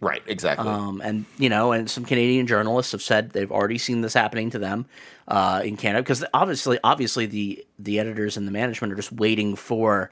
Right, 0.00 0.22
exactly. 0.26 0.68
Um, 0.68 1.00
and 1.02 1.24
you 1.38 1.48
know, 1.48 1.72
and 1.72 1.88
some 1.88 2.04
Canadian 2.04 2.46
journalists 2.46 2.92
have 2.92 3.00
said 3.00 3.30
they've 3.30 3.50
already 3.50 3.78
seen 3.78 4.02
this 4.02 4.12
happening 4.12 4.50
to 4.50 4.58
them 4.58 4.86
uh, 5.28 5.62
in 5.64 5.76
Canada 5.76 6.02
because 6.02 6.24
obviously, 6.34 6.78
obviously, 6.84 7.26
the 7.26 7.64
the 7.78 7.98
editors 7.98 8.36
and 8.36 8.46
the 8.46 8.52
management 8.52 8.92
are 8.92 8.96
just 8.96 9.12
waiting 9.12 9.56
for 9.56 10.10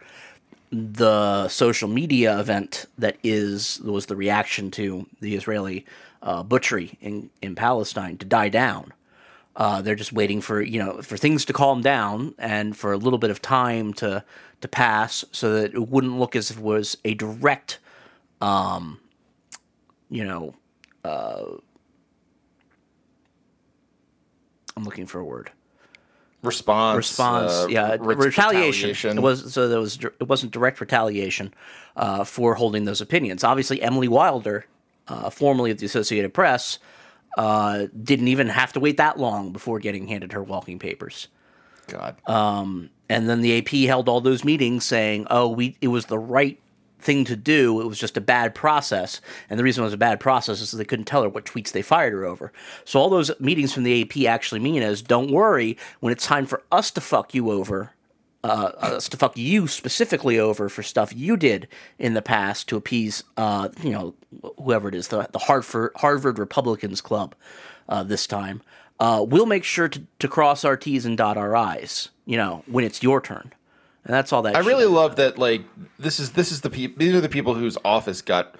the 0.70 1.46
social 1.48 1.88
media 1.88 2.40
event 2.40 2.86
that 2.96 3.18
is 3.22 3.80
was 3.80 4.06
the 4.06 4.16
reaction 4.16 4.70
to 4.70 5.06
the 5.20 5.34
Israeli 5.34 5.84
uh, 6.22 6.42
butchery 6.42 6.96
in 7.02 7.28
in 7.42 7.54
Palestine 7.54 8.16
to 8.18 8.24
die 8.24 8.48
down. 8.48 8.92
Uh, 9.54 9.82
they're 9.82 9.94
just 9.94 10.12
waiting 10.12 10.40
for 10.40 10.62
you 10.62 10.78
know 10.78 11.02
for 11.02 11.16
things 11.16 11.44
to 11.44 11.52
calm 11.52 11.82
down 11.82 12.34
and 12.38 12.76
for 12.76 12.92
a 12.92 12.96
little 12.96 13.18
bit 13.18 13.30
of 13.30 13.42
time 13.42 13.92
to 13.92 14.24
to 14.60 14.68
pass 14.68 15.24
so 15.32 15.52
that 15.52 15.74
it 15.74 15.88
wouldn't 15.88 16.18
look 16.18 16.34
as 16.34 16.50
if 16.50 16.58
it 16.58 16.62
was 16.62 16.96
a 17.04 17.14
direct 17.14 17.78
um, 18.40 18.98
you 20.10 20.24
know, 20.24 20.54
uh, 21.04 21.44
I'm 24.76 24.84
looking 24.84 25.06
for 25.06 25.20
a 25.20 25.24
word. 25.24 25.50
response. 26.42 26.96
Response, 26.96 27.52
uh, 27.52 27.66
yeah, 27.70 27.96
re- 27.98 28.16
retaliation. 28.16 29.16
It 29.16 29.22
was 29.22 29.52
so 29.52 29.68
there 29.68 29.78
was 29.80 29.98
it 30.02 30.28
wasn't 30.28 30.52
direct 30.52 30.80
retaliation 30.80 31.54
uh, 31.96 32.24
for 32.24 32.54
holding 32.54 32.84
those 32.84 33.00
opinions. 33.00 33.44
Obviously, 33.44 33.80
Emily 33.80 34.08
Wilder, 34.08 34.66
uh, 35.08 35.30
formerly 35.30 35.70
of 35.70 35.78
the 35.78 35.86
Associated 35.86 36.34
Press, 36.34 36.78
uh, 37.36 37.86
didn't 38.02 38.28
even 38.28 38.48
have 38.48 38.72
to 38.74 38.80
wait 38.80 38.96
that 38.98 39.18
long 39.18 39.52
before 39.52 39.78
getting 39.78 40.08
handed 40.08 40.32
her 40.32 40.42
walking 40.42 40.78
papers. 40.78 41.28
God. 41.88 42.16
Um, 42.26 42.90
and 43.08 43.28
then 43.28 43.40
the 43.40 43.58
AP 43.58 43.88
held 43.88 44.08
all 44.08 44.20
those 44.20 44.44
meetings 44.44 44.84
saying, 44.84 45.26
"Oh, 45.30 45.48
we 45.48 45.76
it 45.80 45.88
was 45.88 46.06
the 46.06 46.18
right 46.18 46.58
thing 47.00 47.24
to 47.24 47.36
do. 47.36 47.80
It 47.80 47.86
was 47.86 47.98
just 47.98 48.16
a 48.16 48.20
bad 48.20 48.54
process." 48.54 49.20
And 49.50 49.58
the 49.58 49.64
reason 49.64 49.82
it 49.82 49.86
was 49.86 49.94
a 49.94 49.98
bad 49.98 50.20
process 50.20 50.60
is 50.60 50.70
they 50.70 50.84
couldn't 50.84 51.06
tell 51.06 51.22
her 51.22 51.28
what 51.28 51.44
tweets 51.44 51.72
they 51.72 51.82
fired 51.82 52.12
her 52.12 52.24
over. 52.24 52.52
So 52.84 53.00
all 53.00 53.10
those 53.10 53.30
meetings 53.40 53.72
from 53.72 53.82
the 53.82 54.02
AP 54.02 54.26
actually 54.26 54.60
mean 54.60 54.82
is, 54.82 55.02
"Don't 55.02 55.30
worry, 55.30 55.76
when 56.00 56.12
it's 56.12 56.26
time 56.26 56.46
for 56.46 56.62
us 56.70 56.90
to 56.92 57.00
fuck 57.00 57.34
you 57.34 57.50
over, 57.50 57.92
uh, 58.44 58.98
to 59.00 59.16
fuck 59.16 59.36
you 59.36 59.68
specifically 59.68 60.38
over 60.38 60.68
for 60.68 60.82
stuff 60.82 61.12
you 61.14 61.36
did 61.36 61.68
in 61.98 62.14
the 62.14 62.22
past 62.22 62.68
to 62.68 62.76
appease, 62.76 63.22
uh, 63.36 63.68
you 63.82 63.90
know, 63.90 64.14
whoever 64.62 64.88
it 64.88 64.94
is, 64.94 65.08
the, 65.08 65.28
the 65.32 65.38
Harvard 65.38 65.92
Harvard 65.96 66.38
Republicans 66.38 67.00
Club 67.00 67.34
uh, 67.88 68.02
this 68.02 68.26
time. 68.26 68.62
Uh, 69.00 69.24
we'll 69.26 69.46
make 69.46 69.64
sure 69.64 69.88
to, 69.88 70.02
to 70.18 70.28
cross 70.28 70.64
our 70.64 70.76
T's 70.76 71.04
and 71.06 71.16
dot 71.16 71.36
our 71.36 71.56
I's, 71.56 72.10
you 72.24 72.36
know, 72.36 72.62
when 72.66 72.84
it's 72.84 73.02
your 73.02 73.20
turn. 73.20 73.52
And 74.04 74.12
that's 74.12 74.32
all 74.32 74.42
that. 74.42 74.56
I 74.56 74.60
really 74.60 74.84
is. 74.84 74.90
love 74.90 75.16
that. 75.16 75.38
Like 75.38 75.62
this 75.98 76.18
is 76.18 76.32
this 76.32 76.50
is 76.50 76.60
the 76.62 76.70
people. 76.70 76.98
These 76.98 77.14
are 77.14 77.20
the 77.20 77.28
people 77.28 77.54
whose 77.54 77.78
office 77.84 78.22
got 78.22 78.56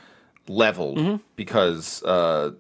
leveled 0.49 0.99
Mm-hmm. 0.99 1.17
because 1.37 2.03
uh, 2.05 2.53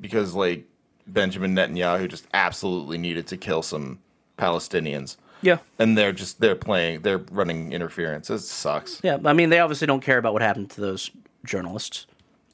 because 0.00 0.34
like 0.34 0.64
Benjamin 1.06 1.54
Netanyahu 1.54 2.08
just 2.08 2.26
absolutely 2.34 2.98
needed 2.98 3.26
to 3.28 3.36
kill 3.36 3.62
some 3.62 4.00
Palestinians, 4.38 5.16
Yeah. 5.44 5.58
and 5.78 5.96
they're 5.96 6.12
just 6.12 6.40
they're 6.40 6.56
playing 6.56 7.02
they're 7.02 7.18
running 7.30 7.72
interference. 7.72 8.30
It 8.30 8.40
sucks. 8.40 9.00
Yeah, 9.02 9.18
I 9.24 9.32
mean, 9.32 9.50
they 9.50 9.60
obviously 9.60 9.86
don't 9.86 10.02
care 10.02 10.18
about 10.18 10.32
what 10.32 10.42
happened 10.42 10.70
to 10.70 10.80
those 10.80 11.10
journalists. 11.44 12.06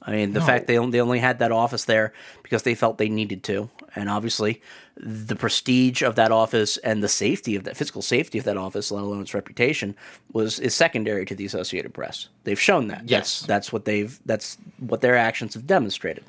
I 0.03 0.11
mean, 0.11 0.33
the 0.33 0.41
fact 0.41 0.65
they 0.65 0.79
only, 0.79 0.91
they 0.91 1.01
only 1.01 1.19
had 1.19 1.39
that 1.39 1.51
office 1.51 1.85
there 1.85 2.11
because 2.41 2.63
they 2.63 2.73
felt 2.73 2.97
they 2.97 3.07
needed 3.07 3.43
to, 3.43 3.69
and 3.95 4.09
obviously, 4.09 4.61
the 4.97 5.35
prestige 5.35 6.01
of 6.01 6.15
that 6.15 6.31
office 6.31 6.77
and 6.77 7.03
the 7.03 7.07
safety 7.07 7.55
of 7.55 7.65
that 7.65 7.77
physical 7.77 8.01
safety 8.01 8.39
of 8.39 8.45
that 8.45 8.57
office, 8.57 8.91
let 8.91 9.03
alone 9.03 9.21
its 9.21 9.35
reputation, 9.35 9.95
was 10.33 10.59
is 10.59 10.73
secondary 10.73 11.25
to 11.25 11.35
the 11.35 11.45
Associated 11.45 11.93
Press. 11.93 12.29
They've 12.45 12.59
shown 12.59 12.87
that. 12.87 13.03
Yes. 13.07 13.09
that's, 13.09 13.41
that's 13.45 13.73
what 13.73 13.85
they've 13.85 14.19
that's 14.25 14.57
what 14.79 15.01
their 15.01 15.15
actions 15.15 15.53
have 15.53 15.67
demonstrated. 15.67 16.23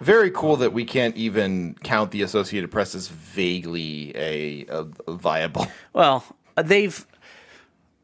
Very 0.00 0.30
cool 0.30 0.56
that 0.56 0.72
we 0.72 0.84
can't 0.84 1.14
even 1.16 1.76
count 1.82 2.10
the 2.10 2.22
Associated 2.22 2.70
Press 2.70 2.94
as 2.94 3.08
vaguely 3.08 4.12
a, 4.16 4.64
a, 4.68 4.86
a 5.06 5.12
viable. 5.12 5.66
Well, 5.92 6.24
uh, 6.56 6.62
they've 6.62 7.04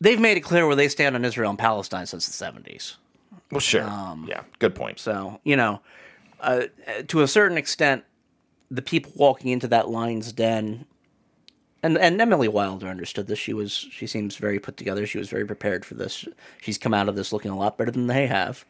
they've 0.00 0.20
made 0.20 0.36
it 0.36 0.40
clear 0.40 0.66
where 0.66 0.76
they 0.76 0.88
stand 0.88 1.14
on 1.14 1.24
Israel 1.24 1.50
and 1.50 1.58
Palestine 1.58 2.06
since 2.06 2.26
the 2.26 2.32
seventies. 2.32 2.96
Well, 3.50 3.60
sure. 3.60 3.84
Um, 3.84 4.26
yeah, 4.28 4.42
good 4.58 4.74
point. 4.74 4.98
So, 4.98 5.40
you 5.44 5.56
know, 5.56 5.80
uh, 6.40 6.64
to 7.08 7.22
a 7.22 7.28
certain 7.28 7.56
extent, 7.56 8.04
the 8.70 8.82
people 8.82 9.12
walking 9.14 9.50
into 9.52 9.68
that 9.68 9.88
lion's 9.88 10.32
den, 10.32 10.84
and 11.82 11.96
and 11.96 12.20
Emily 12.20 12.48
Wilder 12.48 12.88
understood 12.88 13.28
this. 13.28 13.38
She 13.38 13.52
was 13.52 13.72
she 13.72 14.06
seems 14.06 14.36
very 14.36 14.58
put 14.58 14.76
together. 14.76 15.06
She 15.06 15.18
was 15.18 15.28
very 15.28 15.46
prepared 15.46 15.84
for 15.84 15.94
this. 15.94 16.26
She's 16.60 16.78
come 16.78 16.92
out 16.92 17.08
of 17.08 17.14
this 17.16 17.32
looking 17.32 17.52
a 17.52 17.56
lot 17.56 17.78
better 17.78 17.92
than 17.92 18.08
they 18.08 18.26
have. 18.26 18.64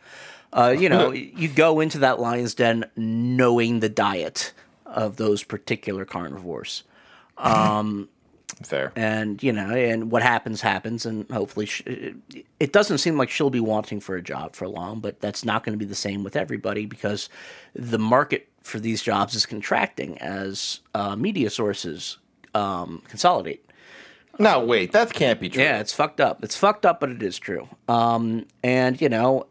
Uh, 0.52 0.74
you 0.78 0.88
know, 0.88 1.10
you 1.10 1.48
go 1.48 1.80
into 1.80 1.98
that 1.98 2.20
lion's 2.20 2.54
den 2.54 2.84
knowing 2.96 3.80
the 3.80 3.88
diet 3.88 4.52
of 4.86 5.16
those 5.16 5.42
particular 5.42 6.04
carnivores. 6.04 6.84
Fair. 8.62 8.92
and 8.96 9.42
you 9.42 9.52
know 9.52 9.70
and 9.70 10.10
what 10.10 10.22
happens 10.22 10.62
happens 10.62 11.04
and 11.04 11.28
hopefully 11.30 11.66
sh 11.66 11.82
it 12.58 12.72
doesn't 12.72 12.98
seem 12.98 13.18
like 13.18 13.28
she'll 13.28 13.50
be 13.50 13.60
wanting 13.60 14.00
for 14.00 14.16
a 14.16 14.22
job 14.22 14.54
for 14.54 14.66
long 14.66 15.00
but 15.00 15.20
that's 15.20 15.44
not 15.44 15.62
going 15.62 15.74
to 15.74 15.78
be 15.78 15.84
the 15.84 15.96
same 15.96 16.24
with 16.24 16.36
everybody 16.36 16.86
because 16.86 17.28
the 17.74 17.98
market 17.98 18.48
for 18.62 18.80
these 18.80 19.02
jobs 19.02 19.34
is 19.34 19.44
contracting 19.44 20.16
as 20.18 20.80
uh, 20.94 21.14
media 21.16 21.50
sources 21.50 22.18
um, 22.54 23.02
consolidate. 23.08 23.62
No, 24.38 24.64
wait, 24.64 24.92
that 24.92 25.12
can't 25.12 25.38
be 25.40 25.50
true. 25.50 25.62
yeah 25.62 25.80
it's 25.80 25.92
fucked 25.92 26.20
up. 26.20 26.42
It's 26.42 26.56
fucked 26.56 26.86
up 26.86 27.00
but 27.00 27.10
it 27.10 27.22
is 27.22 27.38
true. 27.38 27.68
Um, 27.88 28.46
and 28.62 28.98
you 29.00 29.08
know 29.10 29.46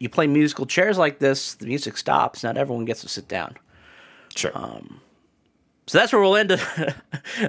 you 0.00 0.08
play 0.08 0.26
musical 0.26 0.66
chairs 0.66 0.98
like 0.98 1.20
this 1.20 1.54
the 1.54 1.66
music 1.66 1.96
stops 1.96 2.42
not 2.42 2.56
everyone 2.56 2.84
gets 2.84 3.02
to 3.02 3.08
sit 3.08 3.28
down 3.28 3.56
Sure. 4.34 4.50
so 5.86 5.98
that's 5.98 6.12
where 6.12 6.20
we'll 6.22 6.36
end 6.36 6.50
it 6.52 6.60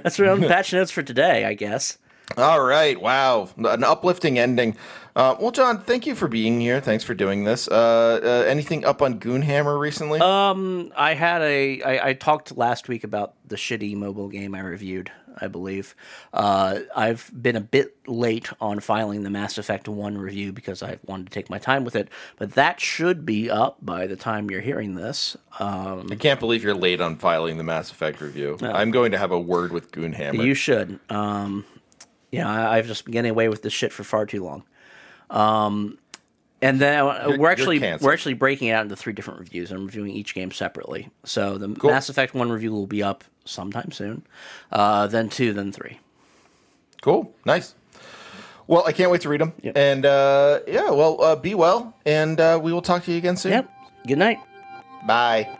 that's 0.04 0.18
where 0.18 0.30
end 0.30 0.42
patch 0.46 0.72
notes 0.72 0.90
for 0.92 1.02
today 1.02 1.44
i 1.44 1.54
guess 1.54 1.98
All 2.38 2.62
right. 2.62 2.98
Wow. 2.98 3.50
An 3.58 3.84
uplifting 3.84 4.38
ending. 4.38 4.74
Uh, 5.14 5.34
well, 5.38 5.50
John, 5.50 5.82
thank 5.82 6.06
you 6.06 6.14
for 6.14 6.28
being 6.28 6.60
here. 6.60 6.80
Thanks 6.80 7.04
for 7.04 7.12
doing 7.14 7.44
this. 7.44 7.68
Uh, 7.68 8.20
uh, 8.22 8.48
anything 8.48 8.86
up 8.86 9.02
on 9.02 9.20
Goonhammer 9.20 9.78
recently? 9.78 10.18
I 10.96 11.12
had 11.12 11.42
a. 11.42 11.82
I, 11.82 12.08
I 12.10 12.12
talked 12.14 12.56
last 12.56 12.88
week 12.88 13.04
about 13.04 13.34
the 13.46 13.56
shitty 13.56 13.94
mobile 13.96 14.28
game 14.28 14.54
I 14.54 14.60
reviewed. 14.60 15.10
I 15.40 15.48
believe 15.48 15.94
uh, 16.32 16.80
I've 16.94 17.30
been 17.34 17.56
a 17.56 17.60
bit 17.60 17.96
late 18.06 18.50
on 18.60 18.80
filing 18.80 19.22
the 19.22 19.30
Mass 19.30 19.58
Effect 19.58 19.88
One 19.88 20.18
review 20.18 20.52
because 20.52 20.82
I 20.82 20.98
wanted 21.06 21.26
to 21.26 21.32
take 21.32 21.50
my 21.50 21.58
time 21.58 21.84
with 21.84 21.96
it, 21.96 22.08
but 22.36 22.52
that 22.52 22.80
should 22.80 23.24
be 23.24 23.50
up 23.50 23.78
by 23.82 24.06
the 24.06 24.16
time 24.16 24.50
you're 24.50 24.60
hearing 24.60 24.94
this. 24.94 25.36
Um, 25.58 26.08
I 26.10 26.16
can't 26.16 26.40
believe 26.40 26.62
you're 26.62 26.74
late 26.74 27.00
on 27.00 27.16
filing 27.16 27.58
the 27.58 27.64
Mass 27.64 27.90
Effect 27.90 28.20
review. 28.20 28.58
I'm 28.62 28.90
going 28.90 29.12
to 29.12 29.18
have 29.18 29.32
a 29.32 29.40
word 29.40 29.72
with 29.72 29.90
Goonhammer. 29.92 30.44
you 30.44 30.54
should. 30.54 30.98
Um, 31.08 31.64
yeah, 32.30 32.48
I, 32.50 32.78
I've 32.78 32.86
just 32.86 33.04
been 33.04 33.12
getting 33.12 33.30
away 33.30 33.48
with 33.48 33.62
this 33.62 33.72
shit 33.72 33.92
for 33.92 34.04
far 34.04 34.26
too 34.26 34.42
long. 34.44 34.64
Um, 35.30 35.98
and 36.62 36.80
then 36.80 37.00
uh, 37.04 37.24
You're- 37.26 37.38
we're 37.38 37.50
actually 37.50 37.78
we're 38.00 38.12
actually 38.12 38.34
breaking 38.34 38.68
it 38.68 38.72
out 38.72 38.82
into 38.84 38.96
three 38.96 39.12
different 39.12 39.40
reviews. 39.40 39.70
I'm 39.70 39.84
reviewing 39.86 40.12
each 40.12 40.34
game 40.34 40.50
separately. 40.52 41.10
So 41.24 41.58
the 41.58 41.68
Mass 41.68 42.08
Effect 42.08 42.32
One 42.34 42.50
review 42.50 42.72
will 42.72 42.86
be 42.86 43.02
up 43.02 43.24
sometime 43.44 43.90
soon. 43.92 44.22
Uh, 44.70 45.06
then 45.08 45.28
two, 45.28 45.52
then 45.52 45.72
three. 45.72 45.98
Cool. 47.02 47.34
Nice. 47.44 47.74
Well, 48.68 48.84
I 48.86 48.92
can't 48.92 49.10
wait 49.10 49.20
to 49.22 49.28
read 49.28 49.40
them. 49.40 49.52
And 49.74 50.06
uh, 50.06 50.60
yeah, 50.68 50.90
well, 50.90 51.20
uh, 51.20 51.36
be 51.36 51.54
well, 51.54 51.94
and 52.06 52.40
uh, 52.40 52.58
we 52.62 52.72
will 52.72 52.80
talk 52.80 53.04
to 53.04 53.10
you 53.12 53.18
again 53.18 53.36
soon. 53.36 53.52
Yep. 53.52 53.70
Good 54.06 54.18
night. 54.18 54.38
Bye. 55.06 55.58